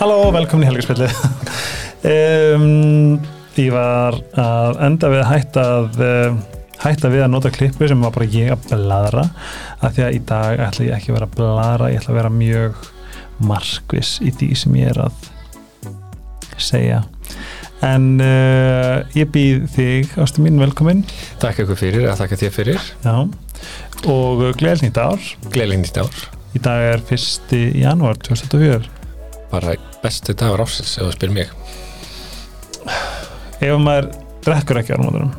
[0.00, 1.10] Halló, velkomin í helgarspillið
[2.08, 3.18] um,
[3.60, 5.98] Ég var að enda við að hætta að
[6.80, 9.26] hætta við að nota klippu sem var bara ég að bladra
[9.84, 12.16] af því að í dag ætla ég ekki að vera að bladra ég ætla að
[12.16, 12.78] vera mjög
[13.50, 15.26] markvis í því sem ég er að
[16.70, 17.02] segja.
[17.84, 21.02] En uh, ég býð þig ástu mín velkomin.
[21.44, 22.88] Takk ykkur fyrir, að þakka þér fyrir.
[23.04, 23.18] Já.
[24.08, 25.28] og gleðil nýtt ár.
[25.50, 26.24] Gleðileg nýtt ár.
[26.56, 27.60] Í dag er 1.
[27.82, 28.96] janúar 2024
[29.50, 31.54] bara bestu dagur ásins ef þú spyr mig.
[33.60, 34.10] Ef maður
[34.44, 35.34] drekkur ekki áramóðurum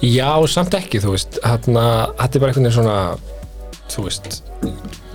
[0.00, 1.36] Já, samt ekki, þú veist.
[1.44, 1.82] Hérna,
[2.16, 2.94] þetta er bara einhvern veginn svona
[3.90, 4.38] þú veist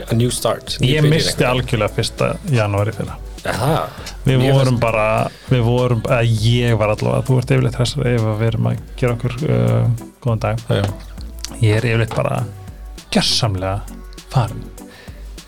[0.05, 0.75] a new start.
[0.85, 2.53] Ég misti algjörlega 1.
[2.53, 3.17] janúar í fyrra.
[3.45, 3.97] Er það?
[4.25, 5.07] við vorum bara
[5.49, 9.17] við vorum, að ég var allavega þú ert yfirleitt þessar ef við erum að gera
[9.17, 10.63] okkur uh, góðan dag.
[10.69, 10.85] Já,
[11.61, 12.39] ég er yfirleitt bara
[13.13, 13.99] gersamlega
[14.33, 14.63] farin.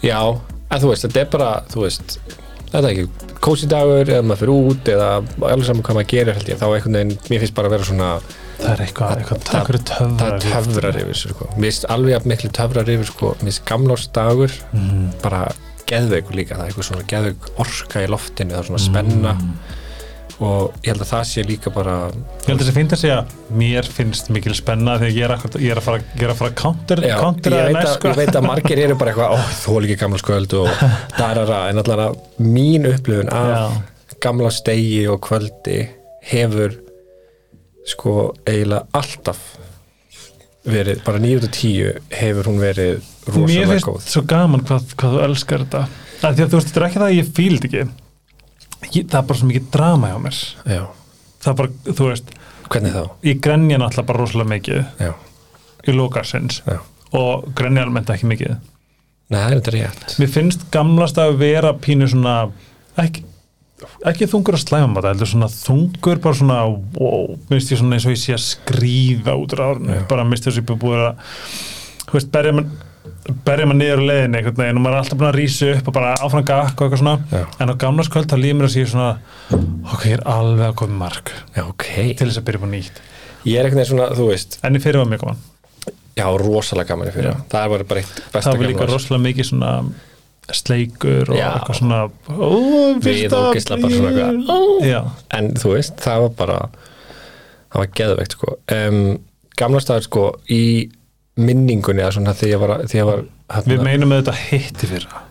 [0.05, 2.17] Já en þú veist, þetta er bara, þú veist
[2.71, 5.07] þetta er ekki kósi dagur eða maður fyrir út eða
[5.51, 7.87] alveg saman hvað maður gerir held ég, þá einhvern veginn, mér finnst bara að vera
[7.87, 8.09] svona
[8.57, 11.49] það er eitthvað, eitthvað Það- takkur það töfrar töfrar yfir sko.
[11.55, 15.07] mér finnst alveg jafn miklu töfrar yfir, sko, mér finnst gamlársdagur mm.
[15.23, 15.41] bara
[15.87, 16.57] geðveikur líka.
[16.57, 19.35] Það er eitthvað svona geðveik orka í loftinu það er svona spenna
[20.37, 23.17] og ég held að það sé líka bara ég held að þessi finnst að segja
[23.57, 26.41] mér finnst mikil spenna þegar ég er, akkurat, ég er að fara, ég er að
[26.43, 28.11] fara counter, Já, counter ég, veit að, sko.
[28.11, 30.83] ég veit að margir eru bara eitthvað þú líka gamla skvöld og
[31.19, 32.09] darara en allara
[32.43, 34.17] mín upplifun af Já.
[34.27, 35.79] gamla stegi og kvöldi
[36.29, 36.77] hefur
[37.87, 39.41] sko eiginlega alltaf
[40.67, 45.23] verið, bara 9-10 hefur hún verið mér rosalega finnst góð svo gaman hvað, hvað þú
[45.31, 45.87] elskar þetta
[46.27, 47.87] að því að þú veist, þetta er ekki það að ég fíld ekki
[48.95, 50.41] ég, það er bara svo mikið drama hjá mér.
[50.65, 50.83] Já,
[51.43, 52.33] það er bara, þú veist,
[52.67, 53.03] hvernig þá?
[53.27, 54.81] ég grenja náttúrulega bara rosalega mikið.
[55.03, 55.13] Já,
[55.87, 56.61] í lókarsins
[57.15, 58.57] og grenja almennt ekki mikið.
[59.27, 60.03] Nei, það er þetta rétt.
[60.21, 62.35] Mér finnst gamlast að vera pínu svona
[63.01, 63.25] ekki,
[64.07, 66.59] ekki þungur að slæma þetta heldur svona þungur bara svona
[66.97, 69.99] wow, minnst ég svona eins og ég sé að skrýða út Já.
[70.09, 71.33] bara minnst þess að ég búið að
[72.07, 72.71] þú veist, berja mann
[73.47, 75.87] berja mann niður á leiðinni einhvern veginn og maður er alltaf búin að rísa upp
[75.91, 77.15] og bara áfram gakk og eitthvað svona.
[77.31, 77.43] Já.
[77.63, 79.09] en á gamlarskvöld þá líður mér að sé svona
[79.93, 81.85] ok, ég er alveg að koma mark Já, ok.
[82.17, 83.01] til þess að byrja på nýtt.
[83.47, 84.57] Ég er eitthvað svona, þú veist.
[84.67, 85.37] En í fyrir var mjög gaman.
[86.17, 87.35] Já, rosalega gaman í fyrir Já.
[87.53, 89.71] Það var bara eitt besta það var líka gamla rosalega mikið svona
[90.57, 91.47] sleikur og Já.
[91.57, 92.49] eitthvað svona ó,
[92.97, 94.27] Við fyrsta ógeðslega bara svona apríl.
[94.27, 95.01] eitthvað, já,
[95.37, 96.59] En þú veist, það var bara
[97.67, 98.53] það var geðveikt sko.
[98.77, 99.01] Um,
[99.57, 100.61] Gamla staður sko í
[101.37, 104.89] minningunni eða svona því ég var, því ég var við hérna, meinum með þetta hitti
[104.91, 105.23] fyrra.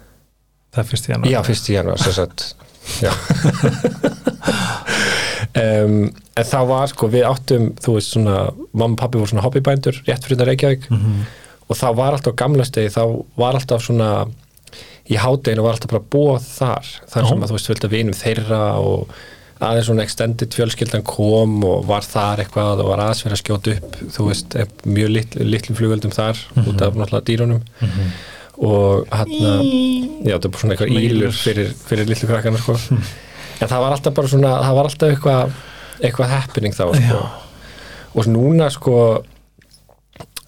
[0.77, 1.33] Það er fyrst í janúar.
[1.33, 2.47] Já, fyrst í janúar sem sagt.
[3.03, 3.13] Já.
[5.57, 8.41] Um, En það var sko, við áttum þú veist svona,
[8.77, 10.83] mamma og pappi voru svona hobbybændur rétt fyrir þetta Reykjavík.
[10.93, 11.23] Mhm.
[11.67, 14.11] og þá var alltaf gamla stegi, þá var alltaf svona
[15.09, 17.43] í hádeginu var alltaf bara búið þar, þar sem Já.
[17.43, 19.09] að þú veist vildi að vinum þeirra og
[19.57, 23.77] aðeins svona extended fjölskyldan kom og var þar eitthvað og var aðeins fyrir að skjóta
[23.77, 27.63] upp þú veist, eh, mjög litl, litlum flugöldum þar út af náttúrulega dýrunum.
[28.57, 32.77] Og hann já, það er bara svona eitthvað ílur fyrir, fyrir litlu krakkana sko.
[33.61, 35.57] en það var alltaf bara svona það var alltaf eitthvað
[36.03, 37.23] eitthvað happening þá sko.
[38.17, 38.99] Og núna sko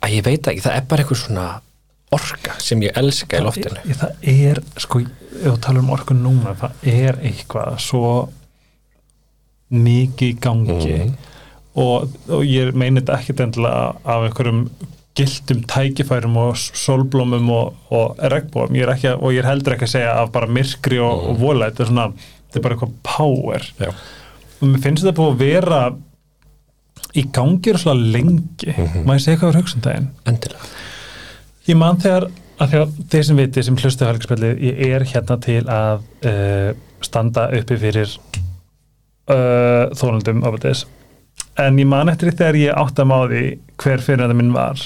[0.05, 1.47] að ég veit ekki, það er bara eitthvað svona
[2.17, 3.81] orka sem ég elska í loftinu.
[3.85, 8.13] það, það er, sko, ef þú talar um orkun núna, það er eitthvað svo
[9.75, 10.99] mikið í gangi.
[10.99, 11.17] Mhm.
[11.79, 14.63] og, og ég meini þetta ekkit endilega af einhverjum
[15.19, 19.87] gildum tækifærum og sólblómum og, og regnbóum, ég ekki að, og ég er heldur ekki
[19.89, 21.31] að segja af bara myrkri og, Mhm.
[21.31, 21.71] og vola.
[21.71, 22.07] Þetta er svona,
[22.49, 23.63] þetta er bara eitthvað power.
[23.79, 23.89] Já,
[24.61, 25.81] og mér finnst þetta búið að vera
[27.15, 28.75] í gangi rosalega lengi.
[28.77, 29.05] Mhm.
[29.07, 30.69] maður segja hvað var hugsunndaginn endilega.
[31.69, 32.29] Ég man þegar
[32.59, 37.49] að þegar þeir sem viti sem hlustu helgspillið, ég er hérna til að uh, standa
[37.55, 38.17] uppi fyrir
[39.29, 40.85] uh, þólundum ábætis.
[41.59, 43.43] En ég man eftir því þegar ég átti að máði
[43.83, 44.83] hver fyrir þetta minn var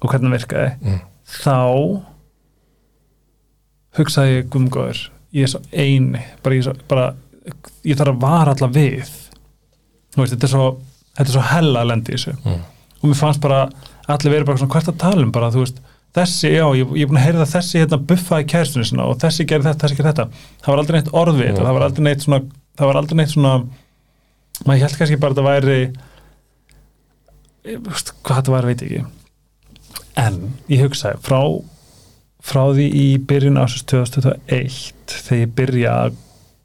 [0.00, 0.70] og hvernig hann virkaði.
[0.84, 1.00] Mm.
[1.34, 1.56] Þá
[3.98, 5.00] hugsaði ég gumgóður,
[5.34, 7.06] ég er svo eini, bara ég, svo, bara,
[7.86, 9.12] ég þarf að vara alla við.
[10.14, 10.66] Veist, þetta er svo,
[11.14, 12.62] þetta er svo hella að lendi í þessu Mm.
[13.00, 13.62] og mér fannst bara
[14.08, 15.80] allir verið bara svona hvert að tala um bara þú veist
[16.14, 19.18] þessi, já, ég, ég er búin að heyra það þessi hérna buffaði kærstunni sinna og
[19.18, 20.26] þessi gerir þetta, þessi gerir þetta
[20.62, 21.66] það var aldrei neitt orð við þetta, Mhm.
[21.66, 22.40] það var aldrei neitt svona
[22.78, 23.54] það var aldrei neitt svona
[24.66, 25.78] maður held kannski bara að þetta væri
[27.64, 29.06] ég, veist, hvað þetta var veit ég ekki
[30.24, 30.36] en
[30.70, 31.40] ég hugsaði frá
[32.44, 36.18] frá því í byrjun ásins 2021 þegar ég byrja að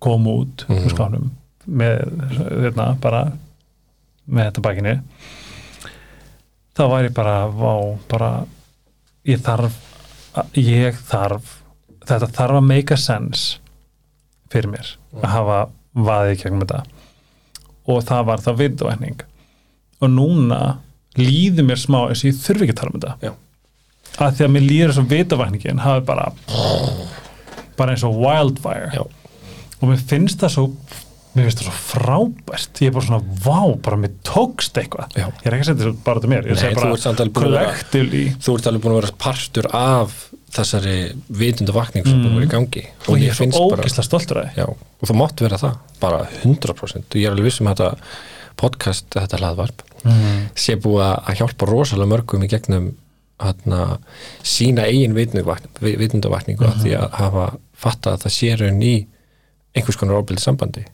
[0.04, 0.86] koma út Mhm.
[0.86, 1.30] úr skánum
[1.66, 1.96] með
[2.64, 3.24] hérna bara
[4.30, 4.96] með þetta bakinni
[6.78, 8.46] þá var ég bara, vá, bara
[9.28, 9.76] ég þarf
[10.56, 11.58] ég þarf
[12.08, 13.60] þetta þarf að make a sense
[14.50, 15.58] fyrir mér að hafa
[16.00, 16.84] vaðið gegnum þetta.
[17.90, 19.24] Og það var það vitvækning
[20.00, 20.60] og núna
[21.20, 23.16] líður mér smá eins og ég þurfi ekki að tala um þetta.
[23.28, 23.34] Já.
[24.20, 26.28] að því að mér líður eins og vitvækningin hafi bara
[27.80, 28.92] bara eins og wildfire.
[28.96, 29.04] Já.
[29.80, 30.66] og mér finnst það svo
[31.36, 35.28] mér finnst það svo frábært ég er bara svona, vá, bara mér tókst eitthvað Já.
[35.28, 37.26] ég er ekki að setja þessu bara til mér ég Nei, segi þú ert bara
[37.26, 40.18] að collectively þú ert alveg búin að vera partur af
[40.50, 40.96] þessari
[41.42, 42.24] vitundavakning sem mm.
[42.24, 45.20] búin að vera í gangi og ég er svo finnst bara að já, og það
[45.22, 48.16] mátt vera það, bara 100% og ég er alveg vissum að þetta
[48.60, 50.42] podcast, þetta hlaðvarp mm.
[50.58, 52.90] sé búið að hjálpa rosalega mörgum í gegnum
[53.40, 54.00] hana,
[54.44, 56.80] sína eigin vitundavakningu mm.
[56.82, 57.50] því að hafa
[57.80, 58.96] fatta að það sé raun í
[59.78, 60.86] einhvers konar ábyrði sambandi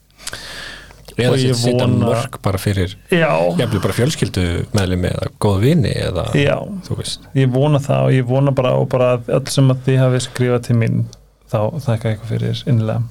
[1.15, 3.29] eða setja vona- mörg bara fyrir já,
[3.59, 4.45] jafnvel bara fjölskyldu
[4.75, 7.27] meðlum eða góð vini eða já, þú veist.
[7.37, 10.65] Ég vona það og ég vona bara bara að öll sem að þið hafi skrifað
[10.67, 11.05] til mín
[11.51, 13.03] þá þakka eitthvað fyrir innilega.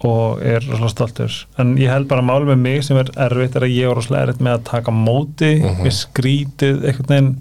[0.00, 1.34] Og er rosalega stoltur.
[1.60, 3.98] En ég held bara að máli með mig sem er erfitt er að ég er
[3.98, 5.50] rosalega erfitt með að taka móti
[5.82, 7.32] við skrítið einhvern veginn.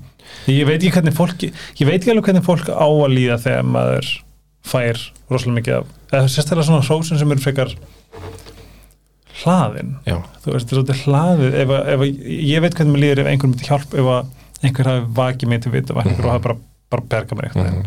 [0.51, 3.63] Ég veit ekki hvernig fólk ég veit ekki alveg hvernig fólk á að líða þegar
[3.77, 4.09] maður
[4.67, 4.99] fær
[5.31, 7.71] rosalega mikið af eða sérstaklega svona hrósun sem eru frekar
[9.43, 13.27] hlaðin já, þú veist, þetta er hlaðið ef, ef, ég veit hvernig mér líður ef
[13.33, 14.09] einhver myndi hjálp ef
[14.63, 16.25] einhver hafi vakið mig til vita mm Mhm.
[16.25, 16.55] og hafi bara,
[16.89, 17.85] bara bergað mér eitthvað Mhm.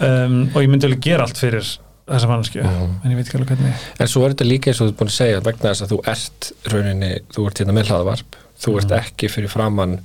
[0.00, 1.64] um, og ég myndi alveg gera allt fyrir
[2.04, 2.96] þessa mannskju, Mhm.
[3.04, 4.98] en ég veit ekki alveg hvernig En svo er þetta líka eins og þú ert
[4.98, 8.76] búin að segja vegna þess að þú ert rauninni, þú ert hérna með hlaðvarp, þú
[8.78, 8.98] ert Mhm.
[9.00, 9.98] ekki fyrir framann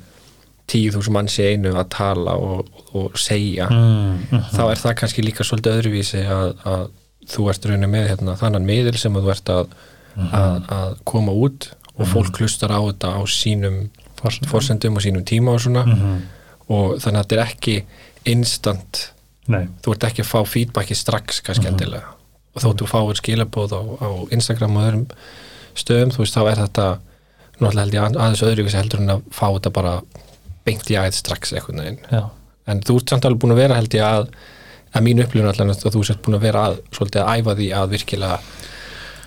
[0.67, 4.95] tíu þúsund manns í einu að tala og, og segja, mm, mm, þá er það
[4.95, 6.89] kannski líka svolítið öðruvísi að, að
[7.27, 9.67] þú ert rauninni með hérna, þannan miðil sem þú ert að,
[10.33, 11.69] að, að koma út
[11.99, 13.89] og fólk hlustar á þetta á sínum
[14.47, 15.83] forsendum og sínum tíma og svona.
[15.87, 16.21] Mm,
[16.69, 17.75] og þannig að þetta er ekki
[18.29, 19.03] instant,
[19.47, 21.73] nei, þú ert ekki að fá feedbacki strax kannski Mhm.
[21.73, 22.09] endilega.
[22.55, 25.05] Og þó þú fáir skilabóð á, á Instagram og öðrum
[25.75, 26.87] stöðum, þú veist, þá er þetta
[27.59, 30.01] náttúrulega held ég að- aðeins öðruvísi heldur en að fá þetta bara
[30.65, 32.29] beint í æð strax eitthvað neginn, já,
[32.67, 34.27] en þú ert samt alveg búin að vera held ég að,
[34.93, 37.67] að mínu upplifun allan að þú sért búin að vera að, svolítið að æfa því
[37.79, 38.39] að virkilega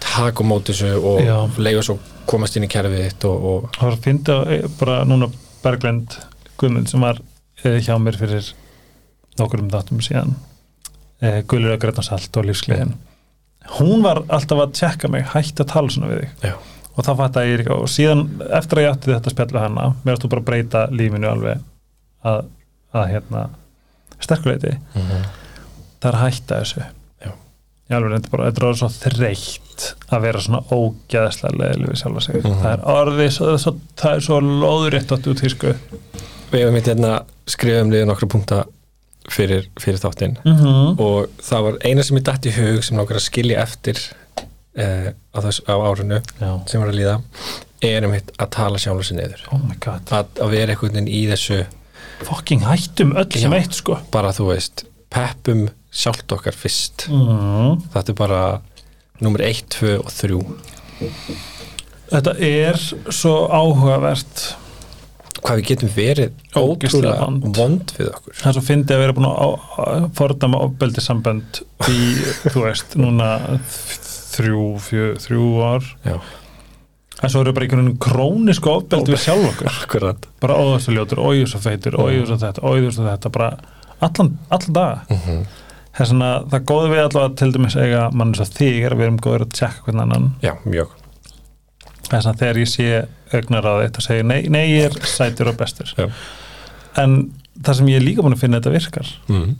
[0.02, 1.37] taka á móti þessu og Já.
[1.58, 4.37] leifa svo komast inn í kerfið þitt og, og það var að finna
[4.81, 5.28] bara núna
[5.62, 6.19] Berglind
[6.60, 7.20] Guðmund sem var
[7.64, 8.52] eh, hjá mér fyrir
[9.40, 10.34] nokkur um þáttum síðan.
[11.22, 12.94] Eh, Guðlur að Gretna Salt og lífsgleðin.
[13.78, 16.50] Hún var alltaf að tjekka mig hætti að tala svona við þig.
[16.50, 16.55] Já,
[16.93, 18.25] og það fatt að ég líka og síðan
[18.58, 21.62] eftir að ég átti þetta spjall við hana mér ástu bara að breyta lífinu alveg
[22.26, 22.43] að,
[22.93, 23.44] að hérna
[24.22, 26.88] sterkuleiti, það er að hætta þessu.
[27.90, 31.90] Ég alveg þetta er bara, þetta er orðið svo þreytt að vera svona ógæðslega leðileg
[31.90, 32.38] við sjálfa sig.
[32.43, 32.61] Mhm.
[32.62, 35.75] það er orðið, svo, það er svo, það er svo lóðrétt átt út tísku.
[36.52, 37.12] Við hefum mitt hérna
[37.49, 38.62] skrifum liðið nokkra punkta
[39.31, 40.38] fyrir, fyrir þáttinn.
[40.44, 41.00] Mm -hmm.
[41.00, 43.99] og það var eina sem ég dætt í hug sem nákvæmlega að skilja eftir
[44.75, 47.20] eh, á, þess, á árinu já, sem var að líða
[47.82, 49.44] er um hitt að tala sjálfur sér niður.
[49.52, 50.06] Oh my god.
[50.11, 51.64] Að, að vera einhvern veginn í þessu
[52.23, 53.99] fucking hættum öll sem eitt sko.
[54.14, 57.06] bara þú veist, peppum sjálft okkar fyrst.
[57.12, 57.82] Mm.
[57.92, 58.42] þetta er bara
[59.22, 60.40] nummer 1, 2 og 3
[62.12, 64.50] þetta er svo áhugavert.
[65.43, 67.24] Hvað við getum verið ótrúlega
[67.56, 67.93] vond.
[67.96, 68.34] við okkur.
[68.38, 71.96] Það er svo fyndið að vera búin að fordama ofbeldi sambönd í,
[72.44, 73.31] þú veist, núna
[74.36, 75.88] þrjú, fjö, þrjú ár.
[76.06, 76.14] Já,
[77.22, 79.72] en svo eru bara einhvern veginn krónisku ofbeldi við sjálf okkur.
[79.72, 80.31] Akkurat.
[80.44, 83.50] Bara óður svo ljótur, óður svo feitur, óður svo þetta óður svo þetta, bara
[83.98, 85.02] allan, allan daga.
[85.10, 85.43] Mm
[85.99, 89.08] þess að það góði við allavega til dæmis eiga mann svo þig er að við
[89.08, 90.94] erum góður að tjekka hvern annan Já, mjög
[92.13, 92.89] þess að þegar ég sé
[93.32, 96.08] augnar á þetta segja nei, nei, ég er sætur og bestur Já.
[97.01, 97.19] en
[97.63, 99.55] það sem ég er líka búin að finna þetta virkar mm.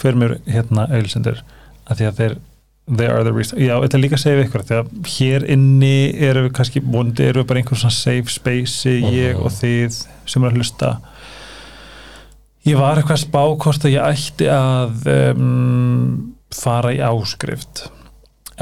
[0.00, 1.42] fyrir mér hérna auðlisendur
[1.88, 2.38] að því að þeir
[2.98, 5.44] they are the reason, já, þetta er líka að segja við ykkur því að hér
[5.54, 5.92] inni
[6.28, 9.42] eru við kannski vondi eru við bara einhver svona safe space ég Mhm.
[9.46, 10.90] og þið sem er að hlusta
[12.68, 17.86] ég var eitthvað að spá hvort að ég ætti að um, fara í áskrift.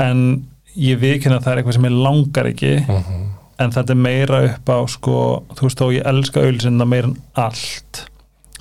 [0.00, 0.46] En
[0.78, 2.74] ég vikina að það er eitthvað sem ég langar ekki.
[2.86, 3.28] Mm
[3.60, 5.16] en þetta er meira upp á sko,
[5.56, 8.04] þú veist þó ég elska auðlisenda meira en allt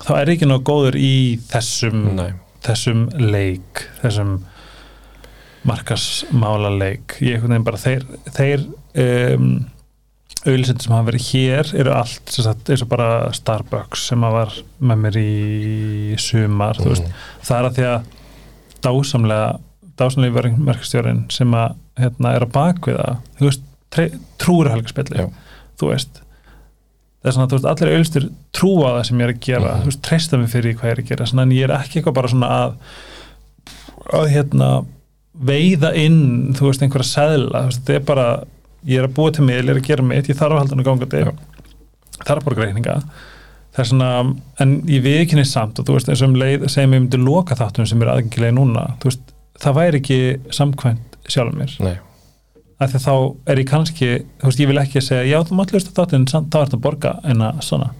[0.00, 1.14] þá er ég ekki náðu góður í
[1.50, 2.30] þessum Nei,
[2.64, 4.38] þessum leik þessum
[5.68, 8.06] markasmála leik ég einhvern veginn bara þeir,
[8.36, 8.66] þeir
[9.36, 9.50] um,
[10.46, 14.54] auðlisendur sem hafa verið hér eru allt sagt, eins og bara Starbucks sem að var
[14.90, 17.26] með mér í sumar þú veist, mm.
[17.48, 18.08] það er að því að
[18.86, 19.50] dásamlega
[20.00, 23.66] dásamlega verkstjórin sem að hérna, er að bakviða þú veist,
[24.40, 25.26] trúur helgarspilli
[25.80, 26.22] þú veist
[27.20, 29.82] það er svona, þú veist, allir auðlistur trúa það sem ég er að gera, Mhm.
[29.82, 32.00] þú veist, treysta mig fyrir hvað ég er að gera, svona, en ég er ekki
[32.00, 32.72] eitthvað bara svona að
[34.16, 34.70] að hérna
[35.36, 38.26] veiða inn, þú veist, einhverja seðla, þú veist, þetta er bara
[38.86, 40.76] ég er að búa til mig, ég er að gera mitt, ég þarf að halda
[40.76, 41.32] hann gangandi, Já.
[42.26, 42.94] þarf bara reikninga.
[43.70, 44.10] Það er svona,
[44.60, 47.54] en ég viðkynni samt og þú veist, eins og um leið segjum ég myndi loka
[47.54, 48.86] þáttum sem er aðgengilega núna.
[49.00, 50.18] Þú veist, það væri ekki
[50.56, 51.96] samkvæmt sjálfum mér, Nei,
[52.80, 53.14] af því að þá
[53.52, 54.08] er ég kannski,
[54.40, 56.82] þú veist, ég vil ekki segja já, þú mátt hlusta þáttin, samt þá ert að
[56.88, 57.90] borga en að svona.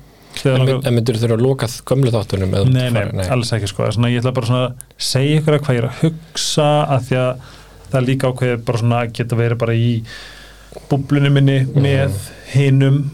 [0.44, 3.68] En, langar- en myndur þú þurfa að loka gömlu þáttunum Nei, nei, fara- alls ekki
[3.68, 3.88] sko.
[3.92, 7.08] Svona, ég ætla bara svona að segja ykkur að hvað ég er að hugsa að
[7.08, 7.49] því að
[7.90, 9.90] það líka ákveðið bara svona að geta verið bara í
[10.90, 11.82] búblunum minni Mhm.
[11.82, 12.10] með
[12.54, 13.10] hinum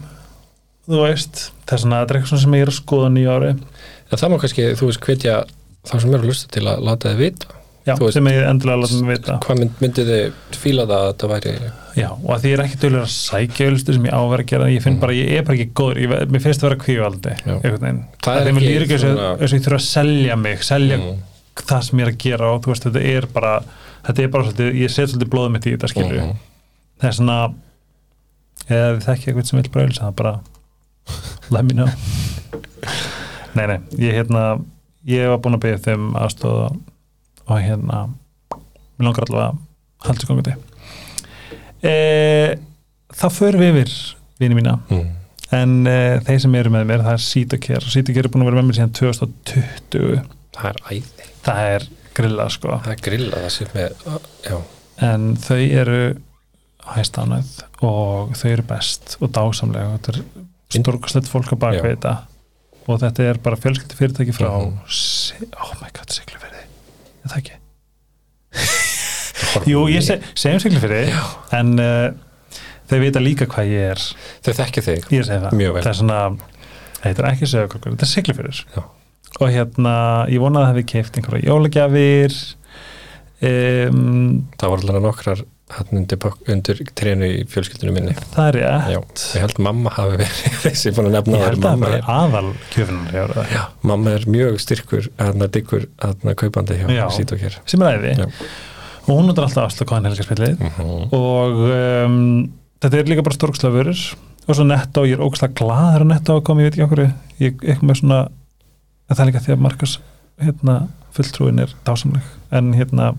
[0.87, 3.49] þú veist, það er svona er svona sem ég er að skoða nýja ári.
[4.11, 5.43] En það má kannski, þú veist, hvetja
[5.87, 7.47] þá sem eru að lusta til að láta þið vita.
[7.87, 9.39] Já, veist- sem ég endilega láta mig vita.
[9.43, 11.71] hvað mynd, myndið þið fíla það að það væri?
[11.97, 14.47] Já, og að því ég er ekki dölur að sækja ölstu sem ég ávera að
[14.47, 14.99] gera, ég finn Mhm.
[14.99, 18.67] bara, ég er bara ekki góður, ég, mér finnst það vera kvívaldi Það er ekki
[19.55, 21.17] ég þurfa að selja mig selja Mm.
[21.55, 22.53] það sem ég er að gera.
[22.53, 23.63] Og þú veist, þetta er bara
[24.05, 26.35] þetta er bara svolítið, ég set svolítið blóðum mitt í þetta skilju, Mhm.
[26.97, 27.37] Það er svona
[28.67, 30.33] eða þið þekki eitthvað sem vil ölsa það bara
[31.53, 31.89] let me know.
[33.57, 34.43] Nei, nei, ég hérna
[35.07, 36.57] ég var búin að byggja þeim aðstóð
[37.47, 38.03] og hérna
[38.97, 40.55] mér langar allavega að halda gangandi
[41.81, 41.93] e,
[43.15, 43.93] þá förum við yfir
[44.41, 44.77] vini mína.
[44.91, 45.13] Mm.
[45.57, 48.61] en e, þeir sem eru með mér, það er Sítokер Sítoker er búin að vera
[48.61, 50.25] með mér síðan 2020
[50.57, 51.83] Það er æði, það er
[52.17, 52.77] grilla sko.
[52.81, 54.05] Það er grilla það sem með,
[54.47, 54.55] já,
[55.05, 55.99] en þau eru
[56.95, 57.51] hæstánæð
[57.87, 60.21] og þau eru best og dásamlega þetta er
[60.77, 62.15] stórkastlegt fólk að baka þetta.
[62.87, 64.77] Og þetta er bara fjölskyldi fyrirtæki frá Mhm.
[64.87, 66.63] Si- oh my god, Siglufirði.
[67.25, 67.57] Er það ekki?
[69.67, 71.01] Jú, ég seg, segjum Siglufirði
[71.57, 72.11] en uh,
[72.89, 74.03] þau vita líka hvað ég er.
[74.45, 75.09] Þau þekkja þig.
[75.13, 75.83] Ég Mjög vel.
[75.83, 76.19] það er svona
[77.03, 78.61] þetta er ekki sögurkorkur, þetta er Siglufirður.
[78.77, 78.83] Já.
[79.37, 79.93] og hérna,
[80.31, 82.37] ég vona að það hefði keift einhverja jólagjafir
[83.43, 85.43] um, Það var alveg nokkrar
[85.75, 88.13] hann undir, undir trénu í fjölskyldunum minni.
[88.33, 89.23] Það er rétt.
[89.35, 92.51] Ég held mamma hafi verið þessi búin að nefna Ég held að það er, aðal
[93.51, 97.03] já, mamma er mjög styrkur að diggur að kaupandi hjá Já.
[97.17, 98.13] sít og hér sem er æði.
[98.23, 98.29] Já.
[99.07, 100.95] og hún notar alltaf afslu hvaðan helgarspillið Mhm.
[101.19, 102.17] og um,
[102.83, 104.01] þetta er líka bara stórkslega vörur.
[104.47, 107.01] Og svo netto, ég er ógslag glaður að netto að koma, ég veit ekki okkur
[107.43, 108.19] ég eitthvað með svona
[109.11, 109.95] það er líka því að Markus
[110.39, 110.75] hérna,
[111.11, 112.23] fulltrúin er dásamleg.
[112.55, 113.09] En hérna,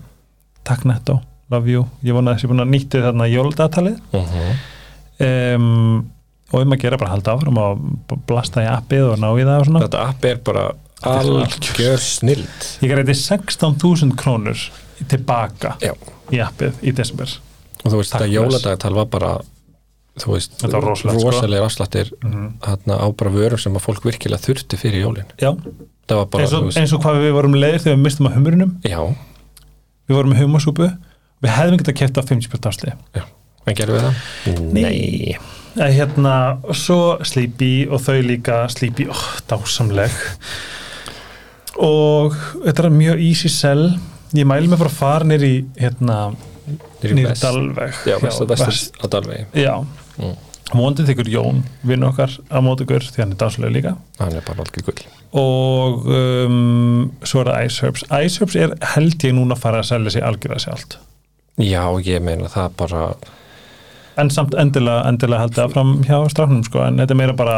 [0.65, 1.19] takk netto
[1.51, 4.51] love you, ég vona þess að ég er búin að nýtti þarna jóldatalið Mhm.
[5.25, 6.11] um,
[6.53, 9.59] og um að gera bara halda áfram og blasta í appið og ná í það
[9.59, 9.81] og svona.
[9.85, 10.63] Þetta app er bara
[11.09, 12.65] algjör snild.
[12.81, 14.63] Ég greiði 16.000 krónur
[15.07, 15.93] tilbaka Já.
[16.33, 17.29] í appið í desember.
[17.85, 19.29] Og þú veist, þetta jóladagatal var bara
[20.19, 20.81] þú veist, sko.
[21.23, 25.29] rosalega afslattir mm þarna á bara vörum sem að fólk virkilega þurfti fyrir jólin.
[25.39, 25.53] Já,
[26.09, 28.99] bara, eins og, eins og hvað við vorum leiðir þegar við mistum að humurinnum já,
[30.09, 30.89] við vorum með humasúpu
[31.43, 32.91] við hefðum getað kæft á 50% afsli
[33.69, 34.59] en gerðum við það?
[34.73, 35.37] Nei.
[35.77, 36.33] Eða hérna,
[36.73, 38.63] svo Sleepy og þau líka.
[38.73, 40.15] Sleepy, oh, dásamleg.
[41.79, 42.33] Og
[42.65, 43.85] þetta er mjög easy sell.
[44.35, 46.17] Ég mæli mig að fara nýr í hérna,
[46.69, 47.45] Niður í nýr vest.
[47.45, 47.99] dalveg.
[48.09, 48.97] Já, vest, vest, vest.
[49.01, 49.45] á Dalvegi.
[49.63, 49.75] Já,
[50.19, 50.35] Mm.
[50.75, 53.93] móndið þykkur Jón vinn okkar á móti ykkur því hann er dásamleg líka.
[54.19, 55.05] Hann er bara algjör gull.
[55.33, 58.03] Og um, svo er það Ice Herbs.
[58.11, 60.97] Ice Herbs er held ég núna að fara að selja sig algjörða sjálft
[61.59, 63.03] já, ég meina það bara
[64.19, 67.57] en samt endilega, endilega held það fram hjá strafnum sko, en þetta er meira bara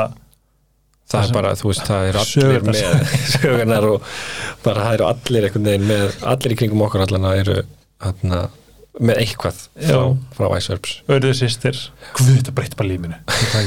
[1.12, 2.82] það er bara, þú veist, það er allir með
[3.34, 4.10] sögurnar og
[4.66, 7.58] bara það eru allir einhvern veginn með, allir í kringum okkur allan eru
[8.02, 8.42] hana,
[9.00, 10.00] með eitthvað frá, Já.
[10.38, 11.82] frá Iceherbs auðvitað sýstir
[12.18, 13.22] Guð, þetta breytti bara lífinu.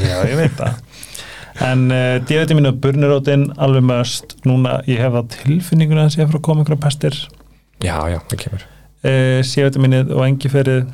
[0.04, 0.82] Já, ég veit það.
[1.64, 6.38] En uh, D-vitamin mínu burnirótin alveg möst, núna ég hef það tilfinninguna að sé að
[6.40, 7.18] að koma einhverja pestir.
[7.78, 8.66] Já, já, það kemur
[9.04, 10.86] uh, C-vitaminið og engiferið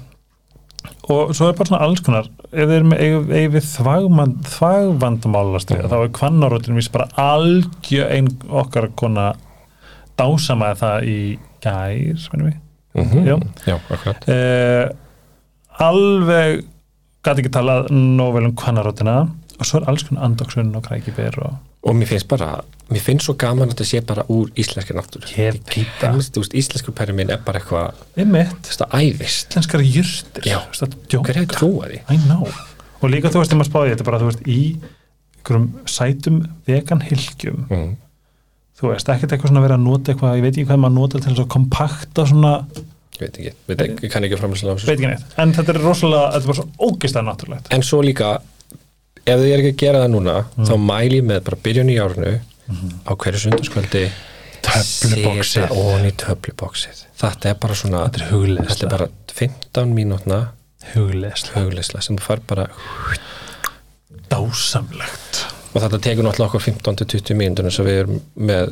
[1.10, 2.28] og svo er bara svona alls konar.
[2.50, 5.90] Ef erum við þvagvand, þvagvandamálastrið Mhm.
[5.90, 9.32] þá er kvannarótin víst bara algjör ein okkar kona
[10.18, 12.16] dásamaði það í gær
[12.94, 13.36] mm Já.
[13.66, 14.28] já, akkurat.
[14.28, 14.88] Uh,
[15.78, 16.64] alveg
[17.24, 19.16] gæti ekki talað nóg vel um kvannarótina
[19.60, 22.50] og svo er alls konar andoksun og krækibir og og mér finnst bara,
[22.90, 25.30] mér finnst svo gaman að þetta sé bara úr íslenski náttúru.
[26.60, 30.48] Íslensku perri minn er bara eitthvað þetta æðist, íslenskar jurtir.
[30.48, 30.58] Já.
[30.60, 31.24] Þú veist, að djóka.
[31.26, 32.02] hver hefur trúa því?
[32.12, 32.48] I know.
[33.00, 34.60] Og líka þú veist, þegar maður spáði þetta bara, þú veist, í
[35.40, 37.90] einhverjum sætum vegan hilkjum mm.
[38.78, 40.96] þú veist, ekkert eitthvað svona að vera að nota eitthvað, ég veit ekki hvað maður
[40.98, 42.52] nota til þess að kompakta svona,
[43.16, 45.36] ég veit ekki, ég kann ekki framherslega á þessu veit ekki neitt.
[45.40, 47.72] En þetta er rosalega, þetta er bara svo ógeðstæð náttúrulegt.
[47.76, 48.34] En svo líka
[49.26, 51.96] ef þið er ekki að gera það núna þá mæli ég með bara byrjun í
[52.00, 52.32] árnu
[53.04, 54.04] á hverju sundarskvöldi.
[54.10, 54.12] Í
[56.20, 58.74] töflubóksið þetta er bara svona Þetta er hugleiðsla.
[58.74, 59.08] þetta er bara
[59.40, 60.38] 15 mínútna
[60.94, 62.64] hugleislega, hugleisla sem þú fær bara
[64.30, 65.32] dásamlegt.
[65.74, 68.64] Og þetta tekur náttúrulega okkur 15-20 mínútur eins og við erum með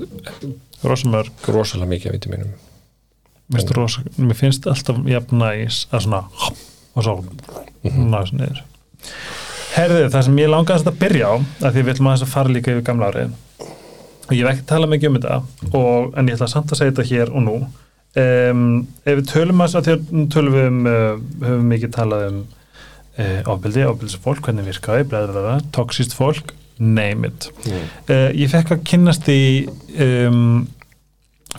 [0.87, 2.53] rosamörg, rosalega mikið af vitaminum
[3.49, 6.21] mér, finnst alltaf jafn næs að svona
[6.99, 7.15] og svo
[7.89, 8.61] næs niður
[9.79, 12.73] herðið, það sem ég langaðast að byrja á að því við ætlum að fara líka
[12.75, 13.37] yfir gamla árið
[14.29, 15.37] og ég hef ekki talað mikið um þetta
[15.79, 18.63] og, en ég ætla samt að segja þetta hér og nú um,
[19.05, 19.91] ef við tölum að að
[20.35, 21.11] tölum við um uh,
[21.45, 27.87] höfum mikið talað um uh, ofbeldi, ofbeldisfólk, hvernig virkaði blæðra, toxist fólk, name it mm.
[28.11, 29.41] uh, ég fekk að kynnast í
[30.05, 30.67] um,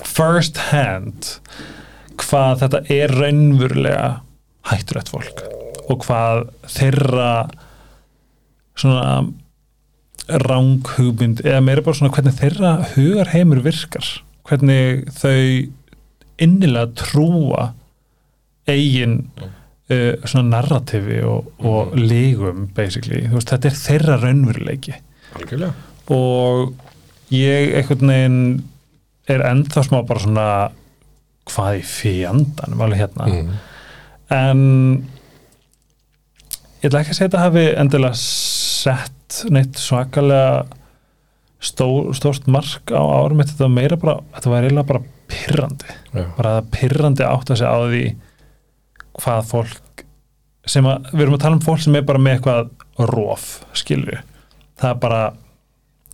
[0.03, 1.33] first hand
[2.19, 4.05] hvað þetta er raunverulega
[4.69, 5.43] hætturætt fólk
[5.89, 7.31] og hvað þeirra
[8.79, 9.27] svona
[10.29, 14.07] ránghugmynd eða meira bara svona hvernig þeirra hugar heimur virkar.
[14.49, 15.69] Hvernig þau
[16.39, 17.69] innilega trúa
[18.69, 24.97] eigin uh, svona narratifi og, og lígum basically, þú veist, þetta er þeirra raunveruleiki.
[25.39, 25.73] Algjörlega.
[26.13, 26.75] Og
[27.33, 28.43] ég einhvern veginn
[29.29, 30.49] er ennþá smá bara svona
[31.49, 33.29] hvað í fjandanum alveg hérna.
[33.29, 33.57] Mm.
[34.29, 34.59] en
[36.79, 38.19] ég ætla ekki að segja þetta hafi endilega
[38.79, 40.65] sett neitt svakalega
[41.59, 46.23] stó, stórt mark á árum þetta var meira bara, þetta var eiginlega bara pirrandi, Já.
[46.37, 48.03] bara það pirrandi átt að segja á því
[49.19, 50.05] hvað fólk
[50.69, 52.69] sem að, við erum að tala um fólk sem er bara með eitthvað
[53.11, 53.45] róf,
[53.77, 54.21] skilur
[54.79, 55.21] það er bara,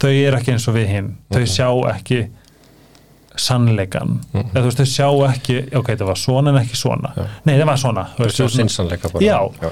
[0.01, 1.53] þau er ekki eins og við hinn, þau Mhm.
[1.53, 2.19] sjá ekki
[3.35, 4.49] sannleikan Mhm.
[4.53, 7.25] eða þú veist, þau sjá ekki, ok, það var svona en ekki svona, Já.
[7.45, 9.71] nei það var svona veist, er svona- sinnsanleika bara Já.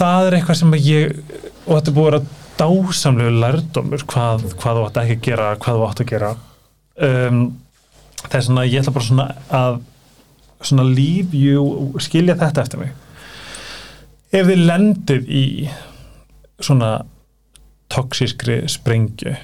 [0.00, 1.16] Það er eitthvað sem ég
[1.66, 2.30] og þetta er búið að
[2.60, 6.32] dásamlegu lærdómur hvað, hvað þú átt ekki að gera hvað þú átt að gera.
[7.00, 7.38] Um,
[8.26, 9.28] það er svona, ég ætla bara svona
[9.60, 9.78] að
[10.60, 12.92] svona leave you skilja þetta eftir mig.
[14.30, 15.44] Ef þið lendið í
[16.60, 16.90] svona
[17.90, 19.34] toxískri sprengju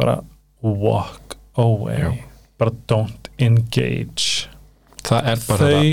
[0.00, 0.20] bara
[0.62, 2.00] walk away.
[2.00, 2.12] Já.
[2.58, 4.48] bara don't engage.
[5.02, 5.86] Það er bara þau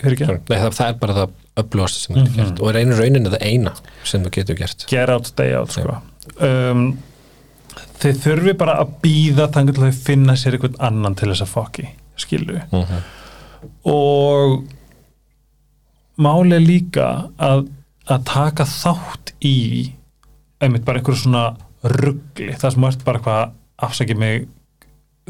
[0.00, 3.32] það, það, það er bara það upplöðast sem þú getur gert og er einu rauninni
[3.34, 4.86] það eina sem þú getur gert.
[4.90, 5.98] Get out, stay out sko.
[6.42, 6.86] um,
[8.00, 11.52] þau þurfi bara að býða þannig til þau finna sér einhvern annan til þess að
[11.54, 11.86] fokki
[12.20, 13.00] skilu mm -hmm.
[13.90, 14.64] og
[16.16, 17.66] máli líka að,
[18.06, 19.92] að taka þátt í
[20.60, 24.46] einmitt bara einhverju svona ruggli, það sem ert bara hvað afsakið mig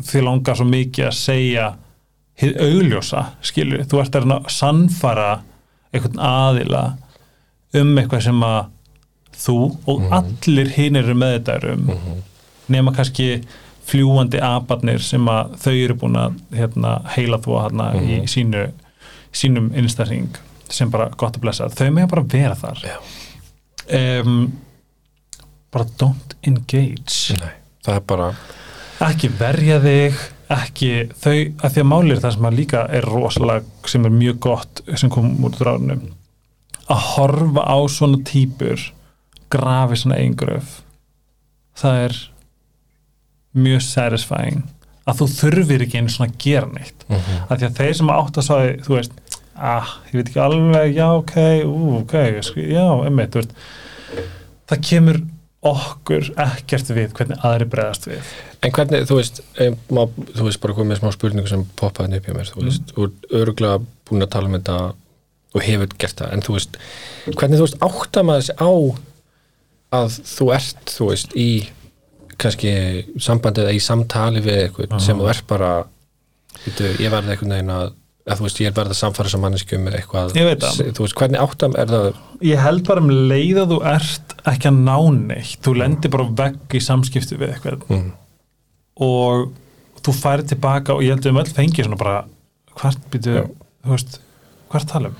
[0.03, 1.75] þið langar svo mikið að segja
[2.35, 5.43] hið augljósa, skilur þú ert að að sannfara
[5.95, 6.85] einhvern aðila
[7.75, 8.67] um eitthvað sem að
[9.35, 10.13] þú og Mhm.
[10.19, 12.23] allir hinn eru með þetta um
[12.69, 13.45] nema kannski
[13.85, 18.29] fljúandi abarnir sem að þau eru búin að hérna, heila þú hérna í Mhm.
[18.29, 18.73] sínu,
[19.33, 20.29] sínum innstæðing
[20.71, 21.69] sem bara gott að blessa.
[21.69, 22.79] Þau með bara vera þar.
[23.93, 24.53] Um,
[25.71, 27.37] bara don't engage.
[27.39, 27.53] Nei,
[27.85, 28.35] það er bara
[29.01, 30.15] ekki verja þig
[30.57, 34.39] ekki þau, að því að málir það sem að líka er rosalega, sem er mjög
[34.49, 36.05] gott sem kom úr dránum
[36.85, 38.81] að horfa á svona típur
[39.53, 40.81] grafi svona eingröf
[41.79, 42.17] það er
[43.55, 44.65] mjög satisfying
[45.05, 47.07] að þú þurfir ekki einu svona að gera neitt.
[47.09, 47.47] Mm -hmm.
[47.49, 49.13] að því að þeir sem átt að svaði þú veist,
[49.55, 52.15] ah, ég veit ekki alveg já, ok, ú, ok,
[52.73, 52.87] já,
[53.37, 53.55] veist.
[54.65, 55.21] Það kemur
[55.69, 58.33] okkur ekkert við hvernig aðri bregðast við.
[58.65, 60.03] En hvernig, þú veist, eh, má,
[60.35, 63.33] þú veist bara komið smá spurningu sem poppaði upp hjá mér, þú veist, þú ert
[63.41, 64.79] öruglega búin að tala um þetta
[65.55, 66.79] og hefur gert það, en þú veist,
[67.31, 68.71] hvernig þú veist átta maður sig á
[69.95, 71.49] að þú ert, þú veist, í
[72.41, 72.73] kannski
[73.23, 75.75] sambandið eða í samtali við eitthvað sem þú ert bara
[76.65, 77.93] veitu, ég verði einhvern veginn að
[78.25, 81.43] að þú veist, ég er verið að samfara sem manneski um eitthvað, þú veist, hvernig
[81.45, 82.07] áttam er það
[82.49, 86.29] ég held bara um leið að þú ert ekki að ná neitt, þú lendir bara
[86.41, 87.85] vegg í samskipti við eitthvað.
[87.93, 88.09] Mm,
[89.05, 89.53] og
[90.05, 92.17] þú færi tilbaka og ég held að um öll fengi svona bara
[92.81, 93.37] hvert býtu,
[93.85, 94.19] þú veist
[94.73, 95.15] hvert talum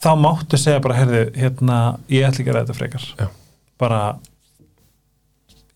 [0.00, 1.76] þá máttu segja bara, heyrðu, hérna
[2.08, 3.04] ég ætla ekki að ræða frekar.
[3.20, 3.28] Já.
[3.80, 4.00] bara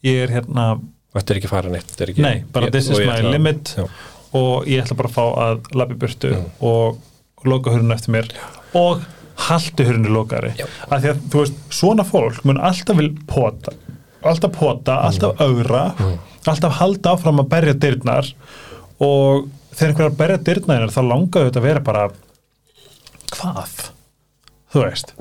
[0.04, 0.64] ég er hérna,
[1.14, 3.74] þetta er ekki fara neitt þetta er ekki, nei, bara ég- this is my limit.
[3.76, 3.84] Já.
[4.34, 6.46] Og ég ætla bara að fá að labbi burtu Mm.
[6.60, 6.98] og
[7.46, 8.30] loka hurinu eftir mér.
[8.74, 9.02] Og
[9.48, 10.66] haltu hurinu lokari Já.
[10.90, 13.72] af því að þú veist, svona fólk mun alltaf vil pota
[14.24, 15.40] alltaf pota, alltaf.
[15.40, 15.94] augra
[16.46, 18.32] alltaf halda áfram að berja dyrnar.
[19.00, 22.04] Og þegar einhver er að berja dyrnar þá langaðu þetta að vera bara
[23.34, 23.90] hvað?
[24.72, 25.12] Þú veist.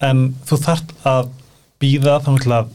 [0.00, 1.28] En þú þarft að
[1.80, 2.68] býða þá til að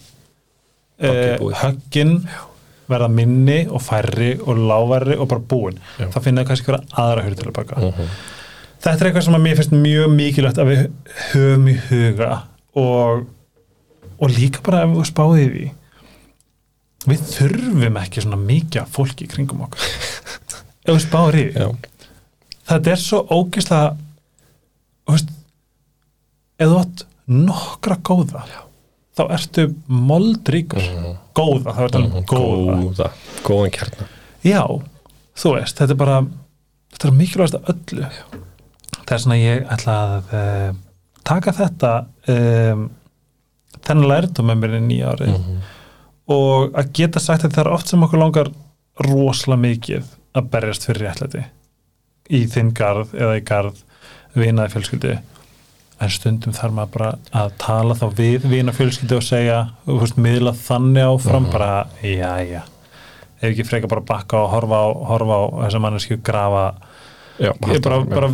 [2.92, 6.08] Uh, verða minni og færri og lágverri og bara búin Já.
[6.14, 8.10] það kannski vera aðra hurð til að baka Mhm.
[8.82, 10.82] þetta er eitthvað sem að mér finnst mjög mikilvægt að við
[11.32, 12.32] höfum í huga
[12.76, 13.28] og,
[14.20, 15.70] og líka bara ef við spáðið í því
[17.12, 19.80] við þurfum ekki svona mikið fólki kringum okkur
[20.86, 21.70] ef við spáðið í því
[22.72, 23.22] þetta er svo
[25.16, 25.32] veist
[26.62, 28.62] ef þú átt nokkra góða Já.
[29.22, 30.82] Þá ertu moldríkur.
[30.82, 31.18] Mhm.
[31.38, 32.26] góða, þá ertu alveg Mhm.
[32.26, 32.78] góða.
[32.82, 33.10] góða,
[33.48, 34.08] góðan kjarnar
[34.44, 34.64] já,
[35.38, 36.22] þú veist, þetta er bara
[36.92, 38.08] þetta er mikilvægast af öllu.
[39.06, 40.74] Það er svona ég ætla að uh,
[41.24, 41.92] taka þetta
[42.28, 42.90] um,
[43.82, 45.62] þennan lærdum með mér í nýja ári Mhm.
[46.32, 48.52] og að geta sagt að það er oft sem okkur langar
[49.00, 50.04] rosalega mikið
[50.36, 51.46] að berjast fyrir réttlæti.
[52.32, 53.82] Í þinn garð eða í garð
[54.36, 55.16] vinaði fjölskyldu
[56.02, 57.10] en stundum þarf maður bara
[57.44, 61.46] að tala þá við vina fjölskyldu og segja veist, miðla þannig áfram.
[61.46, 61.52] Mhm.
[61.52, 62.62] bara, já, já.
[63.42, 66.66] Ef ekki freka bara bakka og horfa á, horfa á þess að manneski grafa.
[67.42, 68.30] Já, bara, bara,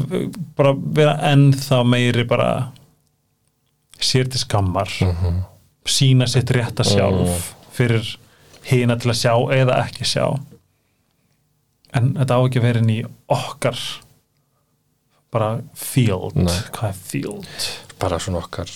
[0.57, 2.71] bara vera ennþá meiri bara
[3.99, 4.89] sér til skammar.
[5.01, 5.43] Mhm.
[5.87, 8.17] sína sitt rétta sjálf fyrir
[8.67, 10.25] hina til að sjá eða ekki sjá.
[11.95, 13.77] En þetta á ekki að vera inn í okkar
[15.37, 15.51] bara
[15.87, 16.35] field.
[16.43, 16.57] Nei.
[16.75, 17.69] hvað er field?
[18.01, 18.69] bara svona okkar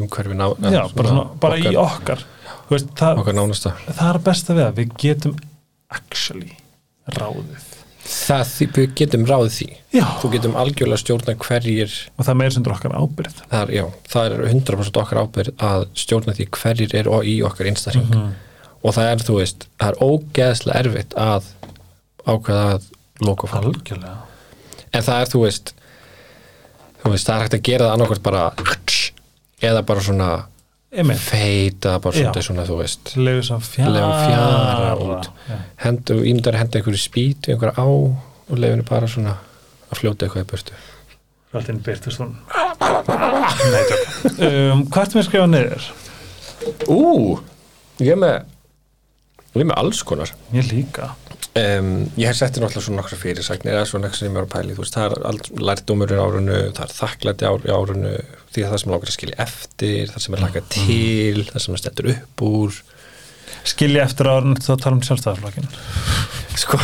[0.00, 2.24] umhverfi ná, Já, bara, svona, bara í okkar
[2.70, 3.72] veist, það, okkar nánasta.
[3.94, 5.36] það er besta við að við getum
[5.94, 6.56] actually
[7.14, 7.70] ráðið.
[8.04, 9.68] Það, því- við getum ráðið því.
[9.94, 13.70] Já, þú getum algjörlega stjórna hverjir og það er meira sem okkar ábyrð það er,
[13.78, 18.10] já, það er 100% okkar ábyrð að stjórna því hverjir er í okkar einstakling.
[18.10, 18.34] Mhm.
[18.84, 21.44] og það er, þú veist, það er ógeðslega erfitt að
[22.26, 22.90] ákveða að
[23.24, 24.18] loka fólk algjörlega
[24.94, 25.74] en það er, þú veist
[27.04, 28.44] þú veist, það er hægt að gera það annarkvært bara
[29.64, 30.28] eða bara svona
[30.94, 31.18] Einmitt.
[31.20, 35.30] feita, bara svona, svona þú veist Leifur svo fjara fjara út.
[35.50, 35.56] Já.
[35.84, 39.36] hendu, ímyndar að henda einhverju spýtu einhverju á og leifinu bara svona
[39.90, 40.50] að fljóta eitthvað í
[41.86, 42.32] byrtist hún
[42.84, 45.84] Nei, tjók um, Hvað ertu með að skrifa niður?
[46.90, 47.00] Ú,
[48.02, 48.34] ég er með
[49.54, 51.12] ég er með alls konar Ég líka
[51.60, 54.52] um, ég hef settið náttúrulega svona nokkra fyrirsagnir eða svona eitthvað sem ég er að
[54.54, 58.14] pæli, veist, það er allt lærdómur í árunu, það er í árunu
[58.54, 61.74] því að það sem langar að skilja eftir það sem er laka til, það sem
[61.76, 62.80] er stendur upp úr.
[63.64, 65.68] Skilja eftir árun þá tala um sjálfstæðarflokkin
[66.60, 66.78] sko.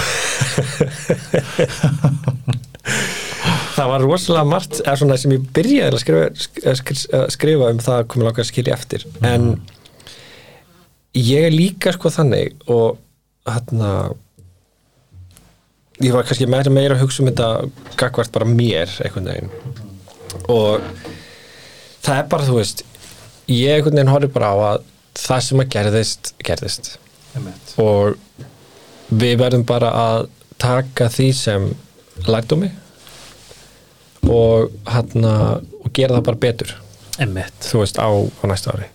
[3.74, 7.68] Það var rosalega margt eða svona sem ég byrjaði að skrifa, sk- sk- að skrifa
[7.72, 9.04] um það komið langar að skilja eftir.
[9.24, 9.46] En
[11.16, 12.98] ég er líka sko þannig og
[13.48, 13.92] hérna
[16.00, 19.50] ég var kannski meira meira að hugsa um þetta gagvart bara mér einhvern veginn.
[20.48, 20.80] Og
[22.00, 22.84] það er bara þú veist
[23.50, 24.88] ég einhvern veginn horfði bara á að
[25.20, 26.92] það sem að gerðist, gerðist.
[27.30, 27.74] Einmitt.
[27.78, 28.16] og
[29.10, 30.28] við verðum bara að
[30.60, 31.66] taka því sem
[32.26, 32.70] lærdómi
[34.30, 36.74] og hann og gera það bara betur.
[37.20, 37.56] Einmitt.
[37.64, 38.88] Þú veist á, á næsta ári.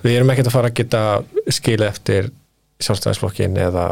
[0.00, 1.02] Við erum ekkert að fara að geta
[1.52, 2.30] skila eftir
[2.80, 3.86] sjálfstæðisflokkin eða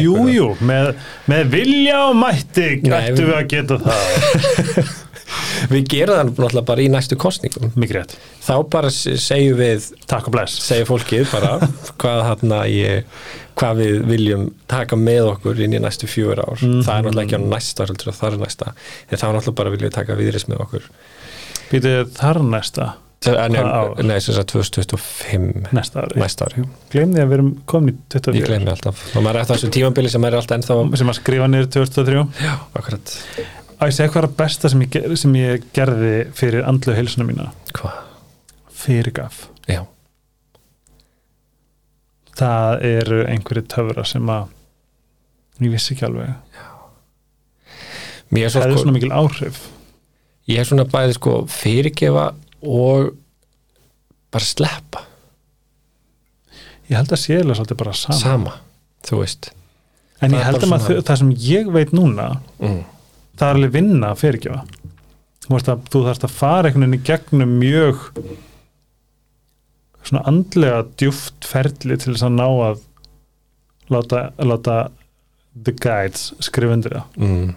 [0.00, 0.90] Jú, einhverja- jú, með,
[1.28, 4.92] með vilja og mætti Nei, ættu við- að geta það.
[5.72, 8.14] Við gerum það náttúrulega bara í næstu kostningum Mikið rétt.
[8.44, 10.56] Þá bara segjum við Takk og bless.
[10.66, 11.52] segja fólkið bara
[12.02, 13.04] hvað, hana, ég,
[13.60, 16.58] hvað við viljum taka með okkur inn í næstu fjögur ár.
[16.60, 16.82] Mhm.
[16.88, 18.72] það er náttúrulega ekki á næsta það er næsta.
[19.08, 20.90] En þá náttúrulega bara viljum við taka viðris með okkur.
[21.72, 22.90] Býtu þar næsta
[23.30, 24.02] Ár?
[24.02, 26.66] nei, sem sagt 2025 Næsta ári næsta ár, jú.
[26.90, 29.02] Gleim því að við erum komin í ég 24 gleymi alltaf.
[29.12, 31.68] Og maður er eftir þessu tímambili sem maður er alltaf ennþá sem að skrifa niður
[31.76, 33.14] 2003 já, akkurat,
[33.78, 37.48] að ég segja hvað er besta sem ég, sem ég gerði fyrir andlu heilsuna mína?
[37.78, 38.00] Hvað,
[38.82, 39.44] fyrirgaf.
[39.70, 39.84] Já.
[42.42, 44.50] Það eru einhverju töfra sem að
[45.62, 46.34] ég vissi ekki alveg.
[48.32, 49.58] Er svo það er sko, svona mikil áhrif?
[50.48, 52.30] Ég er svona bæði sko fyrirgefa
[52.62, 53.12] og
[54.32, 55.02] bara sleppa.
[56.88, 58.54] Ég held að sé eða svolítið bara sama, sama,
[59.06, 59.50] þú veist.
[60.20, 62.28] En það ég held að maður, svona- það sem ég veit núna
[62.60, 62.80] mm.
[63.38, 64.62] það er alveg vinna að fyrirgefa.
[65.42, 68.02] Þú, að, þú þarfst að fara einhvern veginn í gegnum mjög
[70.02, 72.84] svona andlega djúft ferli til þess að ná að
[73.92, 74.76] láta, láta
[75.54, 77.18] the guides skrifa undir það.
[77.18, 77.52] Mm.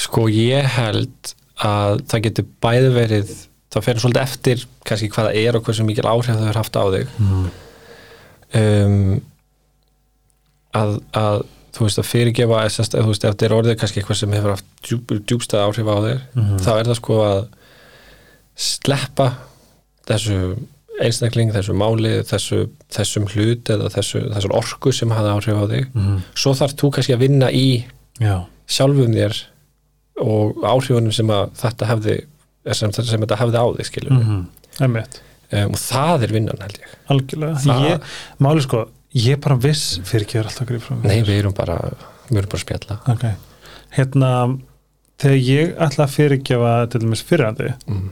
[0.00, 1.34] Sko ég held
[1.66, 3.32] að það getur bæði verið
[3.70, 6.78] það fer svolítið eftir kannski hvað það er og hversu mikil áhrif það er haft
[6.80, 7.06] á þig
[8.60, 9.20] um,
[10.74, 11.42] að, að
[11.76, 14.54] þú veist að fyrirgefa eða þú veist ef þetta er orðið kannski eitthvað sem hefur
[14.56, 16.58] haft djúp, djúbstæð áhrif á þig Mhm.
[16.64, 17.40] þá er það sko að
[18.60, 19.28] sleppa
[20.10, 20.38] þessu
[21.00, 25.86] einstakling, þessu máli þessu, þessum hlut eða þessu, þessar orku sem hafði áhrif á þig
[25.94, 26.18] mm.
[26.36, 27.84] svo þarf þú kannski að vinna í
[28.20, 28.34] já,
[28.68, 29.38] sjálfum þér
[30.20, 32.16] og áhrifunum sem þetta hefði
[32.76, 34.40] sem, sem þetta hefði á þig skilur mm.
[34.84, 35.20] einmitt,
[35.52, 38.10] um, og það er vinnan held ég algjörlega Það- ég,
[38.46, 38.84] máli sko,
[39.16, 41.08] ég bara viss fyrir ekki verið alltaf að mér.
[41.08, 41.78] nei, við erum bara,
[42.28, 43.26] við erum bara að spjalla ok,
[43.96, 44.32] hérna
[45.20, 48.06] þegar ég ætla að fyrirgefa til dæmis fyrirhandi, mm.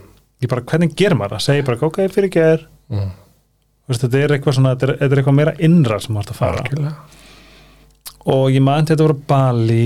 [0.44, 3.08] ég bara, hvernig gerir maður það, segi bara, ok, fyrirgeður Mm.
[3.88, 6.38] Þetta er eitthvað svona, þetta er, þetta er eitthvað meira innra sem þú ert að
[6.38, 6.94] fara Algjörlega.
[8.34, 9.84] og ég man þetta voru Bali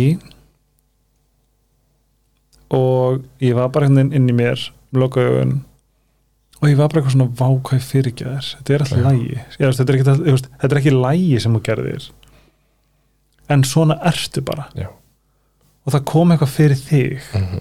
[2.73, 4.61] og ég var bara hérna inn, í mér
[4.97, 5.59] lokaðugun
[6.63, 9.33] og ég var bara eitthvað svona vákvæð fyrirgæðir þetta er alltaf lægi.
[9.35, 10.07] Ég, þetta, er ekki,
[10.63, 12.05] þetta er ekki lægi sem þú gerðir.
[13.51, 14.69] En svona ertu bara.
[14.79, 14.89] Já.
[15.83, 17.23] og það kom eitthvað fyrir þig.
[17.35, 17.61] Mhm.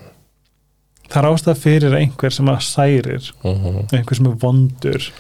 [1.09, 3.87] það er ástæða fyrir einhver sem að særir Mhm.
[3.91, 5.11] einhver sem er vondur.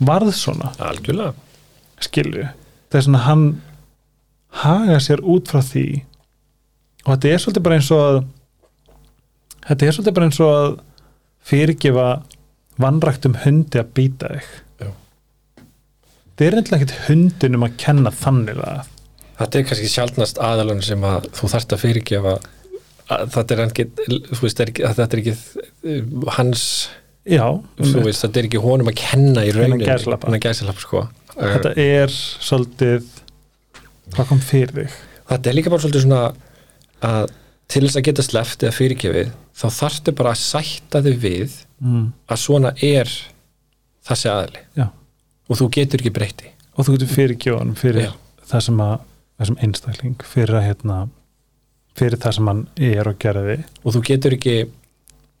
[0.00, 0.72] Varð svona.
[0.78, 1.34] Algjörlega.
[2.00, 2.48] Skilju
[2.90, 3.60] þess að hann
[4.62, 6.02] haga sér út frá því.
[7.06, 8.24] Og þetta er svolítið bara eins og að
[9.68, 10.76] þetta er svolítið bara eins og að
[11.48, 12.08] fyrirgefa
[12.82, 14.52] vannræktum hundi að býta þig
[14.84, 14.90] Já.
[16.36, 18.94] þetta er eitthvað ekkert hundinum að kenna þannig að
[19.38, 22.38] þetta er kannski sjálfnast aðalun sem að þú þarft að fyrirgefa
[23.08, 23.76] að þetta er að
[24.98, 26.64] þetta er ekki uh, hans,
[27.24, 27.44] já,
[27.78, 30.28] veist, þetta er ekki honum að kenna í rauninni, gæsalappa.
[30.28, 31.06] Innan gæsalappa, sko.
[31.38, 33.06] Þetta er svolítið
[34.12, 36.22] hvað kom fyrir þig þetta er líka bara svolítið svona
[37.04, 37.32] að
[37.68, 42.06] til þess að geta sleft eða fyrirgefið þá þarftu bara að sætta þig við mm.
[42.32, 43.10] að svona er
[44.08, 44.86] þessi aðli Já.
[45.48, 48.12] og þú getur ekki breytti og þú getur fyrirgjóðan fyrir Já.
[48.52, 48.96] það sem að
[49.38, 50.98] þessum einstakling fyrir að hérna
[51.98, 54.56] fyrir það sem hann er og gerði og þú getur ekki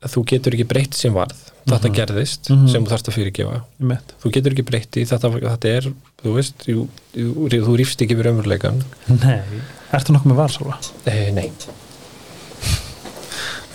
[0.08, 1.38] þú getur ekki breytt sem varð
[1.68, 1.94] þetta Mhm.
[1.96, 2.68] gerðist Mhm.
[2.72, 3.56] sem þú þarfst að fyrirgefa
[3.90, 5.88] mitt þú getur ekki breytti, þetta, þetta er
[6.22, 9.42] þú veist, jú, jú, þú rýfst ekki við raunveruleikan Nei,
[9.92, 10.78] ertu nokkuð með valsála?
[11.06, 11.50] eh, nei,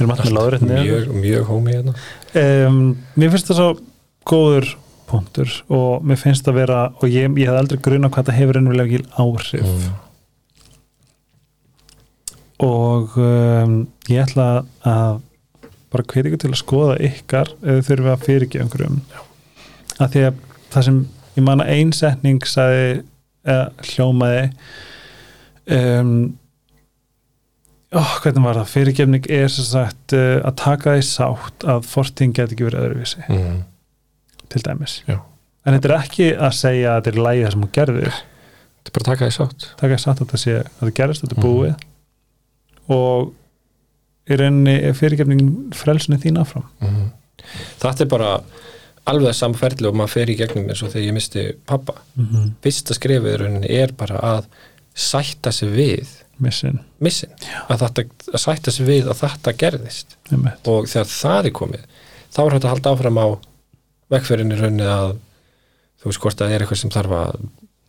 [0.04, 1.94] Við erum alltaf með láðrétt niður mjög, mjög hómi hérna.
[2.44, 2.80] Um,
[3.16, 3.68] Mér finnst það svo
[4.28, 4.72] góður
[5.08, 8.60] punktur og mér finnst það vera og ég, ég hef aldrei gruna hvað það hefur
[8.60, 9.70] ennverulega ekki áhrif.
[9.70, 9.94] Mm.
[12.63, 13.74] og um,
[14.08, 14.48] ég ætla
[14.88, 15.22] að
[15.94, 19.02] bara hveti ykkur til að skoða ykkar ef þið þurfum að fyrirgefa einhverjum.
[20.02, 20.39] Að því að
[20.74, 21.02] það sem
[21.36, 22.88] ég man að einsetning sagði
[23.44, 24.46] eða hljómaði
[25.78, 26.13] um,
[27.93, 32.56] ó, hvernig var það fyrirgefning er sagt uh, að taka því sátt að fortíðin geti
[32.58, 33.63] ekki verið öðruvísi Mm.
[34.49, 35.19] til dæmis Já.
[35.65, 38.89] en þetta er ekki að segja að þetta er lægi það sem hún gerðir þetta
[38.89, 41.21] er bara að taka því sátt taka því sátt að þetta sé að þetta gerist,
[41.23, 41.47] þetta er Mhm.
[41.49, 41.75] búið
[42.89, 43.34] og
[44.29, 47.08] í rauninni er fyrirgefning frelsunni þín áfram mm.
[47.82, 48.34] þetta er bara
[49.06, 52.27] alveg það samferðli og maður fer í gegnum eins og þegar ég misti pappa mm
[52.32, 52.51] -hmm.
[52.63, 54.45] fyrsta skrefið í rauninni er bara að
[54.95, 56.08] sætta sig við
[56.41, 57.34] missin, missin,
[57.67, 60.15] að, þetta, að sætta sig við að þetta gerðist.
[60.32, 60.69] Einmitt.
[60.69, 61.84] Og þegar það er komið
[62.34, 63.28] þá er þetta að halda áfram á
[64.13, 65.17] vekkferðinni rauninni að
[66.02, 67.43] þú veist hvort það er eitthvað sem þarf að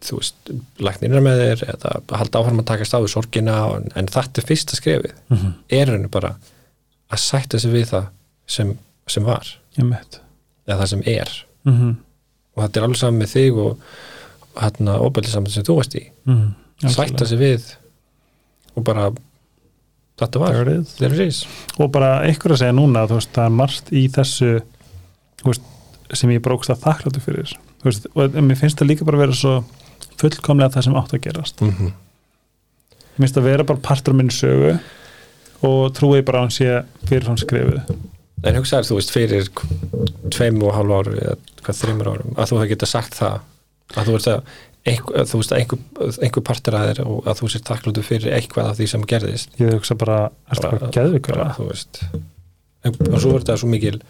[0.04, 0.50] þú veist,
[0.84, 4.48] læknirna með þér eða að halda áfram að taka stáðu sorgina en, en þetta er
[4.50, 5.14] fyrsta skrefið.
[5.30, 5.54] Mm -hmm.
[5.78, 6.34] er rauninni bara
[7.08, 8.10] að sætta sig við það
[8.46, 8.74] sem,
[9.08, 9.54] sem var.
[9.78, 10.20] Einmitt.
[10.68, 11.32] Eða það sem er.
[11.64, 11.94] Mm -hmm.
[12.54, 13.78] og þetta er alveg saman með þig og
[14.60, 16.04] hérna óbæli saman sem þú varst í.
[16.28, 16.52] Mm
[16.82, 17.72] sætta sig við
[18.74, 19.10] og bara
[20.20, 20.94] þetta var, There it is.
[20.98, 21.42] there it is.
[21.78, 24.50] Og bara einhver að segja núna veist, það er margt í þessu
[25.44, 25.70] veist,
[26.14, 27.54] sem ég brókst að þakkláttu fyrir.
[27.84, 29.58] Veist, og mér finnst það líka bara vera svo
[30.20, 31.60] fullkomlega það sem átt að gerast.
[31.60, 31.94] Mm -hmm.
[33.16, 34.78] mér finnst það vera bara partur af minni sögu
[35.62, 37.80] og trúi bara að hann sé fyrirfram skrifuð
[38.44, 39.50] en hugsaður þú veist fyrir
[40.34, 43.36] tveim og hálf áru eða hvað þreymur árum að þú hefði getað sagt það
[43.94, 44.40] að þú veist að
[44.84, 45.78] einhver, þú veist einhver,
[46.22, 49.54] einhver partur að þér og að þú sér þakkláttu fyrir eitthvað af því sem gerðist.
[49.60, 50.18] Ég hugsa bara,
[50.50, 52.02] ertu Bara- bara geðvikur bara, þú veist.
[52.84, 54.00] En, og svo er þetta svo mikil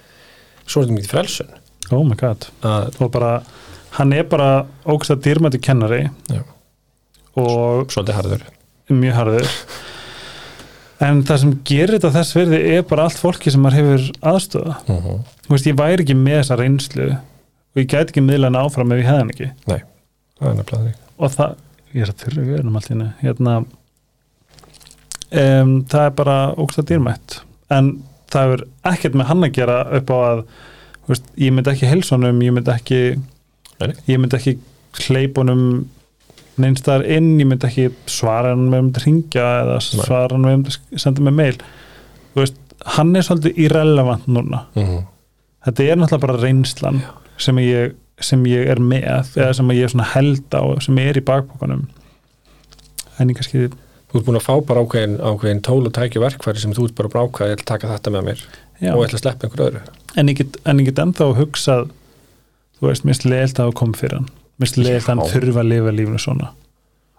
[0.67, 1.55] svo er þetta mikil frelsun.
[1.93, 3.43] Oh my god, og bara
[3.99, 6.43] hann er bara ógst að dýrmættu kennari Já.
[7.37, 8.47] og svolítið harður.
[8.91, 9.51] mjög harður.
[11.05, 14.75] En það sem gerir þetta þess verði er bara allt fólki sem maður hefur aðstöða
[14.87, 15.19] mm -hmm.
[15.47, 18.93] þú veist, ég væri ekki með þessa reynslu og ég gæti ekki miðla hann áfram
[18.93, 19.51] ef ég hefði hann ekki
[20.45, 21.57] það er nefnilega því og það,
[21.95, 23.57] ég er að þurfa við erum allt hérna,
[25.31, 27.41] um, það er bara ógst að dýrmætt.
[27.75, 27.91] En
[28.33, 30.43] það hefur ekkert með hann að gera upp á að
[31.11, 33.03] veist, ég myndi ekki helsonum, ég myndi ekki
[33.75, 34.53] Nei, ég myndi ekki
[35.05, 35.63] hleypunum
[36.63, 40.55] neinstæðar inn, ég myndi ekki svara hann með um að ringja eða svara hann með
[40.61, 41.57] um að senda mig mail.
[42.35, 42.61] Þú veist,
[42.95, 44.63] hann er svolítið irrelevant núna.
[44.77, 45.03] Mm -hmm.
[45.67, 47.03] þetta er náttúrulega bara reynslan
[47.39, 51.19] sem ég sem ég er með eða sem ég er svona held á sem er
[51.19, 51.89] í bakbókanum
[53.19, 53.71] en ég kannski
[54.15, 56.95] Þú ert búin að fá bara ákveðin, ákveðin tól og tæki verkfæri sem þú ert
[57.01, 59.49] bara brákað ég ætla að taka þetta með mér já, og ég ætla að sleppa
[59.49, 59.81] einhver öðru.
[60.15, 61.89] En ég get, en ég get ennþá hugsað
[62.79, 64.29] þú veist, mér finnst leiðilt að hafa komið fyrir hann.
[64.31, 66.53] Mér finnst leiðilt að hann þurfa að lifa lífinu svona.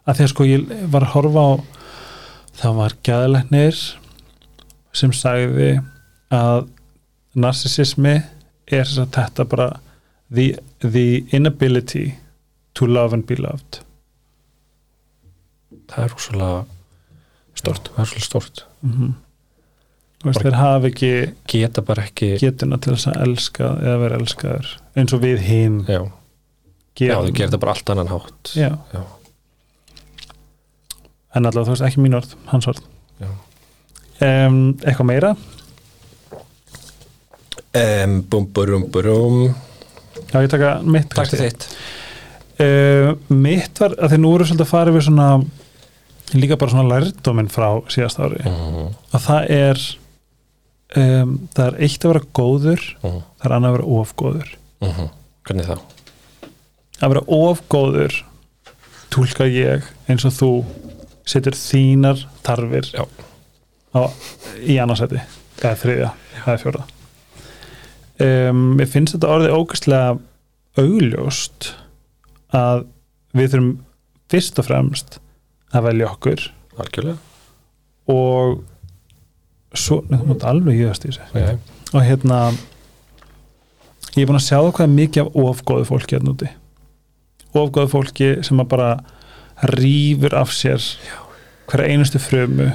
[0.06, 1.52] Að því að sko ég var að horfa á
[2.62, 3.84] það var gæðlegnir
[4.96, 5.70] sem sagði
[6.40, 6.70] að
[7.36, 9.68] narsisismi er þess að þetta bara
[10.32, 10.54] the,
[10.92, 12.16] the inability
[12.76, 13.82] to love and be loved.
[15.92, 16.66] Það er rosalega
[17.56, 19.14] stort Það er rosalega stort mm
[20.26, 21.10] þú veist, þeir hafa ekki
[21.52, 25.76] Geta bara ekki getuna til þess að elska eða vera elskaður eins og við hinn
[25.86, 26.00] Já,
[26.98, 28.54] já þau gerir þetta bara allt annan hátt.
[28.58, 28.72] Já.
[28.96, 29.04] Já.
[31.36, 32.82] en allavega þú veist ekki mín orð, hans orð.
[34.24, 35.34] Um, eitthvað meira?
[37.76, 39.50] Um, Búm, búrum, búrum
[40.36, 41.68] já ég taka mitt Takk til þitt.
[42.56, 45.30] Uh, mitt var að því nú eru svolítið að fara við svona
[46.36, 48.42] líka bara svona lærdóminn frá síðast ári.
[48.44, 49.84] Mhm, að það er
[51.02, 55.12] um, það er eitt að vera góður mhm, það er annað að vera ofgóður mhm.
[55.46, 55.76] Hvernig þá?
[57.04, 58.18] að vera ofgóður
[59.14, 60.52] tólka ég eins og þú
[61.28, 63.04] setur þínar tarfir Já.
[63.96, 64.02] á,
[64.62, 65.22] í annarsæti.
[65.62, 66.12] Eða þriðja,
[66.44, 66.86] eða fjórða
[68.22, 70.16] um, mér finnst þetta orðið ógæslega
[70.80, 71.72] augljóst
[72.56, 72.86] að
[73.36, 73.74] við þurfum
[74.32, 75.18] fyrst og fremst
[75.76, 76.46] að velja okkur.
[76.80, 77.18] Algjörlega.
[78.12, 78.62] Og
[79.76, 81.28] svo, þú mátt alveg jöðast í þessu.
[81.32, 81.58] Okay.
[81.96, 82.40] og hérna
[84.16, 86.50] ég er búin að sjá hvað er mikið af ofgóðu fólki hérna úti.
[87.56, 88.90] Ofgóðu fólki sem að bara
[89.76, 90.84] rýfur af sér
[91.70, 92.72] hverja einustu frumu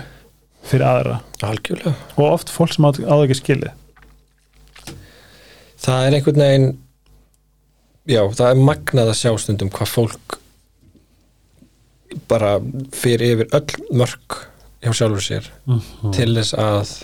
[0.67, 1.21] fyrir aðra.
[1.45, 1.95] Algjörlega.
[2.17, 3.77] Og oft fólk sem á á það ekki skilið
[5.81, 6.71] Það er einhvern veginn
[8.11, 10.37] Já, það er magnað að sjá stundum hvað fólk
[12.31, 12.57] bara
[12.97, 14.39] fyrir yfir öll mörg
[14.81, 16.13] hjá sjálfur sér mm.
[16.17, 16.95] til þess að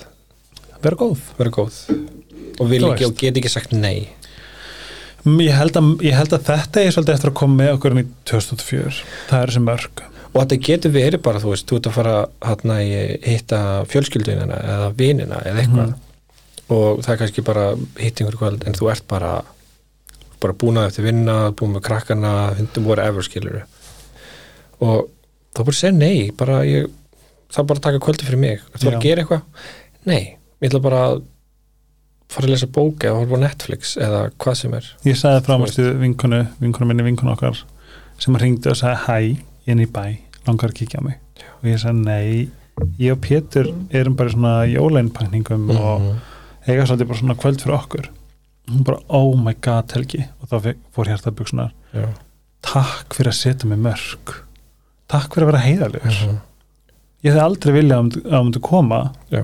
[0.82, 1.20] vera góð.
[1.38, 1.78] vera góð
[2.56, 4.08] og vil ekki og get ekki sagt nei.
[5.26, 7.98] Mm, ég held, að, ég held að þetta er svolítið eftir að koma með okkur
[8.00, 8.96] í 2004
[9.28, 12.16] það er þessi mörg og þetta getur verið bara, þú veist, þú ert að fara
[12.48, 13.60] hérna í hitta
[13.92, 15.94] fjölskyldunina eða vinina eða eitthvað
[16.72, 17.66] og það er kannski bara
[18.00, 19.34] hitt einhver kvöld en þú ert bara
[20.42, 23.62] bara búin að eftir vinna, búin með krakkana hundum voru ever skilur
[24.84, 25.06] og
[25.56, 26.90] þá bara segja nei bara ég,
[27.52, 28.60] það er bara taka kvöldi fyrir mig.
[28.74, 28.98] Þú bara Já.
[28.98, 29.72] að gera eitthvað?
[30.06, 30.20] Nei,
[30.60, 31.24] ég ætla bara að
[32.32, 34.90] fara að lesa bók eða horfa á Netflix eða hvað sem er.
[35.06, 37.62] Ég sagði mástu vinkonu vinkonu minni, vinkonu okkar
[38.20, 40.04] sem ringdi og sagði hæ, inn í bæ
[40.46, 41.20] langar að kíkja á mig.
[41.62, 42.48] Og ég sagði nei,
[43.00, 46.10] ég og Pétur erum bara svona jólænpakningum og
[46.66, 48.08] Eiga svolítið bara svona kvöld fyrir okkur.
[48.70, 50.24] Hún bara, oh my god Helgi.
[50.42, 52.08] Og þá fór hjartabugsunar Já.
[52.66, 54.32] takk fyrir að setja mig mörg
[55.06, 56.38] takk fyrir að vera heiðalegur Mhm.
[57.22, 58.98] ég hefði aldrei viljað að að þú myndir koma
[59.30, 59.42] Já.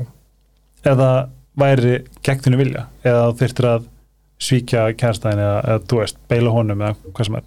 [0.85, 1.93] eða væri
[2.25, 2.87] gegn þínu vilja.
[3.05, 3.85] Eða þú þyrftir að
[4.43, 7.43] svíkja kærstæðin eða, eða þú veist, beila honum eða hvað sem er.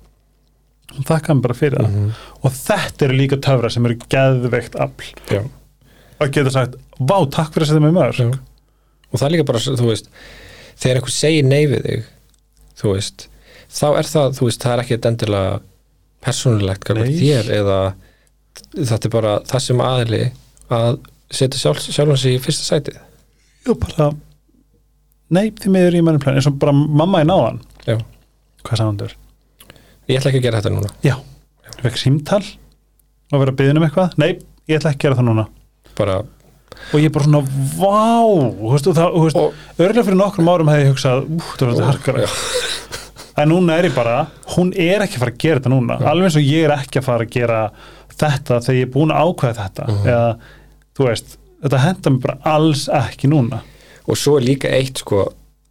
[0.95, 1.91] Hún þakka hann bara fyrir það.
[1.91, 2.11] Mhm.
[2.43, 5.49] og þetta eru líka töfra sem eru geðveikt afl.
[6.21, 8.31] Og geta sagt, vá, takk fyrir að setja mig mörg Já.
[9.15, 10.11] Og það er líka bara, þú veist
[10.75, 12.11] þegar einhver segir nei við þig
[12.81, 13.27] þú veist,
[13.71, 15.55] þá er það þú veist, það er ekki endilega
[16.25, 17.79] persónulegt þér eða
[18.75, 20.23] þetta er bara það sem aðli
[20.73, 20.97] að
[21.33, 22.97] setja sjálf, sjálfan sig í fyrsta sætið.
[23.71, 24.09] Og bara
[25.33, 27.61] nei, því miður í mannum plan eins og bara mamma í náðan.
[27.85, 27.97] Já.
[28.65, 29.15] hvað þurr?
[30.09, 30.91] ég ætla ekki að gera þetta núna.
[31.05, 31.15] Já,
[31.65, 32.41] ég fekk símtal
[33.31, 34.17] og vera að byggja um eitthvað?
[34.21, 34.31] Nei,
[34.69, 35.45] ég ætla ekki að gera það núna.
[35.97, 36.17] Bara,
[36.91, 37.41] og ég bara svona,
[37.79, 38.21] vá!
[38.25, 42.29] Og það, og, örgulega fyrir nokkrum árum hefði ég hugsað, það þetta harkara.
[43.35, 46.05] En núna er ég bara, hún er ekki að fara að gera þetta núna, Já.
[46.07, 47.57] alveg eins og ég er ekki að fara að gera
[48.15, 49.87] þetta þegar ég er búin að ákveða þetta.
[49.91, 50.05] Mhm.
[50.13, 50.29] eða,
[50.95, 51.35] þú veist,
[51.65, 53.59] þetta henda mér bara alls ekki núna.
[54.07, 55.25] Og svo er líka eitt sko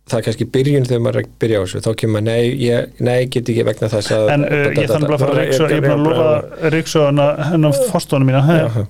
[0.04, 1.82] það er kannski byrjun þegar maður er að byrja á þessu.
[1.84, 5.08] Þá kemur maður, nei, ég, nei, get ekki vegna þess að en uh, ég þannig
[5.08, 7.04] bara að fara að ríksa ég er bara að lofa ríksa
[7.48, 8.42] hennar fórstónu mína.
[8.44, 8.84] Já.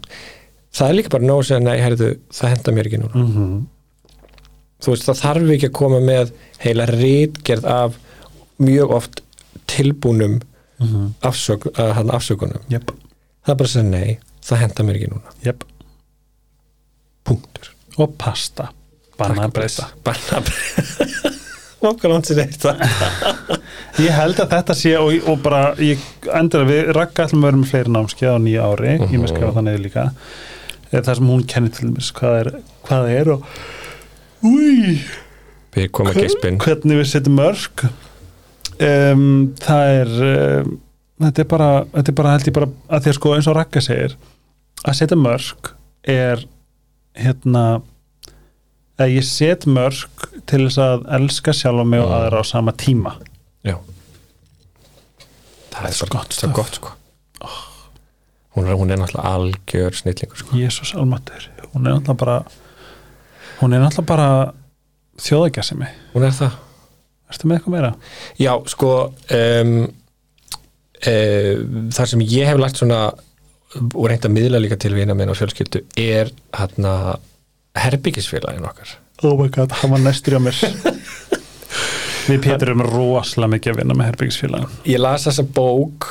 [0.74, 3.20] Það er líka bara nóg að segja, nei, herriðu, það henda mér ekki núna.
[3.20, 3.60] Mm -hmm.
[4.84, 6.32] þú veist, það þarf ekki að koma með
[6.64, 8.00] heila rítgerð af
[8.58, 9.22] mjög oft
[9.66, 10.40] tilbúnum
[10.78, 11.28] Mm -hmm.
[11.28, 12.60] afsök, uh, afsökunum.
[12.68, 12.90] Jep,
[13.44, 15.34] það er bara að segja, nei, það henda mér ekki núna.
[15.44, 15.64] Jep.
[17.24, 17.70] Punktur.
[17.96, 18.68] Og pasta,
[19.18, 21.30] bannabreyta bannabreyta
[21.90, 22.64] okkar lansin eitt
[24.06, 25.98] ég held að þetta sé og, og bara, ég
[26.32, 28.96] endur að við rakka allum með fleiri námskeið á nýja ári.
[29.12, 30.06] Ég með skrifa það niður líka
[30.94, 32.50] Eh, það sem hún kennir til dæmis hvað er,
[32.86, 33.46] hvað það er og
[34.44, 34.94] úi,
[36.14, 37.84] geispin hvernig við setjum mörg
[38.78, 39.24] um,
[39.64, 40.74] það er um,
[41.24, 43.56] þetta er bara, þetta er bara held ég bara að því að sko eins og
[43.58, 44.14] Raka segir
[44.84, 45.72] að setja mörg
[46.14, 46.44] er
[47.16, 47.64] hérna
[49.00, 52.16] að ég set mörg til þess að elska sjálf mig og Mm.
[52.20, 53.16] aðra á sama tíma.
[53.66, 53.74] Já.
[55.74, 56.52] Það er svo gott svo stöf.
[56.54, 56.92] gott sko
[58.54, 60.58] hún, er, hún er náttúrulega algjör snillingur sko.
[60.58, 62.38] Jésús almatur, hún er náttúrulega bara
[63.60, 64.28] hún er náttúrulega bara
[65.24, 66.56] þjóðagjasimi, Hún er það.
[67.30, 67.92] Ertu með eitthvað meira?
[68.38, 68.90] Já, sko
[69.38, 69.76] um,
[71.10, 73.04] um, þar sem ég hef lært svona
[73.74, 77.16] og reynd að miðla líka til vina minn og fjölskyldu er hérna
[77.78, 78.92] herbyggisfélagin okkar.
[79.26, 80.58] Oh my god, hann var næstur á mér.
[82.24, 86.06] Við Pétur erum rosalega mikið að vinna með herbyggisfélagin Ég las þessa bók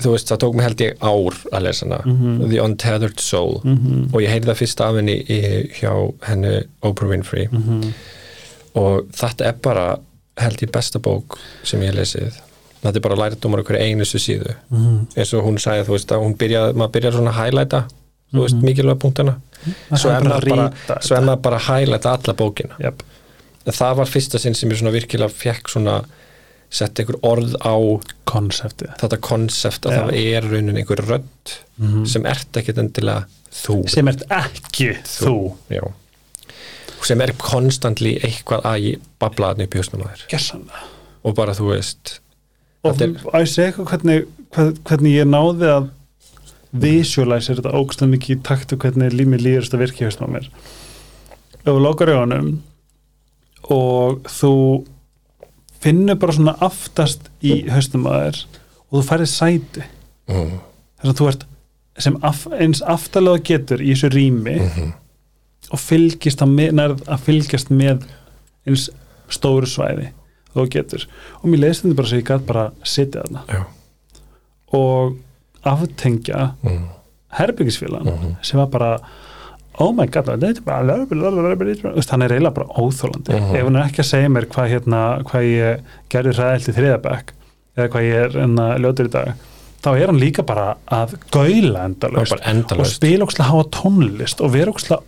[0.00, 2.48] þú veist, það tók mig held ég ár að lesa hana Mhm.
[2.50, 4.14] The Untethered Soul -hmm.
[4.14, 5.40] og ég heyrði það fyrst af henni í,
[5.80, 7.92] hjá henni Oprah Winfrey -hmm.
[8.74, 9.98] og þetta er bara
[10.40, 12.32] held ég besta bók sem ég hef lesið
[12.82, 15.06] þetta er bara lærdómar okkur einustu síðu Mhm.
[15.16, 17.84] eins og hún sagði, þú veist, að hún byrjaði maður byrjar svona að highlighta,
[18.32, 19.34] þú veist, mikilvæg punktana
[19.96, 23.02] svo er maður bara, bara að highlighta alla bókina yep.
[23.66, 26.04] það var fyrsta sinn sem ég svona virkilega fekk svona
[26.72, 27.74] sett einhver orð á
[28.28, 30.00] konseptið þetta konsept að Já.
[30.02, 32.04] það er raunin einhver rödd Mhm.
[32.06, 35.34] sem ert ekkit endilega þú sem ert ekki þú,
[35.70, 35.82] Já.
[37.02, 40.60] sem er konstantli eitthvað að babla þarna upp í hausnum á þér
[41.24, 42.18] og bara þú veist
[42.84, 44.24] og Þetta að ég segja eitthvað hvernig,
[44.84, 45.90] hvernig ég náði að
[46.72, 50.34] visualize þetta ógstlega mikið í takt og hvernig líf mér líður þetta virki haustum á
[50.38, 52.62] mér ef þú lokar augunum
[53.70, 54.52] og þú
[55.82, 58.42] finnur bara svona aftast í haustum á þér
[58.92, 59.84] og þú færið sæti
[60.30, 60.52] mm.
[61.02, 61.46] þess að þú ert
[62.02, 64.92] sem af, eins aftalega getur í þessu rými Mhm.
[65.72, 68.06] og fylgist að, með, nærð að fylgjast með
[68.66, 68.88] eins
[69.32, 70.08] stóru svæði
[70.54, 71.06] þú getur
[71.40, 73.62] og mér leiðist þetta bara svo ég gæt bara sitja þarna Já.
[74.72, 75.16] og
[75.64, 76.88] aftengja Mm.
[77.38, 78.36] herbyggisfélagan Mhm.
[78.42, 78.98] sem var bara
[79.80, 80.42] oh my god, hann
[82.22, 83.54] er eiginlega bara óþólandi Mhm.
[83.56, 87.32] ef hann er ekki að segja mér hvað, hérna, hvað ég gerði ræðilt í þriðabæk
[87.76, 89.32] eða hvað ég er enna ljótur í dag
[89.82, 91.16] þá er hann líka bara að
[91.86, 92.32] endalaust.
[92.32, 95.00] Er bara og spila ókslega háa tónlist og vera ókslega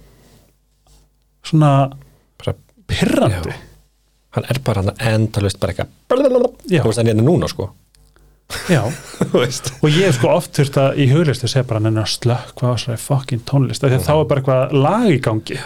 [1.44, 1.92] svona
[2.38, 2.56] Bara-
[2.88, 3.50] pirrandi.
[3.52, 3.60] Já.
[4.34, 5.88] hann er bara hann endalaust bara eitthvað
[6.82, 7.70] þú veist hann er hérna núna sko
[8.70, 8.82] Já.
[9.82, 12.76] Og ég hef sko oft þurft að í huglistu segja bara er að slökk hvað
[12.82, 13.86] svo er fucking tónlist?
[13.86, 15.59] Að þá er bara eitthvað lag í gangi.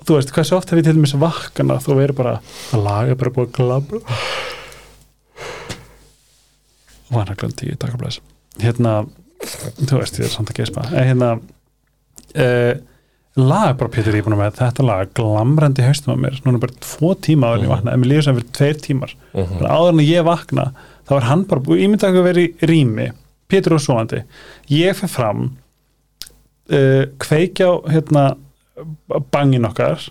[0.00, 2.34] Þú veist, hversu oft hef ég til dæmis vakkana þú verður bara
[2.72, 4.00] að lag er bara búið að glabla
[7.10, 8.20] og hann glöndi í takarblæs
[8.62, 9.00] hérna,
[9.80, 10.84] þú veist, ég er samt að geispa.
[10.92, 12.72] En hérna uh,
[13.40, 14.56] lag bara Pétur ég er búin að með.
[14.60, 16.40] Þetta lag glamrandi haustum á mér.
[16.44, 19.14] Núna bara tvo tíma áður en ég vakna en mér líður sem fyrir tveir tímar.
[19.34, 19.60] Mhm.
[19.60, 20.66] bara áður en ég vakna
[21.10, 23.08] þá er hann bara búið, ímynda að vera í rými.
[23.50, 24.20] Pétur og svoandi
[24.70, 25.48] ég fer fram
[26.70, 28.24] uh, kveikja á hérna,
[29.34, 30.04] bangin okkar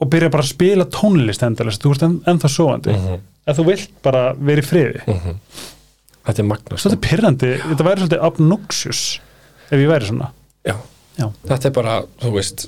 [0.00, 3.20] og byrja bara að spila tónlist endalist, þú ert en, ennþá svoandi Mhm.
[3.46, 5.02] að þú vilt bara vera í friði.
[5.06, 5.36] Mhm.
[6.24, 9.20] þetta er magnast svolítið pyrrandi, þetta væri svolítið obnoxious
[9.70, 10.30] ef ég væri svona.
[10.64, 10.76] Já.
[11.18, 11.32] Já.
[11.46, 12.66] þetta er bara, þú veist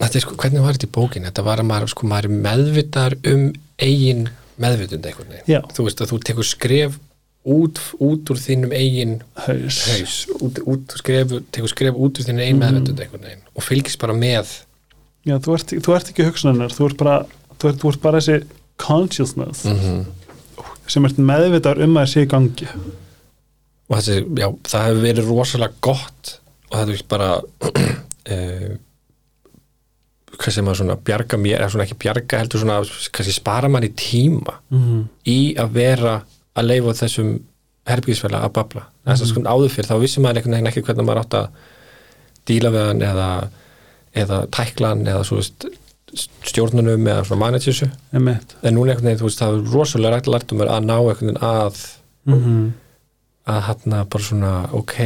[0.00, 2.36] þetta er sko, hvernig var þetta í bókin þetta var að maður, sko, maður er
[2.46, 4.28] meðvitar um eigin
[4.60, 5.60] meðvitund einhvern veginn Já.
[5.76, 6.98] þú veist að þú tekur skref
[7.50, 9.14] út, út úr þínum eigin
[9.46, 12.64] haus, haus, út, út skref, tekur skref út úr þínum eigin Mhm.
[12.66, 14.56] meðvitund einhvern veginn og fylgist bara með
[15.24, 17.16] Já, þú, ert, þú ert ekki hugsunarinnar þú ert bara,
[17.58, 18.44] þú ert, þú ert bara þessi
[18.80, 20.04] consciousness -hmm.
[20.86, 22.68] sem ert meðvitar um að það sé í gangi
[23.90, 26.40] og þessi, já, það hefur verið rosalega gott
[26.70, 28.76] og það er bara uh,
[30.36, 32.80] hvað sem að svona bjarga mér, eða svona ekki bjarga heldur svona,
[33.16, 35.00] kannski spara mann í tíma mm.
[35.28, 36.16] í að vera
[36.58, 37.34] að leifa þessum
[37.90, 38.84] herbyggisfæla að babla.
[39.08, 41.46] Þess að sko áður fyrir, þá vissi maður einhvern veginn ekki hvernig maður átt að
[42.50, 43.30] díla við hann eða,
[44.22, 45.40] eða tæklan eða svo
[46.50, 50.54] stjórnunum eða svona managersu en núna einhvern veginn, þú veist, það er rosalega rætt lært
[50.54, 51.82] um að ná einhvern veginn að
[52.28, 52.70] Mm
[53.50, 54.96] að þarna bara svona, ok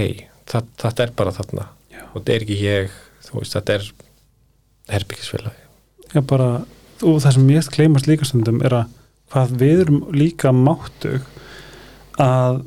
[0.50, 1.68] það, þetta er bara þarna.
[1.94, 2.02] Já.
[2.10, 2.96] og þetta er ekki ég,
[3.28, 3.86] þú veist, þetta er
[4.92, 5.62] herbyggisfélagi
[6.14, 6.48] Já, bara,
[7.02, 8.92] og það sem ég gleymast líka stundum er að
[9.34, 11.24] hvað við erum líka máttug
[12.22, 12.60] að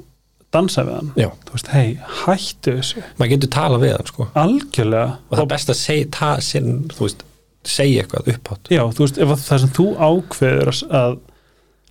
[0.52, 1.12] dansa við hann.
[1.20, 1.30] Já.
[1.48, 1.88] þú veist, hei,
[2.24, 3.04] hættu þessu.
[3.20, 4.28] Maður getur talað við hann, sko.
[4.42, 5.14] Algjörlega.
[5.30, 7.24] Og það er best að segja, ta, sin, þú veist
[7.68, 8.70] segja eitthvað upphátt.
[8.74, 11.18] Já, þú veist, ef að það sem þú ákveður að-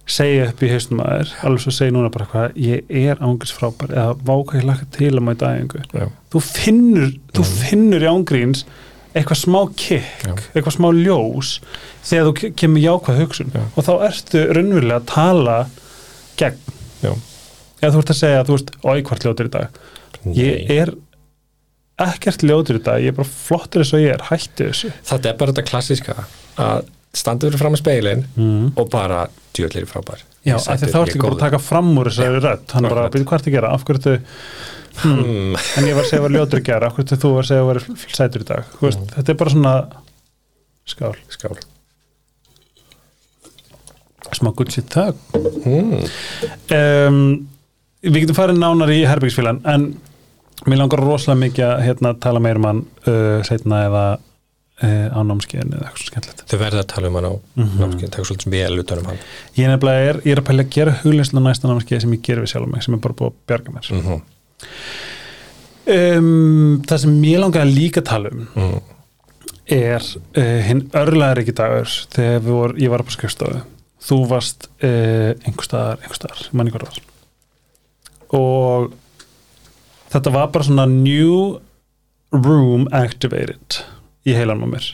[0.07, 3.55] segja upp í haustum að þér alveg svo segja núna bara hvað ég er ángriðs
[3.57, 5.49] frábær eða váka ég laka til að mæta
[5.97, 6.07] Já.
[6.31, 7.57] þú finnur, þú Mhm.
[7.64, 8.64] finnur í ángríns
[9.17, 11.55] eitthvað smá kikk, eitthvað smá ljós
[12.07, 13.53] þegar þú ke- kemur jákvæð hugsun.
[13.55, 13.62] Já.
[13.73, 15.57] og þá ertu raunverulega að tala
[16.37, 16.61] gegn,
[17.03, 17.12] já,
[17.81, 19.81] eða þú ert að segja þú veist, oi hvort ljótur í dag?
[20.27, 20.77] Ég Nei.
[20.83, 20.95] er
[22.07, 24.93] ekkert ljótur í dag, ég er bara flottur eins og ég er hætti þessu.
[25.09, 26.17] Þetta er bara þetta klassiska
[26.61, 28.73] að standa fyrir fram með speilin mm.
[28.77, 32.67] og bara djöðlir frábær Já, þá ertu ekki bara að taka fram úr þessari rödd.
[32.77, 34.13] Hann bara, byrju hvað ertu að gera, af hverju ertu
[35.03, 35.23] hmm.
[35.23, 35.57] mm.
[35.81, 37.49] en ég var að segja að vera ljótur í gera, af hverju ertu þú að
[37.49, 39.09] segja að vera sætur í dag, veist, Mm.
[39.17, 39.75] þetta er bara svona
[40.87, 41.57] skál, skál.
[44.37, 45.19] Smá good shit tag.
[45.67, 46.07] Mm.
[46.79, 47.21] um,
[48.07, 49.91] við getum farið nánar í herbyggisfílan en
[50.67, 54.05] mér langar rosalega mikið að hérna, tala meir um hann uh, setna eða
[54.85, 56.43] á námskeiðinu eða eitthvað svo skemmtilegt.
[56.51, 57.79] Þau verða að tala um hann á Mhm.
[57.81, 59.18] námskeið, taka svolítið vel utan um hann.
[59.57, 62.22] Ég nefnilega er, ég er að pæla að gera hugleinslu á næsta námskeið sem ég
[62.22, 63.91] gerir við sjálf mig sem er bara búið að bjarga mér.
[63.91, 64.20] Mm
[65.87, 68.81] um, það sem ég langar að líka tala um -hmm.
[69.66, 70.03] er
[70.37, 73.62] uh, hinn örlaðar ekki dagur þegar vor, ég var upp á skrifstofu.
[74.07, 77.01] Þú varst uh, einhver staðar, einhver staðar, manni hvað það var.
[78.39, 78.93] Og
[80.12, 81.61] þetta var bara svona new
[82.33, 83.83] room activated
[84.27, 84.89] í heilanum á mér.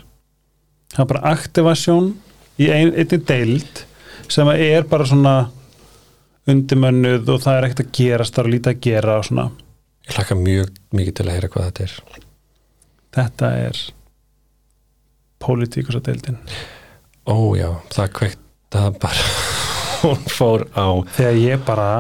[0.93, 2.13] Það var bara aktivasjón
[2.61, 3.83] í ein, einni deild
[4.33, 5.35] sem er bara svona
[6.49, 9.49] undimönnuð og það er ekkert að gerast það er lítið að gera og svona.
[10.03, 12.23] Ég hlakka mjög mikið til að heyra hvað þetta er.
[13.13, 13.83] Þetta er
[15.43, 16.41] pólitíkus að deildin.
[17.29, 18.43] Ó já, það kveikt
[18.75, 19.31] það bara.
[20.03, 21.91] Hún fór á þegar ég bara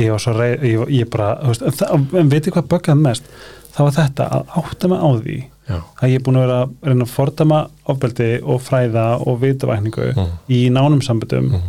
[0.00, 3.28] ég var svo rey, ég, ég bara, veist, það, en veitir hvað böggað mest?
[3.72, 5.36] Það var þetta að átta mig á því
[5.68, 7.58] já, að ég er búin að vera að reyna að fordama
[7.92, 10.30] ofbeldi og fræða og vitavækningu Mm.
[10.48, 11.68] í nánum samböndum mm.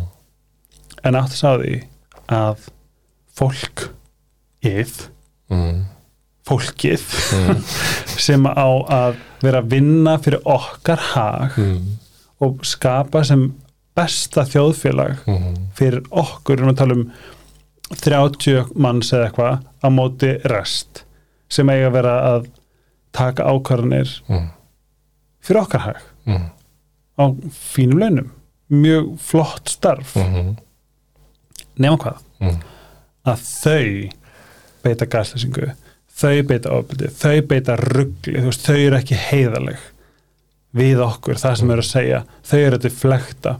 [1.04, 1.74] en átti sá því
[2.28, 2.68] að
[3.36, 3.88] fólk
[4.64, 5.08] ið,
[5.50, 5.84] Mm.
[6.48, 7.02] fólkið
[7.34, 7.60] Mm.
[8.26, 11.98] sem á að vera að vinna fyrir okkar hag Mm.
[12.40, 13.52] og skapa sem
[13.96, 15.56] besta þjóðfélag Mm.
[15.74, 17.10] fyrir okkur, við erum að tala um
[18.00, 21.04] 30 manns eða eitthvað á móti rest
[21.48, 22.46] sem eiga að vera að
[23.14, 24.48] taka ákvarðanir Mm.
[25.44, 26.50] fyrir okkar hag Mm.
[27.18, 28.30] á fínum launum
[28.70, 30.56] mjög flott starf Mm.
[31.78, 32.60] nema hvað, Mm.
[33.26, 34.10] að þau
[34.84, 35.72] beita gaslýsingu
[36.14, 39.78] þau beita ofbeldi, þau beita ruggli, veist, þau eru ekki heiðaleg
[40.74, 43.56] við okkur, það sem þau eru að segja þau eru að flekta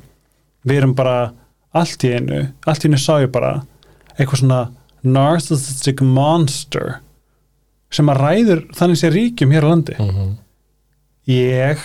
[0.66, 1.32] við erum bara
[1.74, 3.62] allt í einu allt í einu sá ég bara
[4.18, 4.70] eitthvað svona
[5.04, 7.00] narcissistic monster
[7.94, 9.94] sem að ræður þannig sé ríkjum hér á landi.
[10.02, 10.32] Mm.
[11.30, 11.84] ég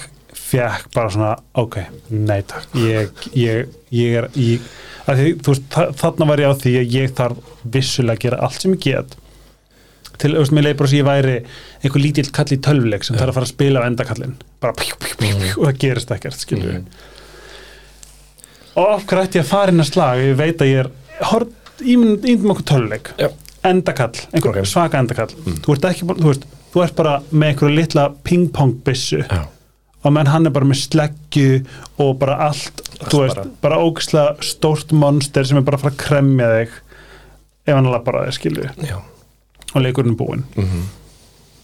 [0.50, 1.32] fekk bara svona
[1.62, 1.76] ok,
[2.10, 4.30] nei takk ég, ég, ég er
[5.74, 8.82] þa- þarna var ég á því að ég þarf vissulega að gera allt sem ég
[8.88, 9.16] get
[10.20, 11.36] til, veist, mér leið bara sem ég væri
[11.84, 14.98] einhver lítill kall í tölvuleik sem þarf að fara að spila á endakallin bara pjú,
[15.00, 16.90] pjú, pjú, pjú, og það gerist ekkert, skilur Mm.
[18.80, 20.20] og hverju ætti ég að fara inn að slag?
[20.24, 20.90] Ég veit að ég er
[21.94, 23.10] ímyndum okkur tölvuleik.
[23.20, 23.30] Já.
[23.64, 24.66] Endakall, einhver Ok.
[24.66, 25.58] svaka endakall Mm.
[25.62, 29.46] þú ert ekki, bara- þú veist, þú ert bara með einhverju litla pingpong byssu Já.
[30.04, 31.66] og menn hann er bara með sleggju
[32.00, 33.50] og bara allt, þú veist, bara.
[33.62, 36.70] bara, ógislega stórt monster sem er bara að fara að kremja þig
[37.68, 39.02] ef hann lappar að þig, skilju
[39.76, 40.84] og leikurinn er búinn Mm.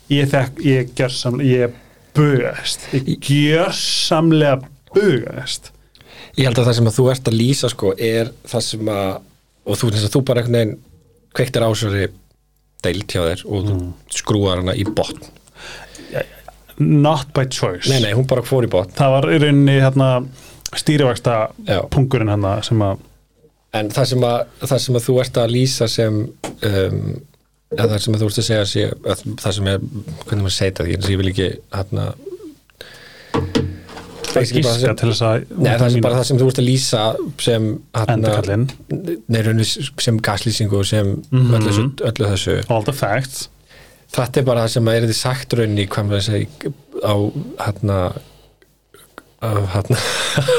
[0.09, 1.73] ég þekk, ég gjörsamlega ég
[2.13, 4.61] bugaðist, ég gjörsamlega
[4.93, 5.71] bugaðist
[6.37, 9.21] Ég held að það sem að þú ert að lýsa sko er það sem að
[9.65, 10.77] og þú, þú bara einhvern veginn
[11.35, 12.09] kveiktir ásöri
[12.85, 13.79] deilt hjá þér og þú
[14.13, 15.23] skrúar hana í botn.
[16.79, 17.87] Not by choice.
[17.87, 18.93] Nei, nei, hún bara fór í botn.
[18.97, 20.09] Það var í rauninni hérna,
[20.75, 21.37] stýrivægsta
[21.93, 23.03] pungurinn hann sem að
[23.75, 26.99] En það sem að, það sem að þú ert að lýsa sem um,
[27.75, 29.87] eða það sem að þú ert að segja sé, að, það sem er,
[30.21, 32.05] hvernig maður segja því ég vil ekki hérna
[34.43, 37.01] gíska til þess að Nei, það sem bara það sem þú ert að lýsa
[37.47, 38.67] sem endakallinn
[40.05, 41.53] sem gaslýsingu sem Mhm.
[41.55, 42.55] öllu, þessu, öllu þessu.
[42.69, 43.49] All the facts.
[44.15, 46.73] Þetta er bara það sem er þetta sagt rauninni hvað maður segja
[47.03, 47.15] á
[47.65, 47.99] hérna
[49.41, 49.97] á hérna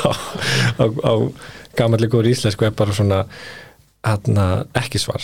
[0.83, 1.15] á, á
[1.77, 3.25] gamalli góður íslensku er bara svona
[4.07, 5.23] hérna ekki svar.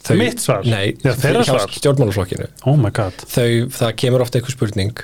[0.00, 0.62] Þau, Mitt svar?
[0.64, 1.66] Nei, Já, þeirra svar.
[1.76, 2.46] stjórnmálaflokkinu.
[2.66, 3.12] Oh my god.
[3.28, 4.94] Þau, það kemur ofta eitthvað spurning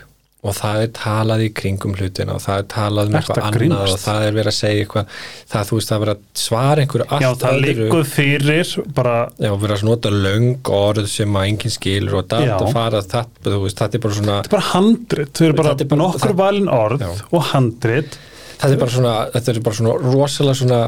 [0.47, 3.57] og það er talað í kringum hlutina og það er talað um eitthvað að annað
[3.59, 3.93] grínast?
[3.97, 5.17] og það er verið að segja eitthvað
[5.53, 9.15] það, þú veist, það er verið að svara einhverju allt já það liggur fyrir bara
[9.39, 12.55] Já, verið að nota löng orð sem að enginn skilur og Já.
[12.57, 15.75] það fara það, þú veist, er bara svona þetta er bara handrit, þau eru bara,
[15.77, 17.13] er bara- nokkur það- valin orð Já.
[17.33, 18.19] og handrit
[18.57, 20.81] þetta er bara svona, þetta er bara svona rosalega svona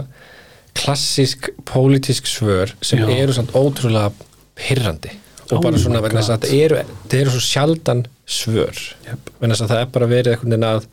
[0.78, 3.08] klassísk pólitísk svör sem Já.
[3.22, 4.12] eru samt ótrúlega
[4.58, 5.10] pyrrandi
[5.50, 6.76] og bara Oh svona my vegna þess að þetta eru,
[7.22, 8.80] eru svo sjaldan svör.
[9.08, 9.30] Yep.
[9.40, 10.88] það er bara verið einhvern veginn að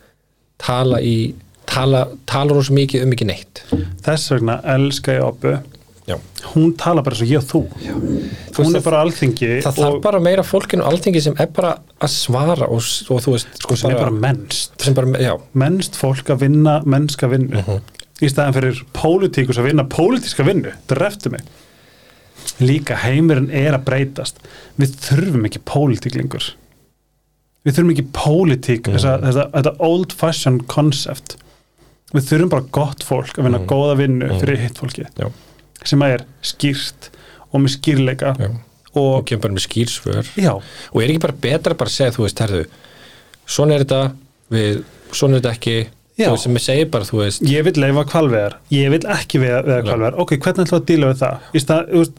[0.62, 1.16] tala í
[1.70, 3.64] tala, tala rosa mikið um ekki neitt.
[4.06, 5.56] Þess vegna elska ég Oppu
[6.06, 6.20] Já.
[6.54, 7.62] hún tala bara svo ég og þú.
[7.74, 11.76] Þú hún veist, er bara alþingi það þarf bara meira fólkinu alþingi sem er bara
[11.98, 14.76] að svara og, og þú veist sko, sem er bara mennst.
[14.86, 17.64] sem bara, já, mennst fólk að vinna mennska vinnu.
[17.64, 17.94] Mhm.
[18.22, 21.42] í staðan fyrir pólitíkus að vinna pólitíska vinnu, þetta er eftir mig.
[22.62, 24.38] Líka heimurinn er að breytast.
[24.78, 26.54] Við þurfum ekki pólitík lengur
[27.66, 31.38] við þurfum ekki pólitík þetta old fashion concept
[32.14, 33.68] við þurfum bara gott fólk að vinna Mhm.
[33.68, 34.40] góða vinnu Mhm.
[34.40, 35.32] fyrir hitt fólki Já.
[35.84, 37.10] sem að er skýrt
[37.52, 38.52] og með skýrleika já
[38.96, 42.24] og kemur bara með skýrsvör já, og er ekki bara betra að bara segja, þú
[42.24, 42.66] veist, herðu
[43.46, 44.14] svona er þetta,
[44.50, 45.88] við svona er þetta ekki,
[46.18, 46.28] Já.
[46.30, 49.40] þú veist, sem ég segi bara, þú veist, ég vil leifa kvalveðar ég vil ekki
[49.68, 49.82] Já.
[49.84, 51.40] kvalveðar ok, hvernig ætlum við að díla við það
[51.92, 52.14] þú veist,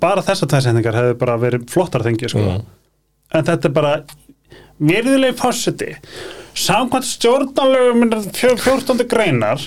[0.00, 2.38] bara þessar tæsendingar hefur bara verið flottar þengi sko.
[2.38, 2.64] Mm.
[3.34, 4.04] en þetta er bara
[4.82, 5.94] virðuleg fórseti
[6.58, 9.06] samkvæmt stjórnalögum 14.
[9.08, 9.62] greinar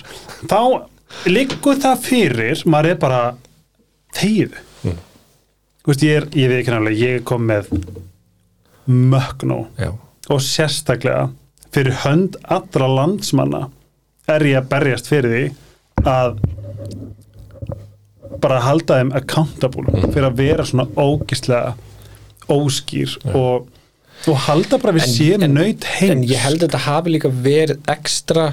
[0.50, 0.86] þá
[1.30, 3.22] liggur það fyrir maður er bara
[4.16, 4.98] þegið Mm.
[6.02, 7.70] Ég er, ég veit ekki náttúrulega, ég kom með
[8.86, 9.92] mögnó já,
[10.30, 11.30] og sérstaklega
[11.74, 13.68] fyrir hönd allra landsmanna
[14.30, 15.44] er ég að berjast fyrir því
[16.10, 16.40] að
[18.42, 21.76] bara halda þeim accountable fyrir að vera svona ógislega
[22.52, 23.70] óskýr og,
[24.32, 27.92] og halda bara við séum nöyt heims en ég held að þetta hafi líka verið
[27.92, 28.48] ekstra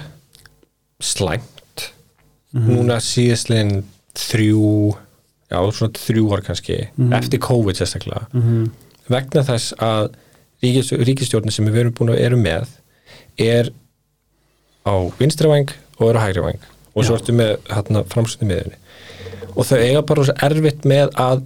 [1.03, 1.87] slæmt
[2.53, 3.83] núna síðastlegin
[4.18, 4.97] þrjú
[5.53, 6.79] já, svona þrjú ár kannski
[7.16, 8.27] eftir COVID sérstaklega.
[8.33, 8.70] Mhm.
[9.09, 10.12] vegna þess að
[10.62, 12.68] ríkis, ríkistjórnin sem við erum búin að erum með
[13.39, 13.73] er
[14.87, 16.61] á vinstri væng og er á hægri væng.
[16.95, 17.20] Og svo Já.
[17.20, 18.79] ertu með hérna, framsöndin miðunni
[19.57, 21.43] og þau eiga bara svo erfitt með að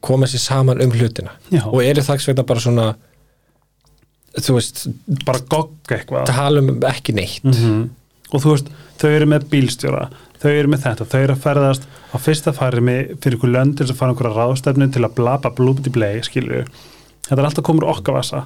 [0.00, 1.30] koma sér saman um hlutina.
[1.50, 1.64] Já.
[1.66, 2.96] og eru þaks vegna bara svona
[4.36, 4.86] þú veist,
[5.24, 6.26] bara gogg eitthvað.
[6.26, 7.44] tala um ekki neitt.
[7.44, 7.90] Mhm.
[8.32, 8.66] og þú veist,
[9.00, 10.08] þau eru með bílstjóra
[10.38, 13.86] þau eru með þetta, þau eru að ferðast á fyrsta fari með, fyrir ykkur löndir
[13.88, 16.64] sem fara einhverja ráðstefnu til að blaba blúbdi blei skilju,
[17.26, 18.44] þetta er alltaf komur okkar vasa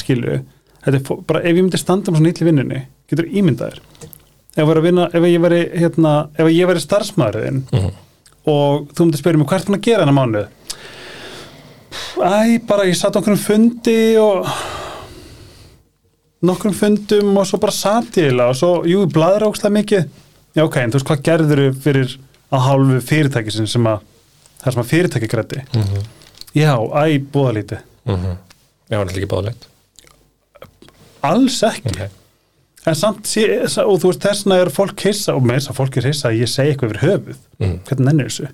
[0.00, 0.38] skilju,
[0.86, 2.80] þetta er fó- bara ef ég myndi standa með svona ítli vinnunni,
[3.10, 3.78] getur ímyndaðir
[4.56, 7.90] ef, vinna, ef ég væri hérna, ef ég væri starfsmaðurinn Mhm.
[8.46, 10.48] og þú myndir spyrja mig hvað er búin að gera hennar mánuð?
[12.24, 14.46] Æ, bara ég satt á einhverjum fundi og
[16.44, 20.04] nokkrum fundum og svo bara eiginlega og svo, jú, bladra ókslega mikið
[20.54, 22.16] já, ok, en þú veist hvað gerður fyrir
[22.54, 24.02] að hálfu fyrirtækisin sem að
[24.64, 26.02] það sem að fyrirtæki grætti Mhm.
[26.54, 28.36] já, æ, búða lítið Mhm.
[28.90, 29.66] Já, hann er ekki báðlegt
[31.24, 32.08] alls ekki okay.
[32.86, 33.24] en samt,
[33.80, 36.40] og þú veist, þessna er fólk hissa og með þess að fólk er hissa að
[36.42, 37.78] ég segi eitthvað yfir höfuð mm.
[37.88, 38.50] hvernig nennir þessu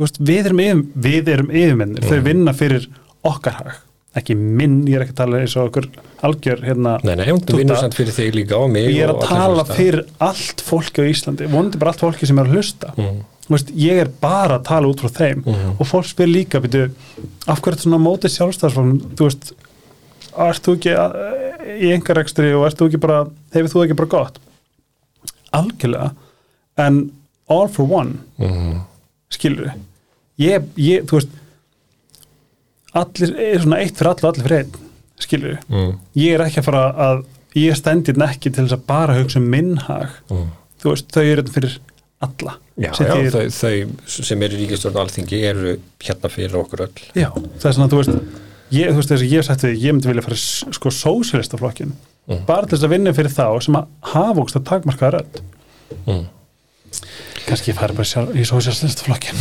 [0.00, 2.24] Þú veist, við erum, yfir, við erum yfirmennir þau Mhm.
[2.24, 2.86] vinna fyrir
[3.26, 3.72] okkar hag
[4.18, 5.86] ekki minn, ég er ekki að tala eins og okkur
[6.26, 7.56] algjör hérna Nei, nei, Túta.
[7.60, 11.06] vinnur samt fyrir þig líka og mig ég er að tala fyrir allt fólki á
[11.06, 13.20] Íslandi vonandi bara allt fólki sem er að hlusta mm.
[13.50, 15.70] Þú veist, ég er bara að tala út frá þeim Mhm.
[15.80, 16.90] og fólk spyr líka byrju,
[17.50, 19.48] af hverju er þetta svona mótið sjálfstæðsfólk þú veist,
[20.38, 21.16] ert þú ekki að,
[21.82, 24.38] í engarekstri og ert þú ekki bara hefur þú ekki bara gott
[25.52, 26.12] algjörlega
[26.78, 27.00] en
[27.50, 28.80] all for one Mm.
[29.30, 29.72] skilur
[30.38, 31.34] ég, ég, þú veist
[32.94, 34.72] allir, er svona eitt fyrir alla og allir fyrir einn
[35.20, 35.92] skilur Mm.
[36.16, 37.24] ég er ekki að fara að
[37.60, 40.50] ég stendi ekki til þess að bara hugsa um minn hag Mm.
[40.82, 41.78] þú veist, þau eru þetta fyrir
[42.22, 46.80] alla Já, já þýðir- þau, þau sem eru í ríkistjórn alþingi eru hérna fyrir okkur
[46.86, 47.28] öll já,
[47.60, 48.10] það er svona, þú veist
[48.70, 50.36] ég, þú veist, þess að ég við, ég myndi vilja fara
[50.76, 51.92] sko sósélistaflokkin
[52.28, 52.44] Mm.
[52.46, 55.40] bara til þess að vinna fyrir þá sem að hafa ógst að takmarkaða rödd
[56.06, 56.26] mm.
[57.46, 59.40] kannski ég fari bara í sósélistaflokkin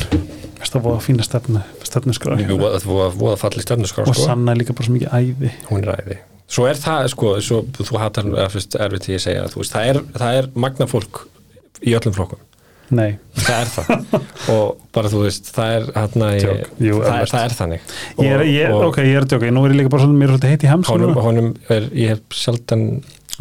[0.60, 4.28] veist það voða fína stefnu stefnuskrá Jú, það voða, voða falli stefnuskrá og sko.
[4.30, 5.54] sanna er líka bara svo mikið æði.
[5.70, 6.20] Hún er æði.
[6.50, 10.00] Svo er það, sko, svo, þú hattar erfitt því að segja, þú veist, það er,
[10.18, 11.26] það er magna fólk
[11.86, 12.42] í öllum flokkum.
[12.90, 14.16] Nei, það er það.
[14.56, 16.72] Og bara þú veist, það er hérna, Tjók.
[16.82, 17.94] Jú, það, er, það er þannig.
[18.26, 19.52] Ég er, ég, og, ok, ég er djóka.
[19.54, 22.40] Nú er ég líka bara svona, mér er svolítið heitt í hems er, ég hef
[22.40, 22.86] sjaldan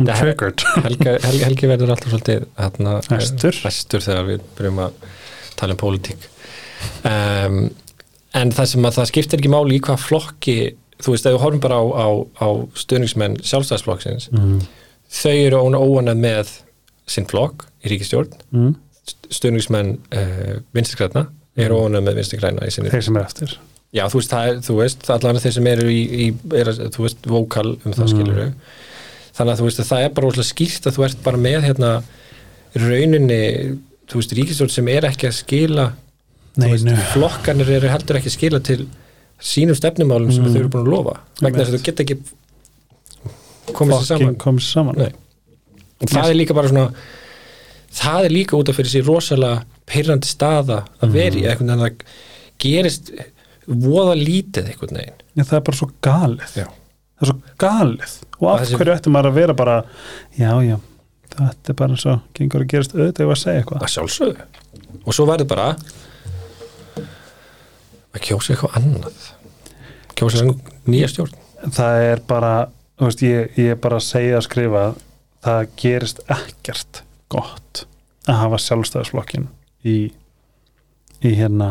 [0.04, 0.64] triggered.
[0.86, 4.98] Helga, Helgi, Helgi verður alltaf svolítið hérna, æstur þegar við byrjum að
[5.58, 6.28] tala um pólitík.
[7.08, 7.62] Um,
[8.36, 10.56] en það sem að það skiptir ekki máli í hvað flokki
[10.98, 12.08] þú veist, ef við horfum bara á, á,
[12.42, 14.58] á stöðningsmenn sjálfstæðsflokksins mm.
[15.20, 16.52] þau eru óanað með
[17.08, 18.74] sinn flokk í ríkistjórn Mm.
[19.32, 23.54] stöðningsmenn uh, vinstrigræna eru óanað með sinni þeir sem er eftir
[23.88, 26.26] Já, þú veist, það er, þú veist, allan þeir sem eru í, í
[26.60, 28.10] er, þú veist, vókal um það Mm.
[28.12, 28.40] skilur
[29.38, 31.60] þannig að þú veist að það er bara óslega skýrt að þú ert bara með
[31.68, 31.92] hérna
[32.76, 33.40] rauninni,
[34.10, 35.86] þú veist, ríkistjórn sem er ekki að skila
[36.58, 38.86] Nei, veist, flokkanir eru heldur ekki skila til
[39.38, 40.50] sínum stefnumálum sem Mm.
[40.54, 41.16] þau eru búin að lofa.
[41.40, 42.18] Vegna þess að þau geta ekki
[43.76, 44.36] komið sér saman.
[44.42, 44.98] Komið saman.
[44.98, 45.12] Nei.
[46.00, 46.92] og það er líka bara svona
[47.98, 51.74] það er líka út af fyrir sér rosalega pyrrandi staða að vera í einhvern veginn
[51.74, 51.94] að það
[52.62, 53.10] gerist
[53.68, 55.18] voða lítið einhvern veginn.
[55.36, 56.54] Já, það er bara svo galið.
[56.54, 56.66] Já.
[57.18, 58.14] það er svo galið.
[58.38, 59.76] Og Og af þessi- hverju ætti maður að vera bara
[60.38, 60.76] já, já,
[61.34, 63.82] þetta er bara og gengur að gerast auðvitað ef að segja eitthvað.
[63.82, 64.42] Að sjálfsögðu.
[65.04, 65.76] Og svo verður bara
[68.18, 69.26] að kjósa eitthvað annað?
[70.18, 70.46] Kjósa
[70.90, 71.36] nýja stjórn?
[71.74, 72.52] Það er bara,
[72.98, 74.82] þú veist, ég, ég er bara að segja að skrifa
[75.46, 77.02] það gerist ekkert
[77.32, 77.84] gott
[78.28, 79.46] að hafa sjálfstæðisflokkin
[79.88, 79.96] í,
[81.24, 81.70] í hérna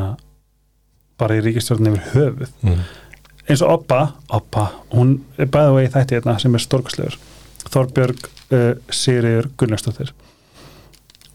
[1.19, 2.51] bara í ríkistjórn yfir höfuð.
[2.63, 2.81] Mm.
[3.49, 3.99] eins og Oppa,
[4.37, 7.17] Oppa hún er bæða vegi þætti hérna sem er stórkastlegur
[7.67, 10.11] Þorbjörg uh, Sigriður Gunnarsdóttir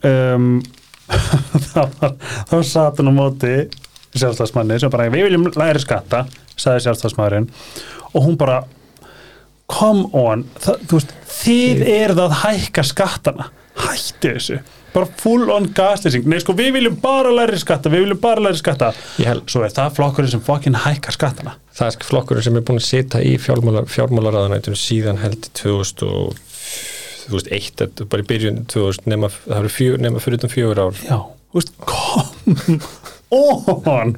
[0.07, 0.61] um,
[1.73, 2.17] þá, var-
[2.49, 3.55] þá satt hún á móti
[4.17, 7.49] sjálfstæðsmanni sem bara við viljum læri skatta sagði sjálfstæðsmaðurinn
[8.13, 8.63] og hún bara
[9.73, 13.49] come on það, þú veist, þið eruð að hækka skattana.
[13.83, 14.61] Hætti þessu.
[14.93, 18.61] Bara full on gaslýsing nei sko við viljum bara læri skatta við viljum bara læri
[18.61, 18.91] skatta.
[19.49, 21.57] Svo er það flokkurinn sem fokkin hækkar skattana.
[21.73, 26.05] Það er flokkurinn sem er búin að sita í fjármálar, fjármálaráðanættunum síðan held í 2000
[26.11, 26.37] og
[27.23, 31.01] 2001, þetta er bara í byrjun 2000 nema, það eru fyrir utan fjögur ár.
[31.07, 32.81] Já, þú veist, come
[33.33, 34.17] on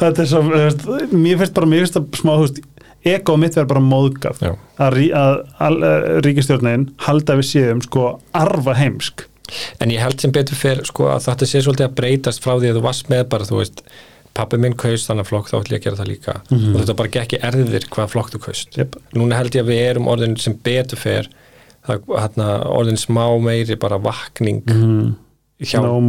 [0.00, 2.60] Þetta er svo, veist, mér finnst bara, mér finnst það smá, þú veist,
[3.06, 4.52] ego mitt verður bara móðgaf Já.
[4.80, 5.34] að, rí, að,
[5.64, 9.26] að, að ríkistjórnin halda við séum sko arfa heimsk
[9.82, 12.70] en ég held sem betur fyrir sko að þetta sé svolítið að breytast frá því
[12.70, 13.84] að þú varst með bara þú veist
[14.36, 17.14] pappi minn kaust þannig flokk þá ætlum ég að gera það líka og þetta bara
[17.16, 19.00] gekk í erðir hvað flokk þú kaust Jep.
[19.16, 21.30] núna held ég að við erum orðin sem betur fyrir
[21.88, 25.10] það, hérna, orðin smá meiri bara vakning mm.
[25.60, 26.00] Hjá No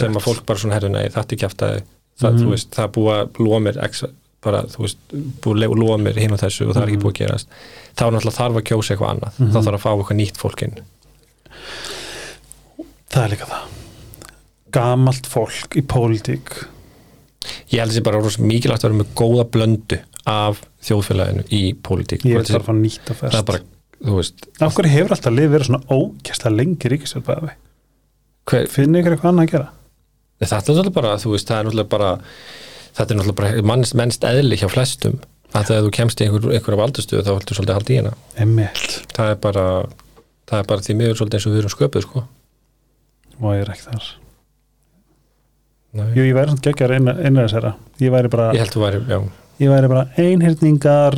[0.00, 1.82] sem að fólk bara svona herru nei þetta er kjaftaði
[2.20, 3.32] það, þú veist, það er að
[3.66, 4.04] mér ex,
[4.46, 4.98] bara, þú veist,
[5.44, 7.48] búið að lúa mér hinn og þessu og það er ekki búið að gerast.
[7.96, 9.40] Þá er náttúrulega þarf að kjósa eitthvað annað.
[9.40, 10.76] Þá þarf að fá eitthvað nýtt fólkinn
[13.12, 13.66] Það er líka það.
[14.76, 16.54] Gamalt fólk í pólitík.
[17.70, 22.24] Ég held þessi bara rosa mikilvægt að vera með góða blöndu af þjóðfélaginu í pólitík.
[22.26, 23.46] Ég þessi- bara fá nýtt og það er fest.
[23.46, 23.58] bara,
[24.04, 27.50] þú veist Af hverju hefur alltaf lið verið svona ógæsta lengi ríkistjórn bæði
[28.50, 29.68] hver, Finnir ykkur eitthvað annað að gera?
[30.40, 32.10] þetta er náttúrulega bara, þú veist, það er náttúrulega bara
[32.96, 35.16] þetta er náttúrulega bara mannst, mennst eðli hjá flestum.
[35.56, 38.12] Að þegar þú kemst í einhver, einhverja valdastuðu þá viltu svolítið halda í hana.
[38.44, 39.64] Emitt það er bara,
[40.50, 42.24] það er bara því miður svolítið eins og við erum sköpuð, sko.
[43.40, 44.06] Og ég er ekki þar.
[45.96, 46.06] Nei.
[46.12, 47.70] Jú, ég væri svona geggjar innan þessara
[48.02, 48.98] Ég væri bara ég væri,
[49.62, 51.14] ég væri bara einhyrningar,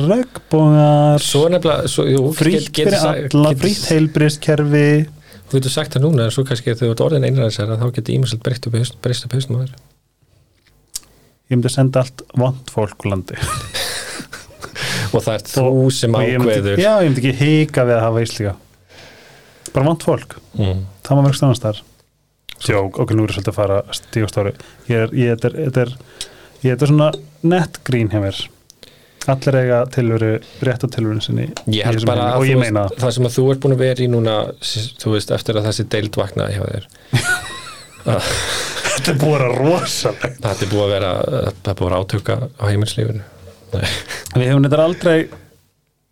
[2.55, 4.85] get- getur fyrir alla, frýtt heilbristkerfi
[5.49, 8.15] þú getur sagt það núna en svo kannski þegar þú ert orðin einræðisæra þá getur
[8.15, 8.43] ímjömslega
[9.01, 9.75] breyst upp, haustum á þér.
[11.49, 13.37] Ég myndi senda allt vond fólk úr landi.
[15.15, 16.81] Og það er þú sem ég ákveður.
[16.81, 18.57] Já, ég myndi ekki hika við að hafa íslíka
[19.73, 20.37] bara vond fólk.
[20.57, 20.85] Mm.
[21.05, 21.85] það má verkst annars þar
[22.59, 24.53] Jók, ok, nú er svolítið að fara stígastóri
[24.89, 25.93] ég er, ég, er, þetta er
[26.65, 27.11] ég er svona
[27.47, 28.41] nett grín hjá mér
[29.33, 30.31] allir eiga tilveru
[30.67, 33.13] rétt á tilveru sinni ég held bara að þú veist, það.
[33.15, 34.35] sem að þú ert búin að vera í núna
[35.01, 36.87] þú veist, eftir að þessi deild vaknaði hjá þér.
[38.89, 40.39] Þetta er búið að vera rosalegt.
[40.43, 43.27] Þetta er búið að vera það er búið að átöka á heimilslífinu
[43.69, 45.17] við hefum þetta aldrei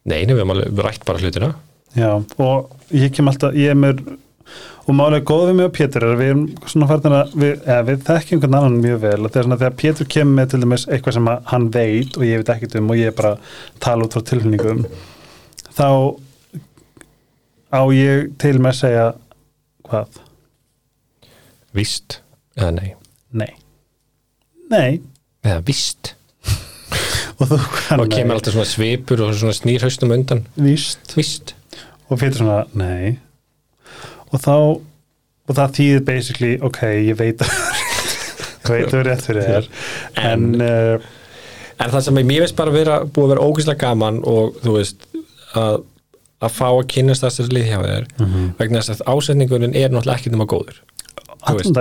[0.07, 1.51] nei, við hefum alveg rætt bara hlutina.
[1.97, 2.11] Já,
[2.43, 4.01] og ég kem alltaf, ég er mér
[4.87, 7.49] og málega góð við mig og Pétur er að við erum svona færðin að við,
[7.57, 9.17] eða, við þekkjum einhvern annan mjög vel.
[9.17, 12.23] Og þegar, svona, þegar Pétur kemur með til dæmis eitthvað sem að hann veit og
[12.27, 13.33] ég veit ekkert um og ég bara
[13.83, 14.85] tala út frá tilfinningum
[15.75, 15.89] þá
[17.67, 19.05] á ég til með að segja
[19.89, 20.23] hvað?
[21.75, 22.21] víst
[22.57, 22.87] eða nei,
[23.37, 23.51] Nei.
[24.71, 25.01] Nei.
[25.45, 26.13] Eða víst.
[27.37, 30.47] Og þú kann og kemur alltaf svona svipur og svona snýr haustum undan.
[30.55, 31.11] Víst.
[31.13, 31.53] Víst.
[32.07, 33.17] Og Pétur svona, nei
[34.33, 34.53] og þá
[35.47, 39.69] og það þýðir basically, ok, ég veit ég veit að rétt fyrir þér
[40.31, 41.13] en, En- uh,
[41.77, 45.03] En það sem ég veist bara vera, búið að vera ógeðslega gaman og þú veist
[45.53, 45.75] að,
[46.41, 48.47] að fá að kynast þessari lið hjá þér Mhm.
[48.57, 50.79] vegna þess að ásetningunin er náttúrulega ekki nema góður
[51.53, 51.77] veist.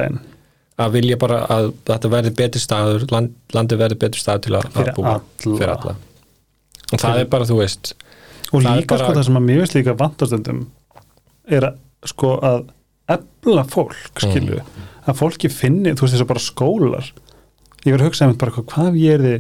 [0.77, 4.69] að vilja bara að þetta verði betur staður land, landi verði betur staður til að,
[4.77, 5.57] Fyrir að búa alla.
[5.57, 5.97] fyrir alla
[6.93, 7.95] og það er bara þú veist
[8.53, 10.61] og líka bara- sko það sem að mér veist líka vantastundum
[11.49, 11.81] er að
[12.11, 12.65] sko að
[13.17, 14.63] efla fólk skilu
[15.07, 17.13] að fólki finni, þú veist þess að bara skólar.
[17.85, 19.39] Ég verið að hugsa einmitt bara hvað, ég er þið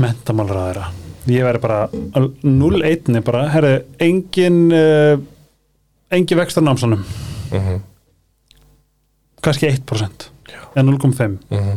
[0.00, 0.86] mentamálraðara
[1.28, 5.18] ég verið bara 0-1 bara, herri, engin uh,
[6.14, 7.04] engin vextar námsanum
[7.52, 7.84] mm
[9.38, 10.24] kannski 1%
[10.74, 11.76] en 0,5 -hmm.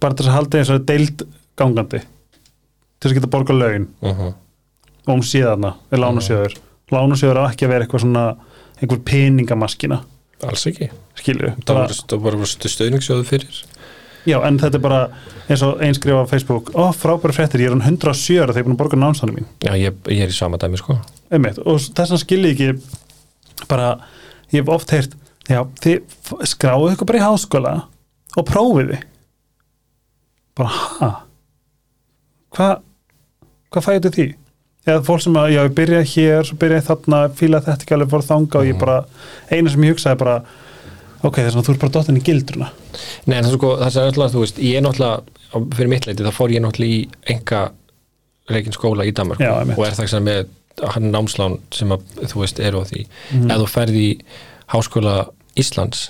[0.00, 1.22] bara þess að halda eins og deild
[1.56, 1.98] gangandi.
[1.98, 3.88] Til þess að geta borga laun.
[4.02, 4.32] Uh
[5.06, 6.58] og um síðana er lánasjóður
[6.94, 8.24] lánasjóður á ekki að vera eitthvað svona
[8.82, 10.00] einhver peningamaskina
[10.42, 10.88] alls ekki.
[11.18, 13.62] Skilju það var, var bara stöðningssjóðu fyrir.
[14.26, 15.00] Já en þetta er bara
[15.50, 18.62] eins og einskrifa á Facebook ó frábæri fréttir ég er hann 107 ára þegar ég
[18.62, 19.48] er búin að borga námsánum mín.
[19.64, 20.98] Já, ég, ég er í sama dæmi sko.
[21.32, 21.58] Einmitt.
[21.58, 23.96] og þess að skilji ekki bara
[24.52, 25.16] ég hef oft heyrt
[25.50, 27.74] já þið skráðu ykkur bara í háskóla
[28.38, 29.00] og prófiði
[30.58, 31.10] bara ha?
[32.52, 32.74] Hvað
[33.72, 34.26] hvað fæðu því
[34.86, 37.94] eða fólk sem að já ég byrja hér svo byrja ég þarna fíla þetta ekki
[37.96, 38.96] alveg fór þanga og ég bara
[39.50, 40.36] eina sem ég hugsaði bara
[41.22, 42.70] ok þess að þú ert bara dottin í gildruna
[43.26, 46.08] Nei, en það er sko, það er náttúrulega, þú veist, ég er náttúrulega, fyrir mitt
[46.08, 47.60] leiti, þá fór ég náttúrulega í enga
[48.50, 50.42] reikin skóla í Danmark Já, og er það sem með
[50.96, 52.02] hann námslán sem að,
[52.32, 53.02] þú veist, eru á því.
[53.36, 53.50] Mhm.
[53.52, 54.12] Ef þú ferði í
[54.72, 55.14] Háskóla
[55.60, 56.06] Íslands,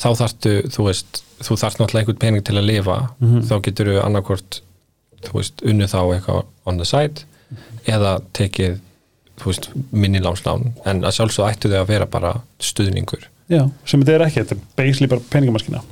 [0.00, 3.42] þá þarftu, þú veist, þú þarft náttúrulega einhvern pening til að lifa, Mhm.
[3.46, 4.60] þá getur þú annarkvort,
[5.22, 7.24] þú veist, unnu þá eitthvað on the side
[7.88, 8.78] eða tekið,
[9.44, 13.28] veist, minni námslán, en að sjálfsög ættu þau að vera bara stuðningur.
[13.50, 15.82] já sem þetta er ekki þetta er basically bara peningamaskina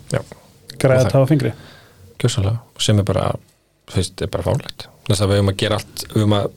[0.78, 1.52] græða að tafa fingri.
[2.18, 3.32] Gjössalega, sem er bara
[3.88, 6.48] þú veist, er bara fánlegt þess að við höfum að gera allt höfum að,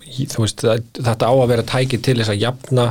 [0.42, 0.66] veist,
[1.00, 2.88] þetta á að vera tæki til þess að jafna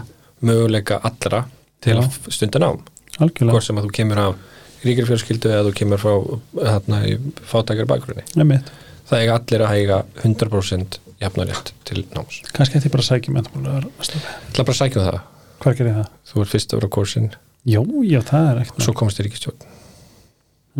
[0.47, 1.43] möguleika allra
[1.85, 2.05] til Já.
[2.05, 2.81] að stunda nám.
[3.21, 3.57] Algjörlega.
[3.57, 4.39] Hvort sem að þú kemur af
[4.85, 6.15] ríkir fjölskyldu eða þú kemur frá
[6.57, 7.19] hérna í
[7.51, 8.25] fátækar bakgrunni.
[8.37, 8.73] Einmitt.
[9.11, 12.41] það eiga allir að hæga 100% jafnarétt til náms.
[12.57, 15.21] Kannski ætti ég bara að sækja mentamálaður Það er bara að sækja um það,
[15.63, 16.11] hvað gerir það?
[16.31, 17.31] þú er fyrst að vera kursin
[17.69, 19.65] Jó, já, það er ekkert svo komast þér ríkistjórn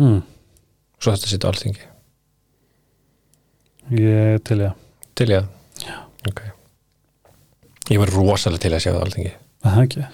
[0.01, 0.19] mm.
[0.97, 1.87] svo þetta sitt á alþingi.
[4.01, 4.79] Ég til ég
[5.19, 6.43] til ég að ok.
[7.91, 9.33] Ég var rosalega til að sjá það á alþingi.
[9.61, 10.05] Það ekki?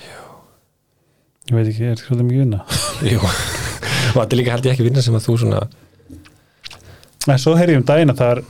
[1.47, 2.61] Ég veit ekki, er þetta svolítið mikið vinna?
[3.13, 3.19] Jú,
[4.17, 5.67] þetta er líka held ég ekki vinna sem að þú svona
[7.27, 8.41] Nei, svo um að það er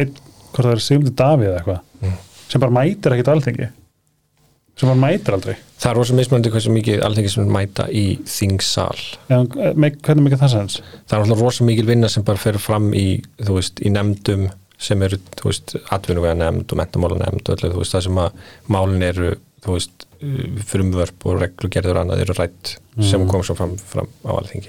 [0.00, 0.14] einn,
[0.56, 2.16] hvort það er Sigmundur Davíð eða eitthvað Mm.
[2.48, 3.68] sem bara mætir ekkert alþingi.
[4.76, 5.54] Sem bara mætir aldrei.
[5.80, 8.98] Það er rosa mismunandi hversu mikið alþengi sem mæta í þingsal.
[9.76, 10.80] Me- Hvernig mikið það sens?
[11.08, 15.00] það er alltaf rosa mikil vinna sem bara fer fram í, veist, í nefndum sem
[15.02, 15.16] eru,
[15.90, 18.32] atvinnuvega nefnd og mentamála nefnd og öllu, það sem að
[18.68, 19.30] málin eru,
[19.66, 20.04] veist
[20.68, 24.68] frumvörp og reglugerður annað eru rætt sem kom svo fram, fram á alþingi.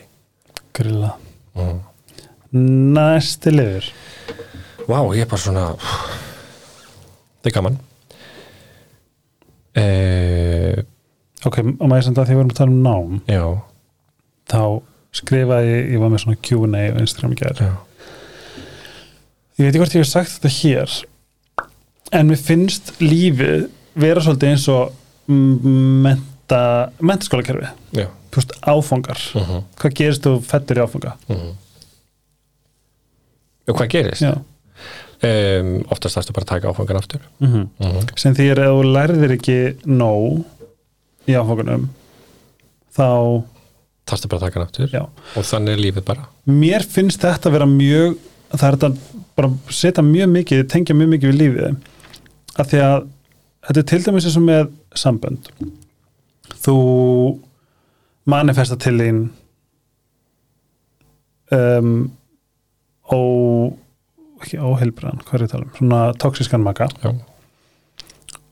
[0.73, 1.11] Grilla.
[1.57, 1.81] Mm.
[2.95, 3.89] Næsti liður
[4.87, 5.65] Vá, ég er bara svona
[7.41, 7.79] það er gaman.
[9.77, 10.85] Eh,
[11.45, 13.43] Ok, og maður sem það því við erum að tala um nám Já,
[14.49, 14.61] þá
[15.17, 17.69] skrifaði ég, var með svona Q&A á Instagram í já.
[19.57, 20.97] Ég veit ekki hvort ég hef sagt þetta hér
[22.17, 23.67] en mér finnst lífið
[23.97, 24.83] vera svolítið eins og
[25.27, 26.61] menta,
[27.01, 27.71] mentaskólakerfi
[28.37, 29.21] veist, áfangar.
[29.33, 29.63] Uh -huh.
[29.77, 31.15] hvað gerist þú fettur í áfanga?
[33.67, 34.21] Og hvað gerist?
[34.21, 34.37] Já.
[35.17, 37.21] Um, oftast þarfstu bara að taka áfangan aftur.
[37.39, 37.67] Mm -hmm.
[37.79, 38.19] uh -huh.
[38.19, 40.43] sem því er að þú lærðir ekki nóg
[41.27, 41.89] í áfangunum
[42.93, 43.43] þá,
[44.05, 44.89] þarfstu bara að taka hann aftur.
[44.93, 45.03] Já.
[45.35, 46.27] Og þannig er lífið bara.
[46.45, 48.17] Mér finnst þetta að vera mjög
[48.51, 51.75] það er þetta bara setja mjög mikið tengja mjög mikið við lífið.
[52.57, 53.07] Að því að
[53.67, 55.49] þetta er til dæmis eins og með sambönd.
[56.63, 56.77] Þú
[58.27, 59.19] manifesta til þín
[61.51, 61.91] um,
[63.07, 63.19] ó
[64.41, 65.73] ekki óheilbrann, hvað er ég að tala um?
[65.77, 66.87] Svona toxískan maka.
[67.03, 67.15] Já.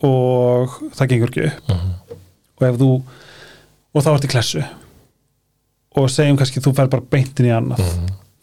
[0.05, 1.69] og það gengur ekki upp.
[1.69, 2.17] Uh -huh.
[2.57, 2.89] og ef þú
[3.93, 4.63] og þá ertu í klessu.
[5.95, 7.79] Og segjum kannski þú fer bara beintin í annað.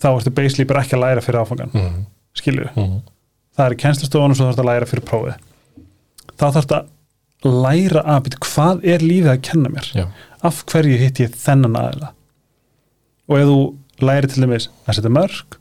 [0.01, 2.05] Þá ertu basically bara ekki að læra fyrir áfangan uh -huh.
[2.34, 3.01] skilju, uh -huh.
[3.57, 5.34] það er kennslustofunum svo þarf að læra fyrir prófið.
[6.38, 6.86] Þá þarf að
[7.45, 9.90] læra að byrja hvað er lífið að kenna mér?
[9.95, 10.07] Já.
[10.43, 12.12] af hverju hitt ég þennan aðila?
[13.28, 15.59] Og ef þú læri til dæmis að setja mörg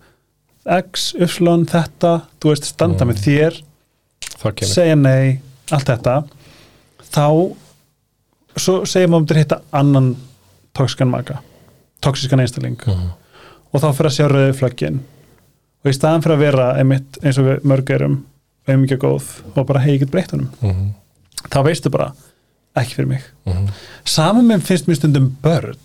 [0.66, 1.26] x, y,
[1.66, 3.12] þetta þú veist, standa Mm.
[3.12, 3.62] með þér
[4.66, 5.39] segja nei,
[5.72, 6.24] allt þetta
[7.12, 7.55] þá
[8.57, 10.16] svo segja maður um þetta hitta annan
[10.78, 11.39] tókskan maka
[12.01, 13.12] tóksiskan einstakling -huh.
[13.74, 14.99] og þá fyrir að sjá rauði flöggin
[15.84, 18.26] og í staðan fyrir að vera einmitt eins og við mörg erum
[18.68, 19.24] auðmikið góð
[19.55, 19.80] og bara
[20.12, 20.91] breytt honum Uh -huh.
[21.49, 22.14] þá veistu bara,
[22.76, 23.70] ekki fyrir mig -huh.
[24.05, 25.76] saman með finnst mér stundum börn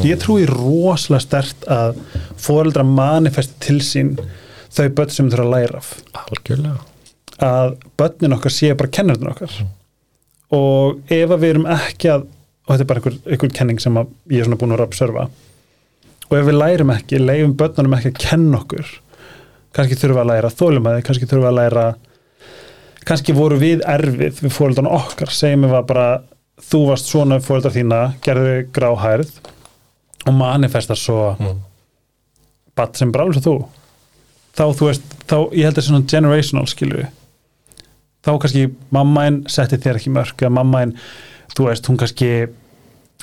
[0.00, 2.00] ég trúi rosalega stert að
[2.40, 4.14] foreldra manifesti til sín
[4.72, 5.94] þau börn sem þurfa að læra af.
[6.24, 6.78] Algjörlega.
[7.42, 9.58] Að börnin okkar séu bara kennarinn okkar.
[10.52, 12.30] Og ef að við erum ekki að
[12.62, 15.26] og þetta er bara einhver, einhver kenning sem ég er svona búin að observa
[16.28, 18.92] og ef við lærum ekki, leifum börnunum ekki að kenna okkur
[19.76, 21.86] kannski við að læra þólumæði, kannski við að læra
[23.08, 26.06] kannski voru við erfið við fóreldrarna okkar, segjum við að bara
[26.62, 29.34] þú varst svona við fóreldrar þína gerðu gráhærð
[30.26, 31.56] og manifestar svo -huh.
[32.76, 33.56] batt sem bráls og þú.
[34.56, 37.06] Þá þú veist, þá ég held að svona generational skilur
[38.22, 40.96] þá kannski mammainn setti þér ekki mörg eða mammainn,
[41.56, 42.30] þú veist, hún kannski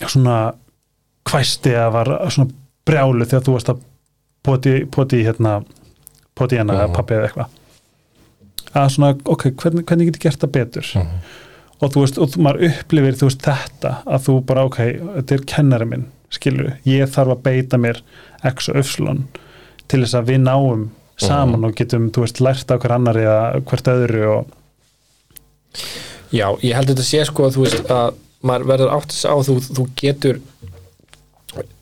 [0.05, 0.53] svona
[1.29, 2.51] hvæsti að var svona
[2.87, 3.83] brjálu þegar þú varst að
[4.43, 5.59] poti, poti hérna
[6.35, 7.55] poti hérna eða pappi eða eitthvað.
[8.69, 10.91] Að svona, ok, hvernig, hvernig get ég gert það betur?
[10.95, 11.21] Mhm.
[11.79, 14.79] og þú veist, og maður upplifir þú veist þetta, að þú bara, ok
[15.15, 18.01] þetta er kennari minn, skilur ég þarf að beita mér
[18.53, 19.17] x og y
[19.89, 20.87] til þess að við náum
[21.19, 21.65] saman Mhm.
[21.67, 24.55] og getum, þú veist, lært á hver annari eða hvert öðru og
[26.31, 29.33] Já, ég held þetta sé sko að þú veist að maður verður átt þess á
[29.45, 30.39] þú, þú getur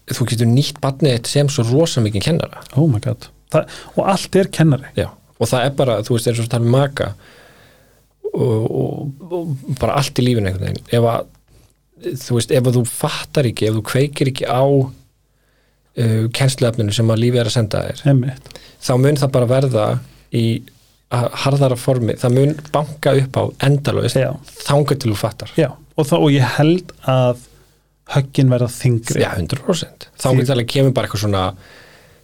[0.08, 2.62] þú getur nýtt barnið þitt sem svo rosa mikið kennara.
[2.80, 4.88] Oh my god, það, og allt er kennari.
[4.96, 7.10] Já, og það er bara, þú veist, það er maka
[8.32, 10.86] og, og, og bara allt í lífinu einhvern veginn.
[10.96, 11.28] Ef að,
[12.04, 17.24] þú veist, ef þú fattar ekki ef þú kveikir ekki á uh, kennsluefninu sem að
[17.26, 18.50] lífið er að senda þér Einmitt.
[18.84, 19.86] þá mun það bara verða
[20.36, 20.46] í
[21.08, 24.34] harðara formi, það mun banka upp á endalaust, Já.
[24.68, 25.54] þangað til þú fattar.
[25.56, 27.46] Já, og, þá, og ég held að
[28.12, 31.46] höggin verða þingri Já, 100% þá getur það kemur bara eitthvað svona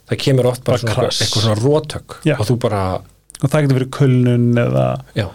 [0.08, 2.82] það kemur oft bara, Bara svona, eitthvað svona rótök og þú bara,
[3.40, 5.26] og það getur verið kulnun eða já,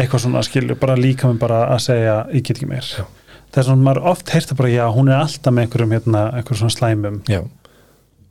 [0.00, 2.90] eitthvað svona skilur, bara líka með bara að segja ég get ekki meir.
[2.96, 3.04] Já.
[3.50, 6.62] Það er svona, maður oft heyrta bara, já, hún er alltaf með einhverjum hérna, einhverjum
[6.62, 7.22] svona slæmum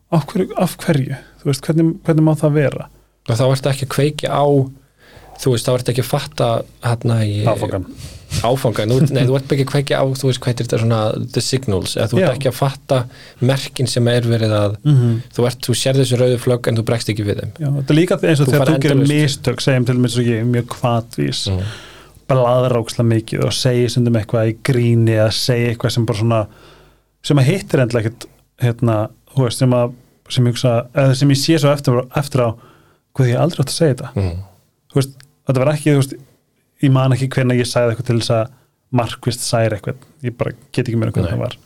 [0.09, 1.17] af hverju, af hverju?
[1.41, 2.89] þú veist, hvernig, hvernig má það vera?
[3.29, 4.45] og þá ertu ekki að kveikja á
[5.39, 6.47] þú veist, þá ertu ekki að fatta
[6.85, 7.85] hérna í Áfangan.
[8.45, 11.01] áfangan, þú, nei, þú ert ekki að kveikja á þú veist, hvað er þetta svona
[11.35, 12.99] the signals eða þú ert ekki að fatta
[13.41, 15.15] merkin sem er verið að Mm -hmm.
[15.35, 17.93] þú ert, þú sér þessu rauðu flögg en þú bregst ekki við þeim Já, þetta
[17.93, 21.47] er líka eins og þegar þú gerir mistök segjum til mér svo ég mjög kvatvís
[21.49, 21.63] mm.
[22.29, 26.41] Blaðráksla mikið og segja stundum eitthvað í gríni eða segja eitthvað sem bara svona
[27.25, 28.27] sem að hittir endla ekkert
[28.61, 28.97] hérna,
[29.35, 29.95] veist, sem að
[30.29, 30.73] sem ég, hugsa,
[31.17, 32.49] sem ég sé svo eftir, eftir á
[33.17, 34.11] hvað ég aldrei átt að segja þetta.
[34.15, 34.43] Mm.
[34.95, 35.17] veist,
[35.49, 36.15] þetta var ekki, þú veist
[36.85, 38.53] ég man ekki hvernig ég sagði eitthvað til þess að
[38.99, 41.57] markvist særi eitthvað, ég bara get ekki meira hvernig það var.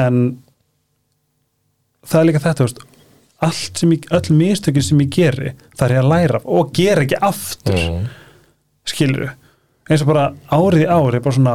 [0.00, 0.22] En
[2.06, 2.86] það er líka þetta, þú veist
[3.40, 7.20] allt sem ég, öll mistökin sem ég geri það er að læra og gera ekki
[7.30, 7.78] aftur.
[7.80, 8.08] Mm.
[8.90, 9.30] skilur
[9.90, 11.54] eins og bara árið í ári bara svona,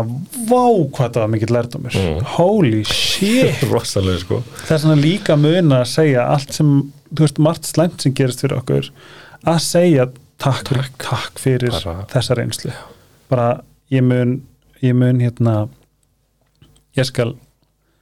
[0.49, 0.65] vá
[0.95, 1.95] hvað það var mikill lærdómur.
[2.01, 2.25] Mm.
[2.35, 3.63] holy shit.
[3.71, 4.41] Rosalega sko.
[4.65, 6.73] Það er svona líka muna að segja allt sem,
[7.13, 8.91] þú veist, margt slæmt sem gerist fyrir okkur,
[9.47, 10.09] að segja
[10.41, 12.75] takk, takk, takk fyrir Bara- þessa reynslu.
[13.31, 13.49] Bara
[13.93, 14.37] ég mun,
[14.83, 15.57] ég mun hérna
[16.99, 17.33] ég skal,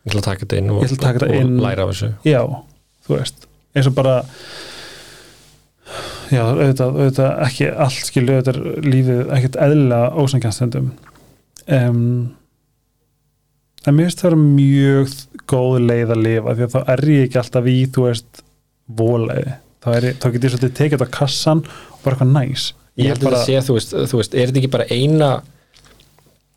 [0.04, 2.14] ég ætla að taka þetta inn og, og, og læra af þessu.
[2.28, 2.42] Já
[3.04, 4.22] þú veist, eins og bara
[6.34, 10.88] já, auðvitað, auðvitað ekki allt skilu, auðvitað er lífið ekkert eðlilega ósangjanstendum
[11.78, 12.00] um,
[13.84, 15.16] en mér finnst það vera mjög
[15.54, 18.44] góð leið að lifa því að þá er ég ekki alltaf í þú veist,
[19.00, 22.68] voleiði þá, er þá get ég svolítið tekið þetta á kassan og bara eitthvað næs
[23.00, 25.32] ég held bara, að sé, þú veist, þú veist, er þetta ekki bara eina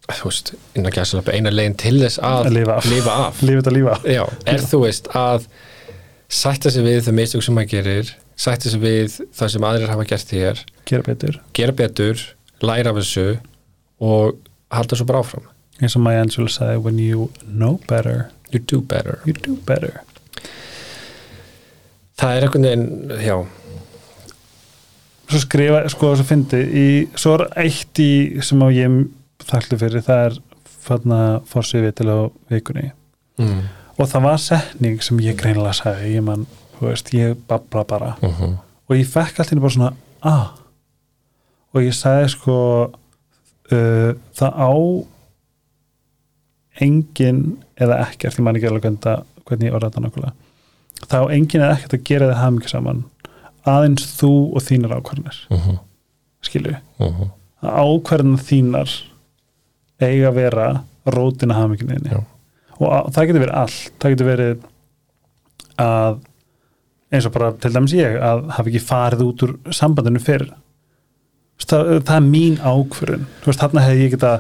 [0.06, 2.90] þú veist, innan gæsalöpu eina leiðin til þess að Að lifa af.
[2.92, 3.40] lifa af.
[3.48, 4.22] þetta lífa Já,
[4.52, 5.48] er þú veist að
[6.36, 10.06] sætta sig við þau mistök sem maður gerir sætta sig við það sem aðrir hafa
[10.08, 12.24] gert þér gera betur, gera betur,
[12.62, 13.26] læra af þessu
[14.04, 14.40] og
[14.72, 15.46] halda svo bara áfram.
[15.80, 19.20] Eins og Maya Angelou sagði when you know better, you do better.
[19.26, 20.00] you do better.
[22.16, 22.86] Það er einhvern veginn,
[23.20, 23.36] já.
[25.26, 26.86] Svo skrifa, sko þess að fyndi í,
[27.18, 28.12] svo er eitt í
[28.46, 29.00] sem á ég
[29.44, 30.38] þakklu fyrir, það er
[30.86, 32.18] fann að fórsviði til á
[32.52, 32.92] vikunni.
[33.36, 33.66] Mm.
[34.00, 36.46] og það var setning sem ég greinilega sagði, ég man,
[36.78, 38.58] þú veist, ég babla bara Uh -huh.
[38.88, 40.46] og ég fekk alltaf bara svona, ah
[41.74, 42.56] og ég sagði sko
[43.72, 44.72] uh, það á
[46.80, 48.82] engin eða ekkert, ég man ekki alveg
[49.46, 50.32] hvernig, ég orða þetta nákvæmlega
[51.06, 53.04] það á engin eða ekkert að gera það hamingi saman
[53.66, 55.78] aðeins þú og þínar ákvarðanir Uh -huh.
[56.42, 57.28] skilju, Uh -huh.
[57.62, 58.90] að ákvarðanar þínar
[60.00, 61.54] eiga að vera rótina
[62.12, 62.24] Já.
[62.80, 64.58] og að, það getur verið allt það getur verið
[65.78, 66.18] að
[67.12, 70.48] eins og bara til dæmis ég að hafa ekki farið út úr sambandinu fyrr.
[71.66, 74.32] Það, það er mín ákvörun þú veist, þarna hefði ég geta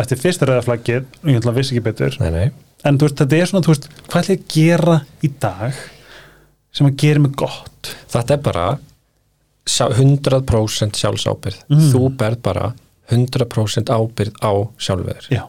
[0.00, 2.18] eftir fyrsta rauðaflaggið, og ég ætla að vissi ekki betur.
[2.22, 2.50] Nei, nei.
[2.86, 4.94] En þú veist, þetta er svona, þú veist, hvað ætla ég að gera
[5.26, 5.80] í dag
[6.78, 7.90] sem að gera mig gott?
[8.12, 8.66] Þetta er bara
[9.66, 11.90] sjá- 100% sjálfsábyrð Mm.
[11.90, 12.70] þú berð bara
[13.10, 15.42] 100% ábyrð á sjálfveður já,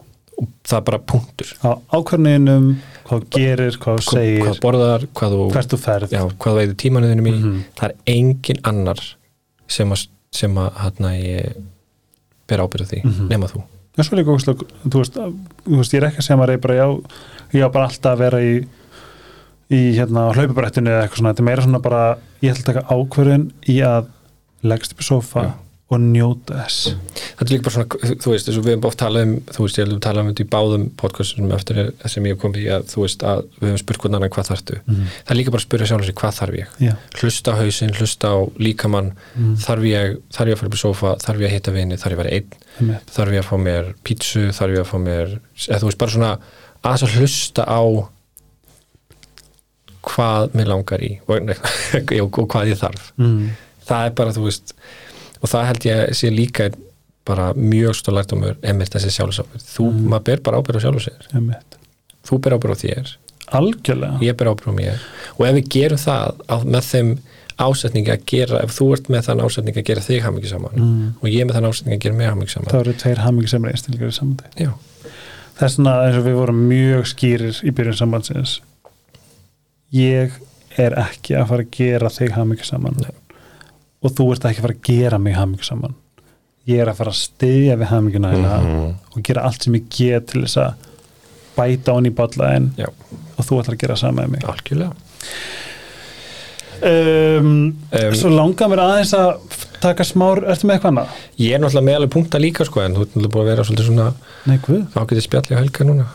[0.64, 2.68] það er bara punktur á ákvörninum
[3.08, 6.52] hvað gerir, hvað þú hvað, segir hvað borðar, hvað þú hvert þú ferð já, hvað
[6.52, 7.60] þú veitir tímanuðinum í Mhm.
[7.78, 9.02] það er engin annar
[9.68, 11.56] sem að, sem að hérna ég
[12.48, 13.28] ber ábyrð á því, Mhm.
[13.28, 13.62] nema þú
[13.98, 16.58] er svo líka ógustlega, þú veist, þú veist, ég er ekki að segja maður er
[16.58, 16.86] bara, já,
[17.52, 18.66] ég á bara alltaf að vera í,
[19.72, 22.86] í hérna hlaupabrættinu eða eitthvað svona, þetta er meira svona bara ég ætla að taka
[22.92, 24.06] ákvörðun í að
[24.62, 25.52] leggst upp í sofa Já.
[25.92, 26.92] Og njóta þess.
[27.12, 29.64] Þetta er líka bara svona, þú- veist, þess að við hefum oft talað um, þú
[29.66, 32.68] veist, ég hefum talað um þetta í báðum podcastum eftir sem ég hef komið í
[32.72, 34.78] að, þú veist, að við hefum spurt hvernig annan hvað þarftu?
[34.86, 35.02] Mm.
[35.12, 36.72] það er líka bara að spyrja sjálf sig, hvað þarf ég?
[36.86, 39.12] Já, hlusta á hausinn, hlusta á líkamann.
[39.36, 39.52] Mm.
[39.66, 42.12] þarf ég, þarf ég að fara upp í sofa þarf ég að hitta vini, þarf
[42.14, 42.58] ég að vera einn?
[42.80, 43.12] Einmitt.
[43.12, 45.36] þarf ég að fá mér pítsu, þarf ég að fá mér
[45.68, 46.32] eða þú veist, bara svona
[46.82, 47.82] aðeins að hlusta á
[50.02, 53.12] hvað mér langar í og, og, og hvað ég þarf.
[53.20, 53.52] Mm.
[53.86, 54.74] það er bara, þú veist
[55.42, 56.70] og það held ég sé líka
[57.26, 60.06] bara mjög stóð lærtumur emirt þessi sjálfsábyrð þú, Mm.
[60.10, 60.90] maður ber bara ábyrð á
[61.36, 61.76] einmitt.
[62.26, 63.12] þú ber ábyrð á þér,
[63.58, 64.98] algjörlega ég ber ábyrð á mér
[65.38, 67.12] og ef við gerum það á, með þeim
[67.62, 71.08] ásetningi að gera, ef þú ert með þann ásetningi að gera þig hamingi saman mm.
[71.22, 73.64] og ég með þann ásetningi að gera mig hamingi saman það eru tveir hamingi sem
[73.64, 74.68] er einstaklega í samandi
[75.60, 78.54] þess vegna eins og við vorum mjög skýrir í byrjun sambandsins
[79.92, 80.32] ég
[80.80, 83.10] er ekki að fara að gera þig hamingi saman Nei.
[84.02, 85.94] Og þú ert ekki að fara að gera mig hamingi saman
[86.70, 88.94] ég er að fara að styðja við haminguna mm Mhm.
[89.16, 90.74] og gera allt sem ég get til þess að
[91.56, 94.44] bæta án í ballaðin og þú ætlar að gera sama með mig.
[94.44, 94.92] Algjörlega.
[96.82, 101.12] Um, Um, Svo langar mér aðeins að taka smár, ertu með eitthvað annað?
[101.38, 103.66] Ég er náttúrulega með alveg punkta líka sko en þú ert náttúrulega búin að vera
[103.68, 104.06] svolítið svona
[104.96, 106.06] ágætið spjalli á helga núna.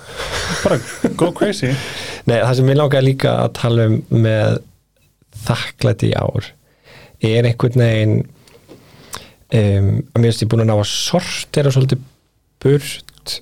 [0.63, 0.79] Bara
[1.21, 1.69] go crazy.
[2.27, 4.57] Nei, það sem ég langaði líka að tala um með
[5.47, 6.49] þakklæti í ár
[7.23, 12.03] er einhvern veginn um, að mér finnst ég búin að ná að sortera svolítið
[12.63, 13.37] burt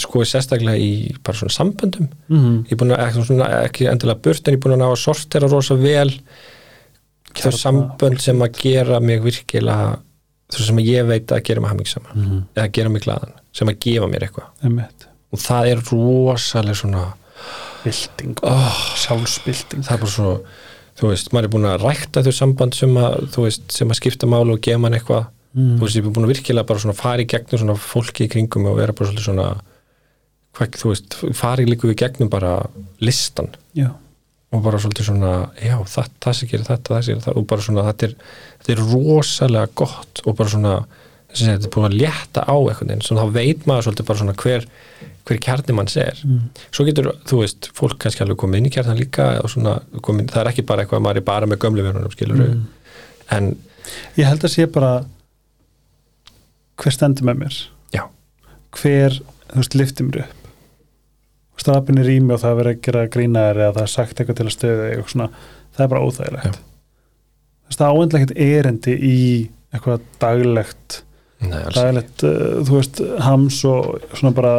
[0.00, 2.08] sko sérstaklega í bara svona samböndum.
[2.32, 2.62] Mm.
[2.64, 5.02] ég er búin að, svona, ekki endilega burt en ég er búin að ná að
[5.02, 6.10] sortera rosa vel
[7.36, 9.98] þau sambönd sem að gera mig virkilega
[10.52, 12.40] þau sem að ég veit að gera mig hamingisama mm.
[12.56, 14.48] eða gera mig glaðan, sem að gefa mér eitthvað.
[15.34, 17.04] Og það er rosalega svona
[17.82, 18.38] bylting.
[18.46, 19.84] Oh, sjálfsbylting.
[19.84, 20.30] það er bara svo
[20.96, 24.00] þú veist, maður er búin að rækta þau samband sem að, þú veist, sem að
[24.00, 25.74] skipta málu og gefa mann eitthvað, mm.
[25.76, 28.32] þú veist, ég er búin að virkilega bara svona fara í gegnum svona fólki í
[28.32, 29.50] kringum og vera bara svolítið svona
[30.56, 32.58] hvað, þú veist, fara í líku í gegnum bara
[33.04, 33.90] listan Já,
[34.54, 37.48] og bara svolítið svona, já, það, það sem gerir þetta, það sem gerir það og
[37.50, 38.14] bara svona, þetta er,
[38.62, 40.76] þetta er rosalega gott og bara svona,
[41.44, 44.20] að þetta er búin að létta á einhvern veginn, svona þá veit maður svolítið bara
[44.22, 44.66] svona hver,
[45.28, 46.40] hver kjarni manns er mm.
[46.70, 49.76] svo getur, þú veist, fólk kannski alveg komið inn í kjarnan líka og svona,
[50.06, 52.64] komin, það er ekki bara eitthvað að maður er bara með gömlu verunum, skilur Mm.
[53.36, 53.52] en,
[54.16, 55.04] Ég held að sé bara
[56.80, 57.60] hver stendur með mér
[57.94, 58.02] já,
[58.80, 59.20] hver,
[59.52, 60.36] þú veist, lifti mér upp
[61.66, 64.20] stafin er í mig og það er verið að gera grínaðir eða það er sagt
[64.20, 65.28] eitthvað til að stöðu og svona,
[65.76, 66.62] það er bara óþægilegt Já.
[67.76, 69.18] það áendlega ekkert erindi í
[69.72, 70.98] eitthvað daglegt
[71.42, 74.56] daglegt, uh, þú veist, hams og svona bara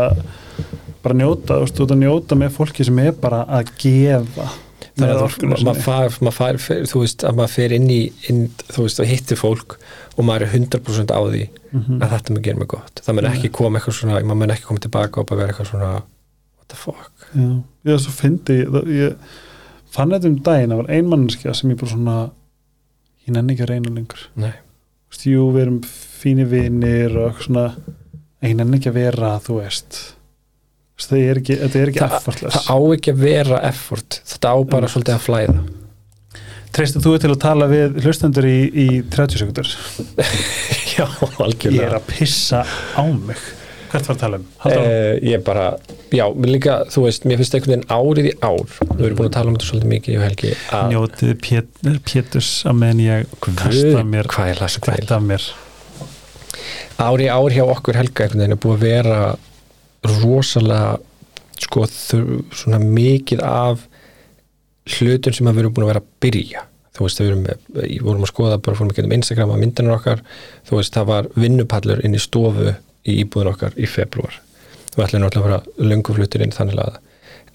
[1.03, 4.49] bara njóta, þú veist, þú veist að njóta með fólki sem er bara að gefa
[4.97, 7.99] þannig að orkunum maður far, mað far, fer, þú veist, að maður fer inn í
[8.31, 9.77] inn, þú veist, og hittir fólk
[10.17, 13.27] og maður er 100% á því mm að þetta mun gera mig gott, það mun
[13.29, 16.67] ekki koma eitthvað svona, maður mun ekki koma tilbaka og bara vera eitthvað svona what
[16.71, 17.27] the fuck?
[17.35, 17.49] Já,
[17.91, 19.35] ég svo fyndi ég, ég
[19.93, 22.15] fann þetta um daginn það var ein manneskja sem ég bara svona
[23.27, 24.23] ég nenni ekki að reyna lengur.
[24.39, 24.53] Nei,
[25.11, 27.65] veist, jú, við erum fínir vinir og eitthvað svona.
[28.45, 29.99] Ég nenni ekki að vera, þú veist.
[30.97, 32.55] Það er ekki, þetta er ekki það, effortless.
[32.57, 34.21] það á ekki að vera effort.
[34.31, 34.93] Þetta á bara Mm.
[34.93, 35.59] svolítið að flæða.
[36.77, 39.69] Treystir þú til að tala við hlustendur í, í 30 sekundur?
[40.97, 42.63] já, Ég algjörlega er að pissa
[42.97, 43.37] á mig
[43.91, 44.45] Hvert var um?
[44.65, 45.65] Uh, Uh, ég bara,
[46.11, 49.35] já, líka, þú veist, mér finnst einhvern veginn árið í ár, við erum búin að
[49.37, 50.53] tala um þetta svolítið mikið í helgi,
[50.91, 54.31] Njótið Pét, Péturs að meðan ég kasta mér
[55.17, 55.49] af mér
[56.97, 59.19] Árið í ár hjá okkur helga einhvern veginn er búið að vera
[60.07, 60.95] rosalega,
[61.61, 63.85] sko, þur, svona mikið af
[64.97, 66.63] hlutum sem að við erum búin að vera að byrja.
[66.97, 67.43] Þú veist, við erum,
[67.77, 70.23] við vorum að skoða bara fórum ekki um Instagram að myndinu okkar,
[70.65, 72.73] þú veist, það var vinnupallur inn í stofu
[73.07, 74.39] í íbúðin okkar í februar.
[74.95, 76.99] Við ætlum náttúrulega að vera löngu fluttir inn þannig að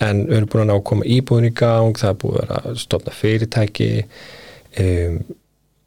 [0.02, 2.78] en við erum búin að ná að koma íbúðin í gang, það er búið að
[2.82, 3.90] stofna fyrirtæki,
[4.82, 5.18] um,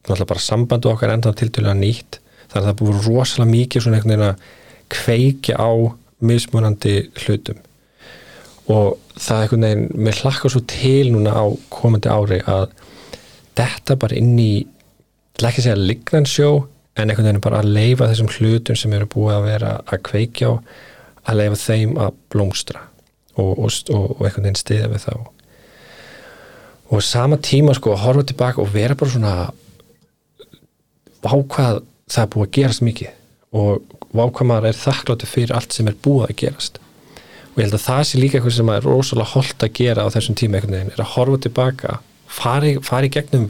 [0.06, 2.20] náttúrulega bara sambandu okkar enda tiltölulega nýtt,
[2.52, 4.46] þannig að það búið rosalega mikið svona einhvern veginn að
[4.96, 5.72] kveikja á
[6.26, 6.94] mismunandi
[7.24, 7.58] hlutum
[8.72, 12.70] og það er einhvern veginn, mér hlakkar svo til núna á komandi ári að
[13.58, 14.54] þetta bara inn í
[15.36, 16.50] ekki segja lignansjó
[16.96, 20.52] en einhvern veginn bara að leifa þessum hlutum sem eru búið að vera að kveikja
[20.52, 20.54] á
[21.26, 22.84] að leifa þeim að blómstra
[23.36, 25.14] og, og, og, og einhvern veginn stiða við þá.
[26.94, 29.36] Og sama tíma sko að horfa tilbaka og vera bara svona
[31.26, 33.14] vákvað það er búið að gerast mikið
[33.56, 36.80] og vákvað maður er þakkláttu fyrir allt sem er búið að gerast.
[37.56, 40.14] Og ég held að það sé líka eitthvað sem er rosalega holdt að gera á
[40.14, 43.50] þessum tíma einhvern veginn, er að horfa tilbaka fari, fari gegnum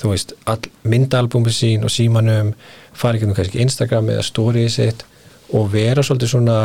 [0.00, 2.54] þú veist, all myndalbumi sín og símanum,
[2.96, 5.06] fari í gegnum kannski Instagram eða storyið sitt
[5.56, 6.58] og vera svolítið svona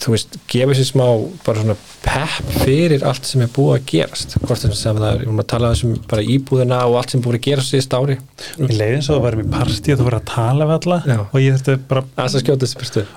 [0.00, 1.04] þú veist, gefa sér smá
[1.44, 4.36] bara svona pepp fyrir allt sem er búið að gerast.
[4.40, 7.38] Hvort sem það er, við erum að tala um bara íbúðina og allt sem búið
[7.38, 8.16] að gerast síðast ári.
[8.56, 11.00] Ég leiði eins og það varum í partí og þú verið að tala við alla
[11.04, 11.18] Já.
[11.20, 12.38] og ég þurfti bara að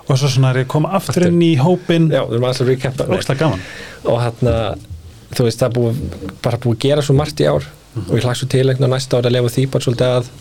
[0.08, 3.32] og svo svona er ég að koma aftur inn í hópin já, við erum aðeins
[3.32, 3.64] að gaman.
[4.04, 4.58] Og hérna
[5.34, 6.04] þú veist það búið,
[6.44, 8.94] bara búið að gera svo margt í ár og ég hlagt svo til einhvern veginn
[8.94, 10.32] á næsta ári að lefa því bara svolítið að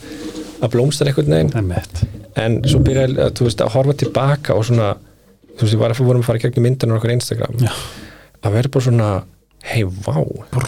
[0.63, 1.75] að blómstar einhvern veginn.
[2.39, 4.95] En svo byrja að, þú veist, að horfa tilbaka og svona,
[5.57, 7.63] þú veist, ég var að vorum að fara í gegnum myndinu okkur Instagram.
[7.63, 7.73] Já.
[8.43, 9.09] að vera bara svona,
[9.71, 10.17] hei, vá.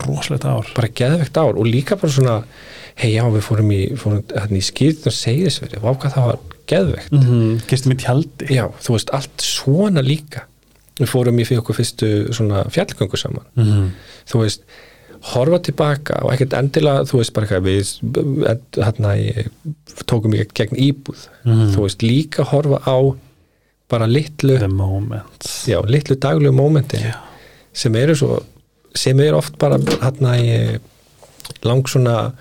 [0.04, 0.72] Rosalegt ár.
[0.76, 1.58] Bara geðvegt ár.
[1.58, 2.40] Og líka bara svona
[3.00, 7.24] hei, já, við fórum í, í skýrðin og segðisveri, vá hvað það var geðvegt mm
[7.24, 7.56] -hmm.
[7.68, 8.46] Gistum í tjaldi?
[8.54, 10.46] Já, þú veist, allt svona líka.
[11.00, 13.44] Við fórum í fyrir okkur fyrstu svona fjallgöngu saman.
[13.56, 13.88] Mm -hmm.
[14.30, 14.62] þú veist,
[15.32, 17.92] horfa tilbaka og ekkert endilega, þú veist, bara eitthvað við,
[18.76, 19.12] hérna,
[20.10, 21.70] tókum ég gegn íbúð, Mhm.
[21.74, 22.96] þú veist líka horfa á
[23.88, 24.58] bara litlu,
[25.68, 27.16] já, litlu daglegu mómenti Já.
[27.72, 28.42] sem eru svo
[28.94, 30.78] sem eru oft bara hérna í
[31.64, 32.32] lang svona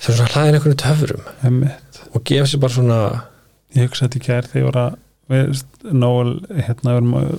[0.00, 2.00] svona hlaðin einhvern töfrum Einmitt.
[2.14, 3.22] og gefa sér bara svona
[3.74, 4.98] Ég hugsa þetta í gær þegar ég var að
[5.30, 5.62] við,
[5.98, 7.30] Nóel, hérna við erum að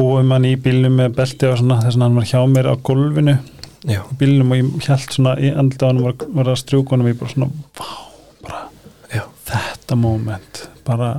[0.00, 2.74] búum hann í bílnum með belti og svona þess að hann var hjá mér á
[2.88, 3.34] gólfinu.
[3.88, 5.70] Já, í bílnum og ég held svona í hann
[6.04, 7.48] var, var að strjúka hann og ég bara svona
[7.78, 7.90] vá,
[8.44, 8.60] bara
[9.14, 9.22] já.
[9.52, 10.62] þetta moment.
[10.88, 11.10] Bara,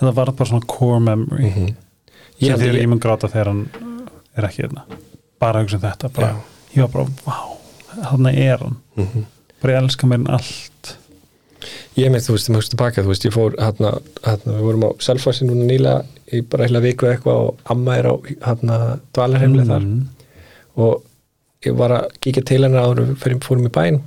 [0.00, 1.50] þetta var bara svona core memory.
[1.54, 1.74] Mm
[2.36, 3.62] held því að ég- ég mun gráta þegar hann
[4.36, 4.82] er ekki hérna.
[5.40, 6.34] Bara að hugsa um þetta bara,
[6.74, 7.36] ég var bara, vá,
[8.10, 8.76] þannig er hann.
[8.96, 9.24] Mhm.
[9.62, 10.96] bara ég elska mér en allt
[11.96, 13.90] Ég með, þú veist, þegar maður tilbaka, þú veist, ég fór hérna,
[14.44, 16.02] við vorum á Selfossi núna nýlega
[16.36, 18.76] í bara heila viku eitthvað og amma er á hérna
[19.16, 19.86] dvalarheimlið þar.
[19.86, 20.02] Mm.
[20.76, 21.06] og
[21.64, 24.02] ég var að kíkja til hennar áður fyrir, fórum í bæinn.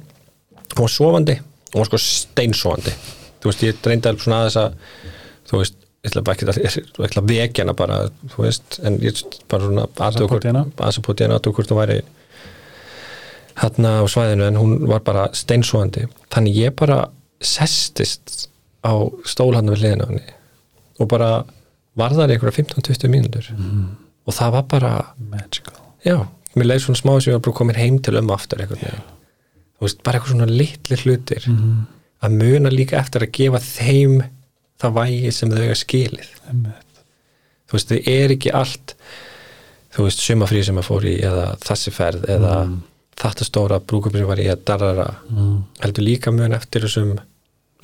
[0.75, 1.39] Hún var sofandi,
[1.73, 2.93] hún var sko steinsofandi.
[3.41, 4.77] Þú veist, ég dreynda alveg svona aðeins að
[5.49, 6.79] þú veist, ég ætla ekki að ég
[7.09, 7.99] ætla að vekja hana bara,
[8.35, 12.01] þú veist en ég bara svona Aðsapóti hana, aðtöku hvort hún væri
[13.59, 16.05] hérna á svæðinu en hún var bara steinsofandi.
[16.29, 17.07] Þannig ég bara
[17.41, 18.49] sestist
[18.83, 18.93] á
[19.27, 20.33] stól hann við hliðina á henni
[20.99, 21.29] og bara
[21.99, 23.95] var þar í einhverja 15-20 mínútur Mm.
[24.27, 25.73] og það var bara magical
[26.05, 26.17] já,
[26.55, 30.03] mér leið svona smá sem ég var bara komin heim til um aftur þú veist,
[30.03, 31.85] bara eitthvað svona litli hlutir mm.
[32.23, 34.19] að muna líka eftir að gefa þeim
[34.79, 37.01] það vægi sem þau eiga skilið Einmitt.
[37.69, 38.95] þú veist, þau er ekki allt
[39.95, 42.77] þú veist, sumafrí sem að fór í eða þessi ferð eða Mm.
[43.19, 45.63] þetta stóra brúkupir sem var í að darrara Mm.
[45.81, 47.17] heldur líka mun eftir þessum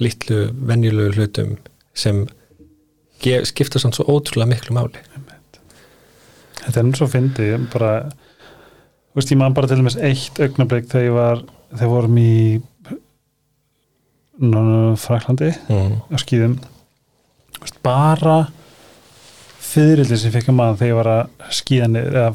[0.01, 1.55] litlu, venjulegu hlutum
[1.95, 2.25] sem
[3.47, 5.01] skipta samt svo ótrúlega miklu máli.
[6.65, 10.39] Þetta er nú svo fyndið, ég bara þú veist, ég man bara til dæmis eitt
[10.43, 12.35] augnablik þegar ég var, þegar vorum í
[14.99, 15.93] Fraklandi mm.
[16.11, 16.57] á skýðum
[17.61, 18.39] veist, bara
[19.63, 22.33] fyrirlið sem ég fekk að maður þegar ég var að skýða niður eða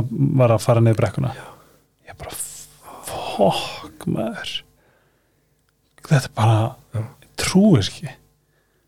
[0.00, 0.10] að,
[0.40, 1.32] var að fara niður brekkuna.
[2.06, 2.34] Ég bara
[3.06, 4.52] fokk maður.
[6.06, 6.58] Þetta er bara.
[7.40, 8.12] Trúir ekki.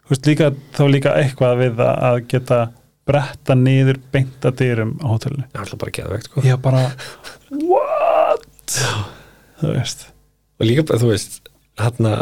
[0.04, 2.60] Þú veist, líka, þá líka eitthvað við að geta
[3.08, 6.44] bretta niður beinta dyrum á það er alltaf bara geðvegt sko.
[6.44, 6.82] ég bara
[7.64, 8.76] what?
[9.60, 10.04] Þú veist.
[10.60, 11.48] Og líka bara, þú veist
[11.80, 12.12] hérna,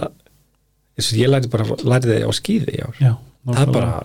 [0.97, 3.97] og ég læri bara læri þið á skýði já, það er bara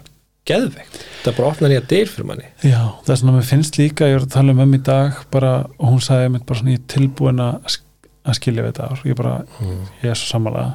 [0.47, 2.49] geðvegt það bara opnar nýja dyr fyrir manni.
[2.65, 4.81] Já, það er svona að mér finnst líka, ég var að tala um um í
[4.89, 8.65] dag bara, og hún sagði mér bara svona ég er tilbúin að sk- að skilja
[8.65, 9.03] við þetta ár.
[9.07, 9.83] Ég bara, mm.
[10.01, 10.65] ég er svo sammála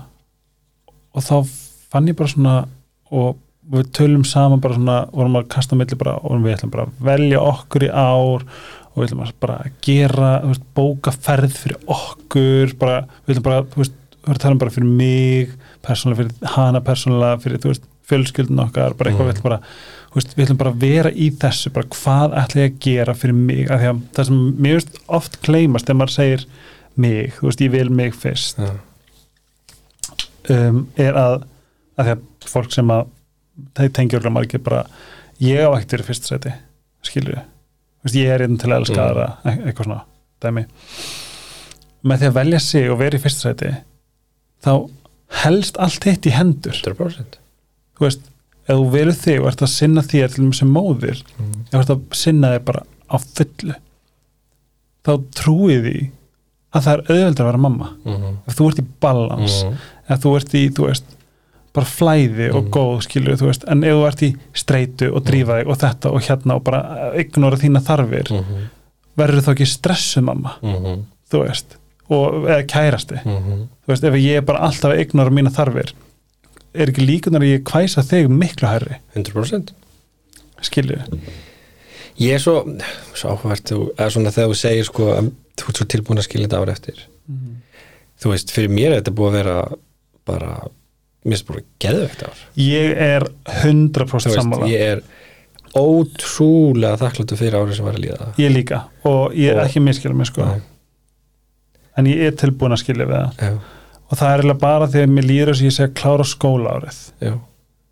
[1.17, 1.37] og þá
[1.93, 2.55] fann ég bara svona
[3.17, 3.37] og
[3.73, 6.87] við tölum saman bara svona, vorum að kasta á milli bara og við ætlum bara
[6.87, 11.81] að velja okkur í ár og við ætlum bara að gera veist, bóka ferð fyrir
[11.91, 15.53] okkur bara, við ætlum bara, þú veist við erum að tala um bara fyrir mig,
[15.87, 19.31] persónulega fyrir hana persónulega, fyrir, þú veist, fjölskyldun okkar bara eitthvað, Mm.
[19.31, 19.61] við ætlum bara
[20.17, 23.71] við ætlum bara að vera í þessu, bara hvað ætla ég að gera fyrir mig,
[23.71, 26.47] af því að það sem mér veist oft kleimast þegar maður segir
[26.97, 28.71] mig, þú veist, ég vil mig fyrst ja.
[30.53, 31.37] Um, er að,
[31.97, 33.07] að því að fólk sem að
[33.79, 34.85] þeir tengjur margir bara
[35.43, 36.53] ég á ekkert verið fyrst sæti
[37.07, 39.07] skilur við, ég er einn til að elska Mm.
[39.07, 40.05] aðra e- eitthvað svona,
[40.45, 40.67] dæmi
[42.07, 43.73] með því að velja sig og vera í fyrst sæti
[44.67, 44.73] þá
[45.43, 47.39] helst allt hitt í hendur 100%
[47.97, 48.29] þú veist,
[48.67, 51.57] ef þú verður þig og ert að sinna þér til þess sem móðir mm.
[51.67, 53.77] ef þú ert að sinna þig bara á fullu
[55.07, 55.97] þá trúið því
[56.77, 58.39] að það er auðveldur að vera mamma Mm.
[58.47, 59.77] ef þú ert í balans Mm.
[60.09, 61.05] ef þú ert í, þú veist
[61.77, 62.71] bara flæði og Mm.
[62.71, 66.13] góð skilur þú veist, en ef þú ert í streitu og drífa þig og þetta
[66.13, 68.69] og hérna og bara ignora þína þarfir, -hmm.
[69.17, 71.77] verður þá ekki stressu mamma, Mm þú veist
[72.09, 73.67] og, eða kærasti, -hmm.
[73.83, 75.93] þú veist ef ég bara alltaf ignora mína þarfir
[76.75, 79.73] er ekki líkunar að ég kvæsa þig miklu hærri, 100%
[80.63, 81.03] skilur
[82.19, 82.65] Ég er svo,
[83.15, 86.27] svo áhugavert þú, eða svona þegar þú segir sko að þú ert svo tilbúin að
[86.29, 87.03] skilja þetta ára eftir.
[88.23, 89.57] Þú veist, fyrir mér er þetta búið að vera
[90.27, 90.51] bara,
[91.27, 92.43] mér finnst bara geðvegt ár.
[92.61, 93.27] Ég er
[93.63, 94.69] 100% Þú veist, sammála.
[94.73, 95.03] ég er
[95.77, 98.29] ótrúlega þakkláttu fyrir árið sem var að líða.
[98.41, 100.47] Ég líka og ég er Og- ekki miskilja mig sko.
[101.97, 103.37] En ég er tilbúin að skilja við það.
[103.41, 103.59] Já,
[104.11, 107.33] og það er bara þegar mér líður þess að ég að klára skóla árið já,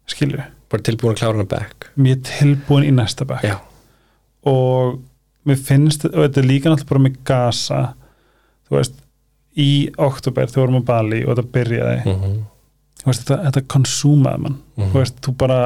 [0.07, 1.89] skilju, bara tilbúin að klára hana back.
[1.97, 3.57] Mér er tilbúin í næsta bekk Já,
[4.47, 5.01] og
[5.45, 7.81] mér finnst, og þetta er líka náttúrulega bara með gasa
[8.69, 8.99] þú veist,
[9.61, 9.71] í
[10.03, 12.01] oktober við vorum á Bali og þetta byrjaði.
[12.05, 12.39] Mm -hmm.
[13.03, 14.59] þú veist, þetta, þetta konsúmaði mann.
[14.77, 14.91] Mhm.
[14.91, 15.61] þú veist, þú bara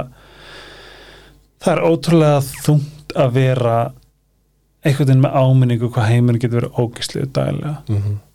[1.62, 3.78] það er ótrúlega þungt að vera
[4.84, 7.76] einhvern veginn með áminningu hvað heimurinn getur verið ógislið daglega,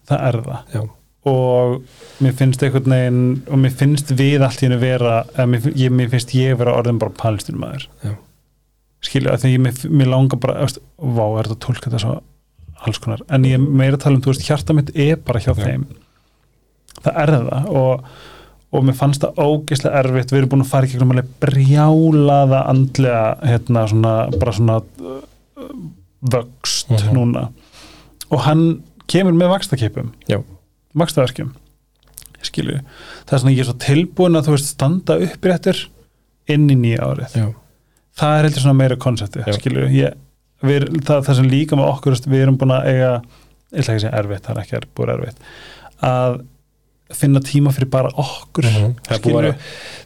[0.10, 0.60] það er það.
[0.74, 0.82] Já,
[1.24, 1.84] og
[2.20, 6.10] mér finnst einhvern veginn og mér finnst við allt í hennu vera mér, ég, mér
[6.11, 8.11] finnst ég vera orðin bara palestinumæður Já.
[9.03, 12.13] Skilju, að því ég, mér, langar bara veist, vá, er þetta að tólka þetta svo
[12.84, 15.63] alls konar, en ég meira tala um þú veist, hjarta mitt er bara hjá Já.
[15.63, 15.85] þeim.
[17.03, 18.05] Það er það og,
[18.73, 20.31] og mér fannst það ógeðslega erfitt.
[20.34, 25.73] Við erum búin að fara í gegnum alveg brjálaða andlega, hérna, svona bara svona uh,
[26.34, 27.13] vöxt Mhm.
[27.17, 27.47] núna.
[28.31, 30.11] Og hann kemur með vakstakipum
[30.95, 31.51] vakstaverkjum
[32.43, 32.80] skilju,
[33.25, 35.77] það er svona ég er svo tilbúin að þú veist standa uppréttur
[36.51, 37.35] inn í nýja árið.
[37.39, 37.45] Já,
[38.19, 39.44] það er heldur svona meira konsepti
[41.03, 43.11] það, það sem líka með okkur, við erum búin að eiga
[44.14, 45.45] erfitt, það er ekki búin erfitt
[46.03, 46.41] að
[47.14, 48.94] finna tíma fyrir bara okkur Mhm.
[49.06, 49.56] Það er búið að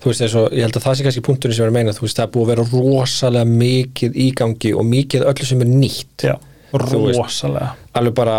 [0.01, 1.93] þú veist, og, ég held að það sé kannski punkturinn sem ég er að meina,
[1.95, 5.61] þú veist, það er búið að vera rosalega mikið í gangi og mikið öllu sem
[5.61, 6.35] er nýtt, já,
[6.71, 7.19] Þú veist.
[7.21, 7.69] rosalega.
[7.95, 8.37] alveg bara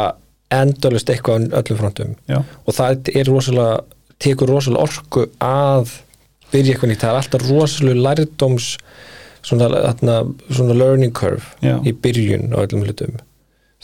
[0.50, 2.14] endalust eitthvað á öllum frontum.
[2.28, 3.80] Já, og það er rosalega
[4.18, 5.90] tekur rosalega orku að
[6.52, 8.68] byrja eitthvað nýtt, það er alltaf rosalega lærdóms
[9.42, 10.16] svona, þarna,
[10.50, 13.18] svona learning curve já, í byrjun á öllum hlutum.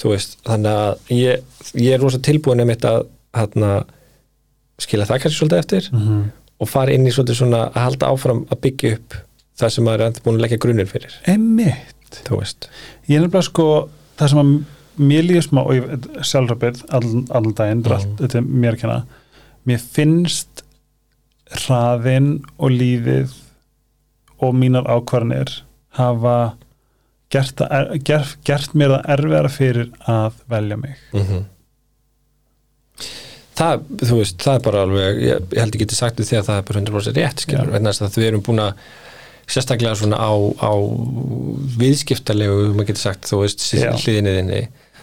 [0.00, 1.42] Þú veist, þannig að ég,
[1.78, 3.04] ég er rosalega tilbúin einmitt að
[3.34, 3.72] þarna,
[4.82, 6.22] skila það kannski svolítið eftir Mhm.
[6.60, 9.14] og fara inn í svolítið svona að halda áfram að byggja upp
[9.58, 11.12] það sem maður er ennþá búin að leggja grunnir fyrir.
[11.30, 12.22] Einmitt.
[12.24, 12.68] Þú veist,
[13.08, 14.64] ég er nefnilega sko það sem að
[14.98, 17.92] mér líður smá og ég sjálfrabir all, all daginn, mm.
[17.92, 18.98] allt, þetta er mér að kenna
[19.66, 20.62] mér finnst
[21.64, 23.32] hraðinn og lífið
[24.42, 25.50] og mínar ákvarðanir
[25.98, 26.36] hafa
[27.32, 31.44] gert, það, gert, gert mér það erfiðara fyrir að velja mig mm
[33.58, 36.48] það, þú veist, það er bara alveg ég, ég held ég geti sagt því að
[36.48, 38.84] það er bara 100% rétt skilur, vegna þess að við erum búin að
[39.54, 40.32] sérstaklega svona á,
[40.64, 40.72] á
[41.80, 43.90] viðskiptalegu, maður getur sagt þú veist, Já.
[43.92, 44.60] hliðinni þinni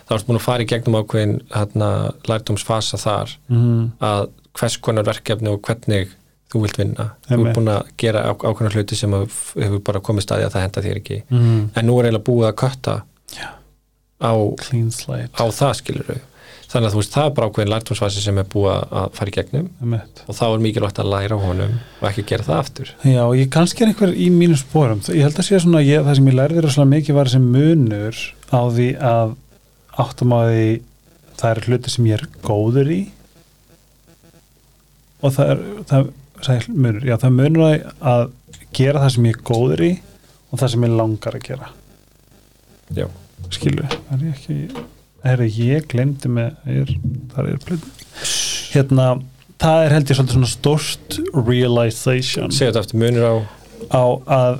[0.08, 1.90] þá ertu búin að fara í gegnum ákveðin hérna,
[2.28, 3.84] lærdómsfasa þar mm.
[4.04, 4.24] að
[4.60, 6.16] hvers konar verkefni og hvernig
[6.52, 7.48] þú vilt vinna þú Einmitt.
[7.48, 11.00] ert búin að gera ákveðna hluti sem hefur bara komið staði að það henda þér
[11.02, 11.70] ekki Mm.
[11.76, 13.02] en nú er eiginlega búið að kötta
[13.38, 13.48] Já.
[14.20, 16.20] á, á það skilur
[16.72, 19.34] þannig að þú veist, það er bara ákveðin lærdómsfasi sem er búið að- fara í
[19.36, 20.22] gegnum einmitt.
[20.28, 23.36] og þá er mikilvægt að læra á honum og ekki gera það aftur Já, og
[23.36, 26.28] ég kannski er einhver í mínum spórum ég held að sé svona, ég, það sem
[26.32, 28.16] ég lærði rosalega mikið var þessi munur
[28.52, 29.36] á því að
[30.00, 30.82] áttum á því
[31.42, 33.02] það eru hluti sem ég er góður í
[35.22, 35.60] og það er
[35.90, 36.10] það, er
[36.76, 37.66] munur, já það er munur
[38.14, 38.24] að
[38.76, 39.92] gera það sem ég er góður í
[40.52, 41.70] og það sem ég langar að gera
[42.92, 43.06] Já.
[43.52, 44.58] skilu, er ég ekki
[45.32, 46.92] er ég glemdi með er,
[47.36, 47.86] það er plöð
[48.72, 49.08] hérna,
[49.62, 53.36] það er held ég svolítið svona stórst realization segja þetta aftur munur á
[53.92, 54.04] á
[54.38, 54.60] að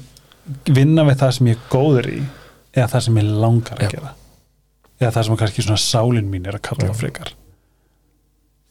[0.72, 2.20] vinna við það sem ég er góður í
[2.72, 3.94] eða það sem ég langar að Já.
[3.96, 4.14] gera
[5.02, 6.98] eða það sem kannski svona sálin mín er að kalla Já.
[7.02, 7.34] frekar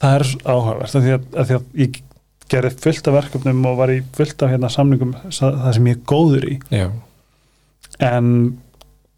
[0.01, 2.01] það er áhugavert af því að, að því að ég
[2.51, 5.97] gerði fullt af verkefnum og var í fullt af hérna samningum sa- það sem ég
[6.01, 6.57] er góður í.
[6.75, 6.89] Já,
[8.01, 8.59] en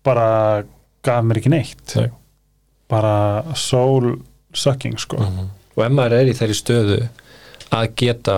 [0.05, 0.65] bara
[1.07, 1.97] gaf mér ekki neitt.
[1.97, 2.11] Nei.
[2.93, 4.19] bara soul
[4.53, 6.99] sucking sko, og ef maður er í þeirri stöðu
[7.73, 8.35] að geta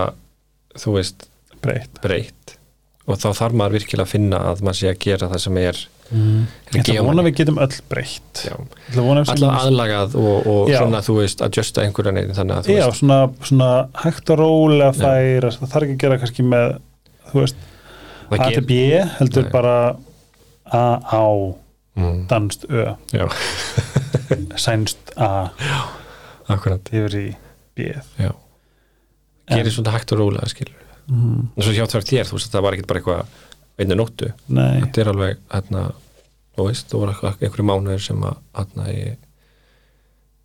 [0.78, 1.24] þú veist,
[2.04, 2.54] breytt
[3.08, 5.80] og þá þarf maður virkilega að finna að maður sé að gera það sem er
[6.10, 6.40] mm.
[6.74, 7.26] ég ætla að vona manni.
[7.30, 8.54] við getum öll breytt já,
[8.94, 10.78] að alltaf aðlagað og, og Já.
[10.80, 13.18] svona þú veist að justa einhverja neyri þannig að þú Já, veist svona,
[13.50, 13.70] svona
[14.04, 14.98] hægt og rólega Já.
[15.00, 16.76] færa, það þarf ekki að gera kannski með,
[17.30, 17.66] þú veist,
[18.34, 18.78] A til B
[19.18, 19.52] heldur Nei.
[19.52, 19.74] bara
[20.64, 21.24] A á
[22.00, 23.26] mm, danst Ö, já,
[24.60, 25.30] sænst A
[26.52, 27.26] akkurat yfir í
[27.76, 28.32] B já.
[29.52, 32.76] gerir svona hægt og rólega skilur mm, en svo hjá þér, þú veist, það var
[32.76, 33.42] ekkert bara eitthvað
[33.80, 35.84] einni nóttu, nei, þetta er alveg hérna,
[36.54, 39.16] þú veist, þú var eitthvað einhverju mánuðir sem að hérna,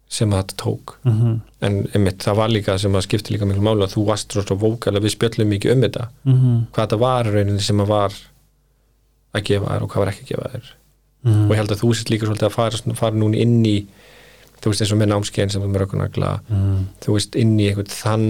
[0.10, 0.95] sem að þetta tók.
[1.06, 4.31] Mm en einmitt, það var líka sem að skipti líka miklu máli að þú varst
[4.31, 6.06] svo vókal að við spjöllum mikið um þetta.
[6.23, 8.19] Mm hvað þetta var rauninni sem að var
[9.35, 10.69] að gefa þér og hvað var ekki að gefa þér.
[11.19, 13.76] Mm, og ég held að þú sést líka svolítið að fara, fara núna inn í
[14.60, 17.68] þú veist eins og með námskeiðin sem þú með raukunagla mm, þú veist inn í
[17.68, 18.30] einhvern þann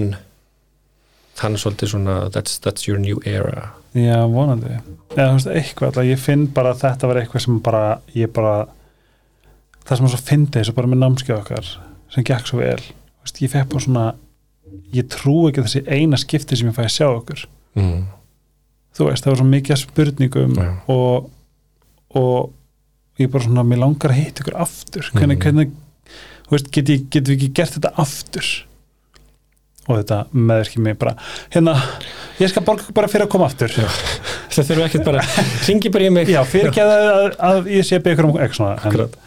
[1.37, 4.75] þann svolítið svona that's, that's your new era já, vonandi
[5.17, 7.83] eða veist, eitthvað, alltaf, ég finn bara að þetta var eitthvað sem bara,
[8.13, 8.55] ég bara
[9.87, 11.71] það sem var svo fyndið, svo bara með námskeið okkar
[12.13, 14.05] sem gekk svo vel veist, ég fekk bara svona
[14.93, 17.43] ég trú ekki þessi eina skipti sem ég fæði að sjá okkur
[17.79, 17.99] mm.
[18.97, 20.69] þú veist, það var svo mikið spurningum Já.
[20.93, 21.29] og,
[22.19, 25.43] og ég bara svona, mér langar að hitta ykkur aftur hvernig, Mhm.
[25.43, 25.71] hvernig
[26.45, 28.51] þú veist, get getum við ekki gert þetta aftur
[29.89, 31.15] og þetta meðverkið mig bara,
[31.53, 31.73] hérna
[32.37, 33.73] ég skal borga bara fyrir að koma aftur.
[33.73, 33.87] Já,
[34.53, 35.23] það þurfum ekki bara,
[35.65, 36.29] ringi bara í mig.
[36.51, 39.17] Fyrir ekki að, að, ég sé byggur um eitthvað svona en,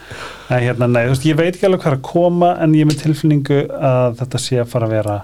[0.54, 2.86] en hérna, nei, þú veist, ég veit ekki alveg hvað er að koma en ég
[2.86, 3.60] er með tilfinningu
[3.90, 5.18] að þetta sé að fara að vera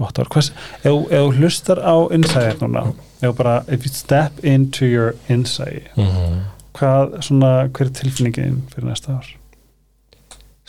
[0.00, 0.30] gott ár.
[0.32, 0.52] Hvers,
[0.82, 2.88] ef, þú hlustar á insight núna
[3.20, 6.40] ef þú bara, if you step into your insight mm.
[6.78, 9.34] hvað, svona, hver er tilfinningin fyrir næsta ár?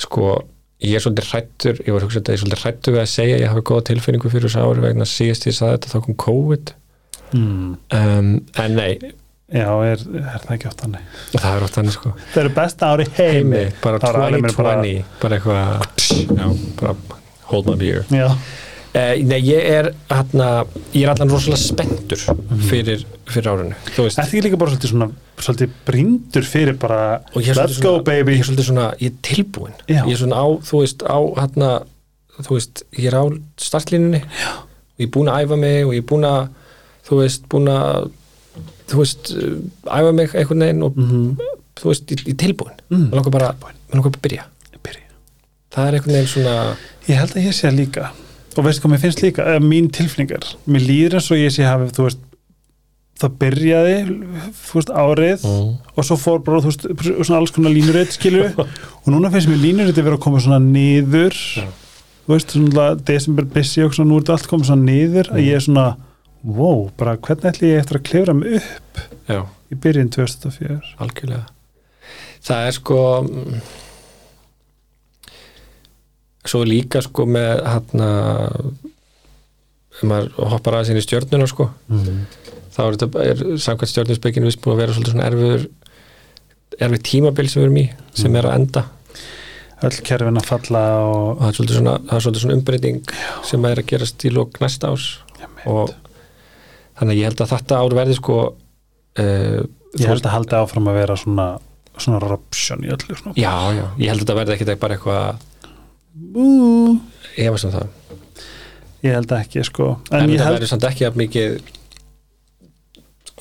[0.01, 0.33] sko,
[0.81, 3.09] ég er svolítið hrættur ég var að hugsa þetta, ég er svolítið hrættur við að
[3.13, 6.05] segja að ég hafi góða tilfinningu fyrir þessu ári vegna síðast ég saði þetta þá
[6.07, 6.73] kom COVID.
[7.31, 7.67] Mm.
[7.95, 8.93] um, en nei,
[9.51, 11.07] Já, er, er það ekki oft þannig?
[11.33, 12.11] það er oft þannig sko.
[12.31, 13.33] Það eru besta ári heimi.
[13.35, 16.93] Heimi, bara Það er alveg meira 2020 bara eitthvað bara
[17.51, 18.05] hold my beer.
[18.15, 18.29] Já,
[18.95, 20.47] uh, nei, ég er hérna,
[20.93, 22.23] ég er allan rosalega spenntur
[22.69, 23.49] fyrir, fyrir
[24.05, 25.09] veist, er það ekki líka bara svolítið svona
[25.41, 28.35] svolítið brindur fyrir bara er let's go svona, baby.
[28.37, 30.01] ég er svolítið svona, ég er tilbúin Já.
[30.05, 31.71] ég er svona á, þú veist, á hérna,
[32.41, 33.23] þú veist, ég er á
[33.69, 34.51] startlínunni Já.
[34.61, 36.41] og ég er búin að æfa mig og ég er búin að,
[37.07, 38.11] þú veist, búin að
[38.91, 39.57] þú veist, uh,
[39.87, 41.49] æfa mig einhvern veginn og mm
[41.81, 43.07] þú veist, ég, er tilbúin Mm.
[43.07, 44.43] mér langar bara, mér langar bara að byrja.
[44.83, 45.05] Byrja.
[45.71, 46.55] það er einhvern veginn svona
[47.07, 48.11] Ég held að ég sé líka
[48.57, 51.65] og veistu hvað mér finnst líka, eða mín tilfinningar mér líður eins og ég sé
[51.67, 52.23] hafi þú veist,
[53.21, 53.95] það byrjaði
[54.57, 55.69] þú veist, árið mm.
[55.93, 56.87] og svo fór bara, þú veist,
[57.21, 58.51] svona alls konar línuritt skilur
[59.03, 61.67] og núna finnst mér línuritt að vera að koma svona niður Já.
[62.25, 65.45] þú veist, svona desember busy og svona, nú er þetta allt komið svona niður að
[65.45, 65.87] ég er svona,
[66.57, 69.41] wow, bara hvernig ætli ég eftir að klefra mig upp já,
[69.71, 71.47] í byrjun 2004 algjörlega.
[72.41, 73.57] Það er sko mm,
[76.47, 78.07] svo líka sko með hérna
[79.91, 82.23] ef maður hoppar aðeins inn í stjörnuna sko mm.
[82.73, 85.67] þá er þetta er samkvæmt stjörnusbygginu vist búin að vera svolítið svona erfiður
[86.81, 87.85] erfið tímabil sem við erum í
[88.17, 88.85] sem er að enda
[89.81, 93.13] öll kerfin að falla og og það er svolítið svona, er svona umbreyting
[93.49, 95.07] sem er að gerast í lók næsta ás
[95.69, 95.93] og
[96.99, 99.61] þannig að ég held að þetta ár verði sko uh,
[99.99, 101.47] ég held að haldi áfram að vera svona
[102.01, 103.33] svona ruption í öllu svona.
[103.35, 105.47] já, já, ég held að þetta verði ekkit bara eitthvað
[107.37, 108.17] ég veist um það.
[109.01, 109.93] Ég held ekki sko.
[110.11, 111.61] En, en, ég held verður samt ekki að mikið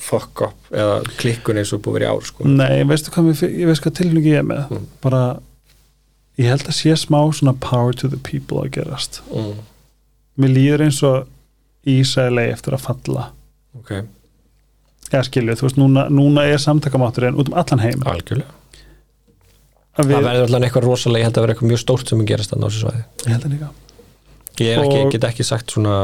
[0.01, 2.45] fuck up eða klikkun eins og búið verið ár sko.
[2.49, 4.63] nei, veistu hvað, ég hvað tilhengi ég er með?
[4.71, 4.87] Mm.
[5.03, 5.19] bara
[6.41, 9.21] ég held að sé smá svona power to the people að gerast.
[9.29, 9.59] Mm.
[10.41, 11.29] mér líður eins og
[11.91, 13.27] Ísæli eftir að falla.
[13.77, 13.93] Ok,
[15.09, 18.03] eða skilju, þú veist, núna, núna er samtakamátturinn út um allan heim.
[18.05, 18.60] Algjörlega
[19.91, 22.19] Að það við, verður allan eitthvað rosalega, ég held að vera eitthvað mjög stórt sem
[22.21, 23.01] mun gerast þannig á þessu svæði.
[23.25, 23.71] Ég held að líka.
[24.61, 25.95] Ég er ekki, Og- get ekki sagt svona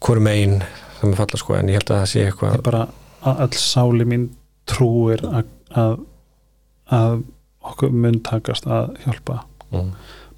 [0.00, 0.56] hvort megin
[0.98, 2.86] það með falla sko, en ég held að það sé ég eitthvað bara
[3.20, 4.30] að öll sáli mín
[4.70, 5.98] trúir að, að,
[6.90, 7.22] að
[7.70, 9.90] okkur mun takast að hjálpa mm.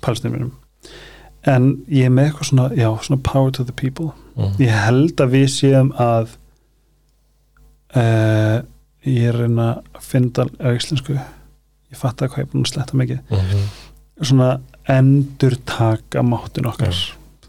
[0.03, 0.53] palestinum
[1.49, 4.13] en ég er með eitthvað svona, já, svona power to the people.
[4.37, 4.55] Mm.
[4.63, 6.37] ég held að við séum að
[7.99, 8.63] uh,
[9.05, 11.19] ég er að reyna að finna á íslensku
[11.93, 13.25] ég fatt að hvað ég er búin að sletta mikið.
[13.31, 13.65] Mm
[14.23, 14.61] svona
[14.93, 16.95] endur taka máttin okkar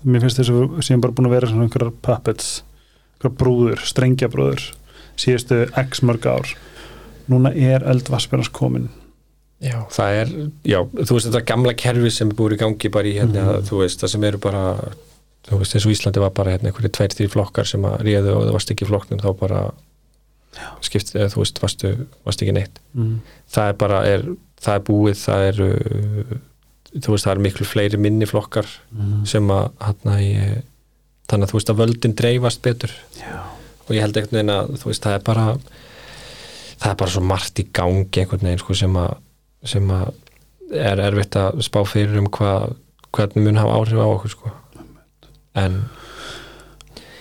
[0.07, 2.47] mér finnst þess að við séum bara búin að vera svona einhverjar puppets,
[3.13, 4.63] einhverjar brúður strengjabrúður,
[5.19, 6.49] síðustu x mörg ár.
[7.29, 8.89] Núna er eldvassbjörnars komin
[9.63, 10.31] Já, það er,
[10.67, 13.67] já, þú veist þetta gamla kerfi sem er búið í gangi bara í hérna, Mhm.
[13.69, 14.63] þú veist, það sem eru bara
[15.47, 18.33] þú veist, eins og Íslandi var bara hérna einhverju tveir, þrjir flokkar sem að réðu
[18.35, 19.61] og það varst ekki í flokknum þá bara
[20.85, 21.93] skipti, eða þú veist, varstu,
[22.25, 23.13] varstu ekki neitt mm.
[23.55, 24.25] það er bara, er,
[24.63, 25.69] það er búið það eru
[26.93, 29.23] þú veist, það eru miklu fleiri minni flokkar Mm.
[29.25, 30.31] sem að hérna í
[31.29, 33.39] þannig að þú veist að völdin dreifast betur Já.
[33.87, 35.45] og ég held einhvern veginn að þú veist, það er bara
[36.83, 39.15] það er bara svo margt í gangi einhvern veginn sko, sem að
[39.73, 40.11] sem að
[40.73, 42.75] er erfitt að spá fyrir um hvað
[43.13, 44.51] hvernig mun hafa áhrif á okkur sko.
[45.55, 45.83] en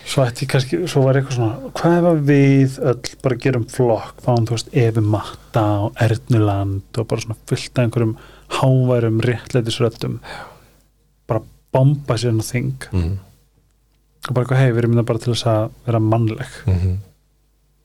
[0.05, 4.47] svo ætti kannski, svo var eitthvað svona hvað ef við öll bara gerum flokk fáum
[4.47, 8.17] þú veist Efi Matta og Ernuland og bara svona fullt af einhverjum
[8.59, 10.19] háværum réttleitisröddum
[11.27, 11.41] bara
[11.73, 12.89] bomba sér á þing.
[12.91, 13.15] Mm.
[14.27, 16.61] og bara eitthvað hei, við erum það bara til þess að vera mannleg.
[16.67, 17.01] Mm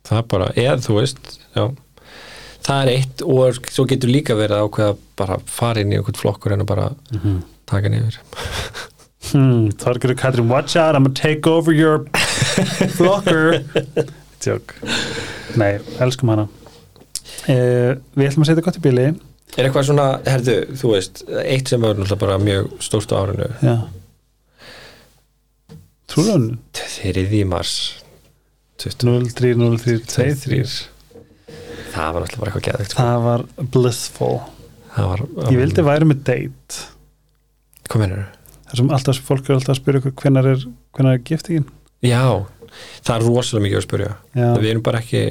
[0.09, 1.65] það er bara, eða þú veist já,
[2.66, 6.20] það er eitt og svo getur líka verið að ákveða bara fara inn í einhvern
[6.20, 7.40] flokkur en að bara mm -hmm.
[7.66, 7.93] taka
[9.33, 12.05] hann yfir hmm, Þorgur Katrin, watch out I'm gonna take over your
[12.97, 13.63] flocker.
[14.43, 14.75] Tjók
[15.59, 16.49] Nei, elskum hana.
[17.49, 19.07] Uh, Við ætlum að setja gott í bíli
[19.57, 23.49] Er eitthvað svona, herðu, þú veist eitt sem var náttúrulega bara mjög stórt á árinu.
[23.65, 23.77] Já.
[26.09, 27.73] Trúlega þriði mars.
[28.79, 30.63] 03, 03, 23
[31.99, 33.03] það var náttúrulega bara eitthvað geðvegt sko.
[33.03, 33.45] Það var
[33.75, 34.33] blissful.
[34.95, 36.83] Það var, Ég vildi væri með date.
[37.89, 38.27] Hvað mennur
[38.69, 40.65] þar sem alltaf fólk er alltaf að spyrja hvenar er,
[41.03, 41.66] er giftingin
[42.05, 42.23] já,
[43.03, 44.49] það er rosalega mikið að spyrja Já.
[44.59, 45.23] við erum bara ekki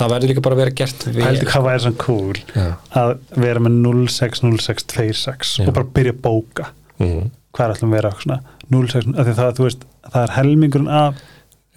[0.00, 1.24] það verður líka bara að vera gert vel.
[1.26, 2.66] Heldur hvað væri svona cool já.
[3.00, 3.10] að
[3.44, 5.66] vera með 060626 Já.
[5.68, 6.70] og bara byrja að bóka
[7.00, 7.30] Mm.
[7.56, 8.36] hvað er alltaf að vera svona
[8.70, 11.20] 06, af því það, þú veist, það er helmingurinn af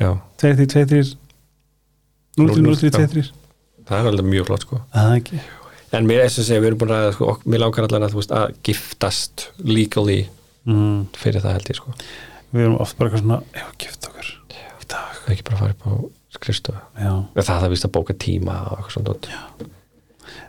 [0.04, 0.10] já,
[0.44, 1.14] 2323
[2.36, 3.24] 0323
[3.88, 5.40] það er alveg mjög flott sko Það er ekki
[5.94, 8.08] en mér er þess að segja, við erum búin að sko, ok- mér langar allan
[8.08, 10.22] að veist að giftast legally
[10.70, 11.00] mm.
[11.18, 11.96] fyrir það held ég sko.
[12.54, 14.34] Við erum oft bara eitthvað svona að gifta okkur?
[14.54, 15.72] Í dag ekki bara
[16.34, 16.82] skrifstofu.
[16.98, 19.72] Já, En það er vist að bóka tíma og eitthvað svona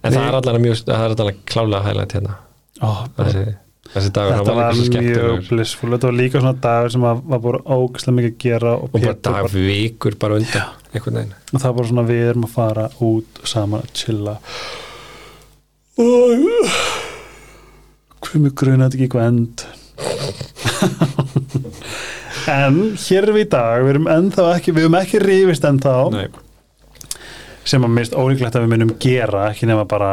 [0.05, 2.35] en Við- það er allan mjög það er allan klálega hæglægt hérna.
[2.83, 3.57] Ó, bara, þessi,
[3.95, 5.91] þessi dagur þetta var svo mjög blissful.
[5.95, 8.95] Þetta var líka svona dagur sem að, var bara ógæslega mikið að gera og, og
[8.95, 11.37] bara Pétur dag vikur bara undan einhvern veginn.
[11.53, 14.37] Og það var bara svona við erum að fara út saman að chilla
[16.01, 16.73] og
[18.25, 19.57] hvað mér gruna þetta ekki eitthvað end?
[22.51, 25.95] En hér erum við í dag við erum ennþá ekki, við erum ekki rífist ennþá.
[26.13, 26.27] Nei.
[27.65, 30.09] sem að mist ólíklegt að við munum gera ekki nema bara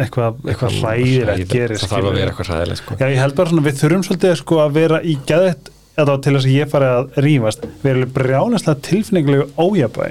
[0.00, 2.96] eitthvað, eitthvað hræðilegt gerist það þarf að vera eitthvað hræðilegt sko.
[3.02, 5.68] Ég held bara svona, við þurfum svolítið sko að vera í geðett
[6.00, 7.66] eða til þess að ég fari að rífast.
[7.82, 10.06] Við erum brjálæslega tilfinningulegu ójabæ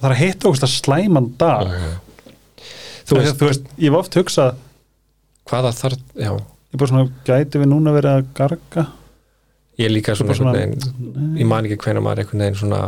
[0.00, 1.74] það er að hitta okkur slæman dag.
[1.74, 2.09] Þú
[3.08, 4.56] þú veist, þú veist, ég var oft hugsað
[5.50, 6.30] hvaða þarf já,
[6.72, 8.86] ég bara svona, gæti við núna verið að garga?
[9.80, 10.84] Ég er líka svona, Bara einhvern
[11.16, 12.82] veginn ég man ekki hvernig maður einhvern veginn svona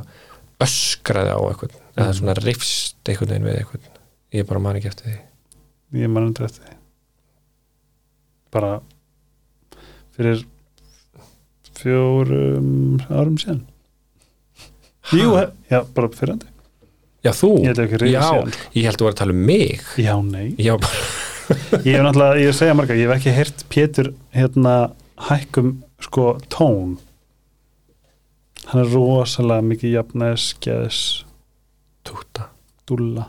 [0.63, 2.13] öskraði á eða Mm.
[2.17, 3.89] svona rifst einhvern veginn við eitthvað
[4.33, 5.19] ég bara man ekki eftir því.
[6.01, 6.77] Ég man undir eftir því.
[8.53, 8.71] Bara
[10.17, 10.45] fyrir
[11.77, 13.63] fjórum árum síðan.
[15.13, 15.33] Jú,
[15.69, 16.49] já, bara fyrir andi
[17.23, 18.71] já, þú, Ég held ekki síðan, sko.
[18.79, 19.85] ég held að vera að tala um mig.
[20.01, 20.47] Já, nei.
[20.59, 21.05] Já, bara,
[21.87, 24.75] Ég hef náttúrulega, ég segja marga, ég hef ekki heyrt Pétur hérna
[25.29, 25.73] hækkum
[26.03, 26.97] sko tón.
[28.71, 31.01] Hann er rosalega mikið jafnæðis, skeðis,
[32.07, 32.49] túta.
[32.89, 33.27] Dúlla.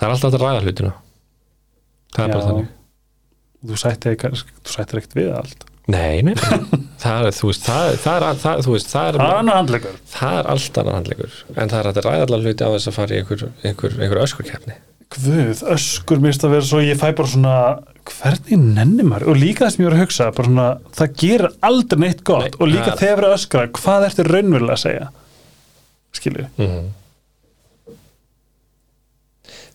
[0.00, 0.92] Það er alltaf hægt að ræða hlutina.
[2.14, 2.48] Það er bara Já.
[2.48, 2.72] þannig.
[3.64, 6.34] Þú sættir ekki- þú sættir ekkert við allt nei, nei,
[7.04, 9.54] það er, þú veist það, það er, það, þú veist, það er Það er nú
[9.54, 12.90] handlegur það er allt annar handleikur en það er að ræða allar hluti á þess
[12.90, 14.78] að fara í einhver, einhver, einhver öskurkeppni.
[15.14, 17.56] Guð, öskur mist að vera svo ég fæ bara svona,
[18.08, 19.34] hvernig nenni maður?
[19.34, 22.48] Og líka það sem ég var að hugsa, bara svona það gerir aldrei neitt gott.
[22.48, 25.08] Nei, og líka þegar verið öskra, hvað ertu raunverulega að segja?
[26.14, 27.94] Skilju, mm -hmm.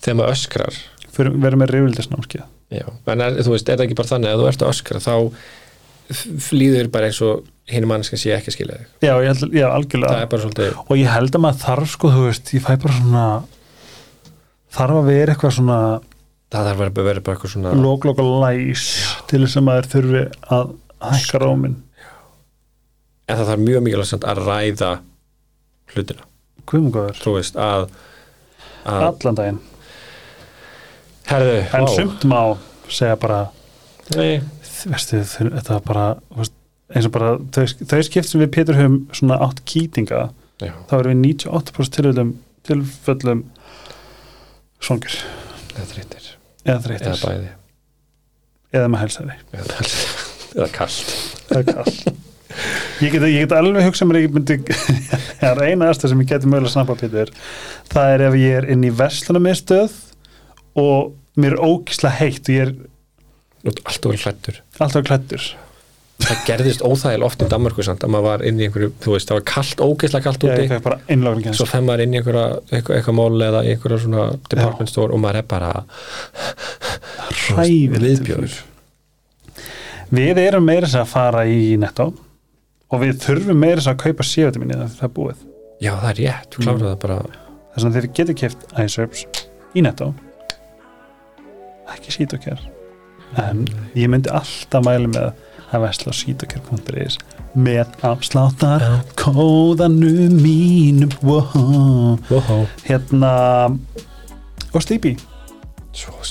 [0.02, 0.86] þegar maður öskrar.
[1.14, 4.42] Fyrir verið með reyfildisnámskið já, en er, þú veist, er það ekki bara þannig að
[4.42, 5.14] þú ert að öskra þá
[6.14, 8.88] f- líður bara eins og hinn mannskinn sé ekki að skilja þig.
[9.06, 10.28] Já, held, já, algjörlega.
[10.42, 13.26] Svolítið og ég held að maður þarf sko, þú veist, ég fæ bara svona
[14.74, 15.78] þarf að vera eitthvað svona
[16.50, 18.86] það þarf að vera, bara eitthvað svona lók-lók og læs
[19.30, 20.24] til þess að maður þurfi
[20.58, 20.72] að
[21.12, 21.76] hækka rómin
[23.30, 24.92] en það þarf mjög mikilvægt að ræða
[25.94, 26.26] hlutina,
[26.70, 27.86] Guðmungaður, þú veist, að,
[28.90, 29.60] að allan daginn.
[31.30, 32.40] Herðu, en sumt má
[32.90, 33.40] segja bara
[34.18, 34.40] Nei,
[34.88, 36.08] veistu, þetta er bara
[36.38, 36.56] veist,
[36.96, 40.30] eins og bara, þau, þau skipt sem við Pétur höfum svona átt kýtinga
[40.62, 42.36] já, þá erum við 98% tilfellum
[42.70, 43.46] tilfellum
[44.84, 45.20] svangir.
[45.76, 46.30] Eða þreytir
[46.70, 47.52] eða eða bæði.
[48.76, 49.86] Eða með helsæri eða,
[50.56, 51.14] eða kallt
[51.50, 51.94] Það er kall.
[53.00, 54.58] Ég get, ég get alveg hugsað mér ég myndi
[55.40, 57.32] það er eina aðstöð sem ég geti mögulega snappa Pétur
[57.94, 59.96] það er ef ég er inn í verslunarmiðstöð
[60.82, 62.74] og mér er ógislega heitt og ég er
[63.66, 65.48] Nú, allt og vel hlættur alltaf klættur
[66.20, 69.30] það gerðist óþægil oft í Danmarku samt að maður var inn í einhverju, þú veist,
[69.30, 72.46] það var kallt, ógeðslega kallt ég úti bara innlókning svo fenn maður inn í einhverja
[72.76, 75.70] eitthvað, eitthvað mál eða einhverja svona department store og maður er bara
[77.60, 78.58] viðbjóður.
[80.10, 82.10] Við erum meira þess að fara í netto
[82.90, 85.46] og við þurfum meira þess að kaupa C-vitaminni þegar það er búið.
[85.80, 86.88] Já, það er rétt, við klárum Mm.
[86.90, 87.20] það bara.
[87.76, 89.24] Þess að þið getur keft iSerbs
[89.78, 90.10] í netto.
[91.94, 92.60] Ekki Sítokjær
[93.38, 95.32] en ég myndi alltaf mæli með
[95.70, 97.20] að vesla á sítokjær.is
[97.54, 98.94] með afsláttar Já.
[99.18, 102.18] kóðanum mínum wow.
[102.30, 102.66] Wow.
[102.86, 103.34] hérna
[104.74, 105.18] og Sleepy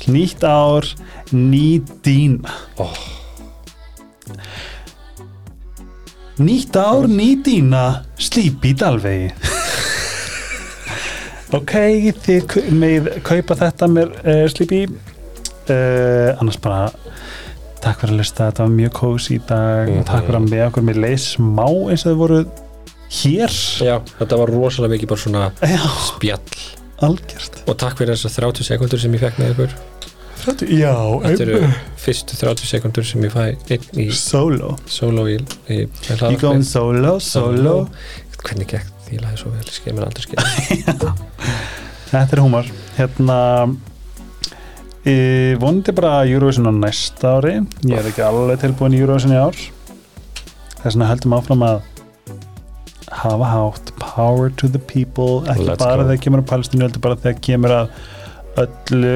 [0.08, 0.86] nýtt ár,
[1.34, 2.38] ný dýn
[2.78, 2.86] Ó.
[6.38, 9.32] nýtt ár, ný dýna Sleepy Dalvegi
[11.58, 11.74] ok,
[12.22, 14.86] þið megið kaupa þetta með uh, Sleepy
[15.74, 16.88] uh, annars bara
[17.82, 19.90] takk fyrir að lusta, þetta var mjög kósi í dag.
[19.90, 20.06] Mhm.
[20.08, 22.40] takk fyrir að með okkur mér leið smá eins og þið voru
[23.18, 23.60] hér.
[23.86, 26.64] Já, þetta var rosalega mikið bara svona já, spjall.
[27.08, 27.62] Algjört.
[27.70, 29.78] Og takk fyrir þessar 30 sekundur sem ég fekk með ykkur.
[30.48, 31.58] Já, Þetta eru
[32.00, 33.42] fyrstu 30 sekundur sem ég fæ
[33.74, 35.34] einn í solo solo í,
[35.68, 37.74] í, you going solo, solo
[38.38, 40.38] Hvernig gekk því lagði svo vel, ég skil mér aldrei skil
[42.12, 43.38] Þetta er húmar hérna
[45.60, 47.58] vonandi bara Eurovision á næsta ári.
[47.86, 49.56] Ég er ekki alveg tilbúin í Eurovision í ár.
[50.78, 51.78] Þess vegna höldum áfram að
[53.18, 55.42] hafa hátt power to the people.
[55.48, 56.08] Ekki Let's bara go.
[56.10, 57.92] þegar kemur að Palestínu heldur bara þegar kemur að
[58.64, 59.14] öllu.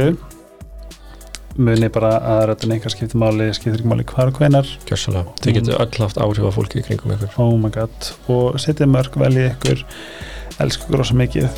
[1.53, 5.59] Muni bara að röddun eitthvað skiptir máli skiptir ekki máli hvar og hvenar Kjörsalega, þið
[5.59, 7.35] getur öll haft áhrif á fólki í kringum ykkur.
[7.37, 7.93] Oh my god.
[8.33, 9.85] Og setið mörg velji ykkur.
[10.65, 11.53] Elsku rosa mikið.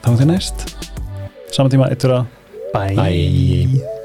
[0.00, 0.64] Þá til næst.
[1.52, 2.37] Saman tíma, eittur að
[2.72, 3.97] 拜。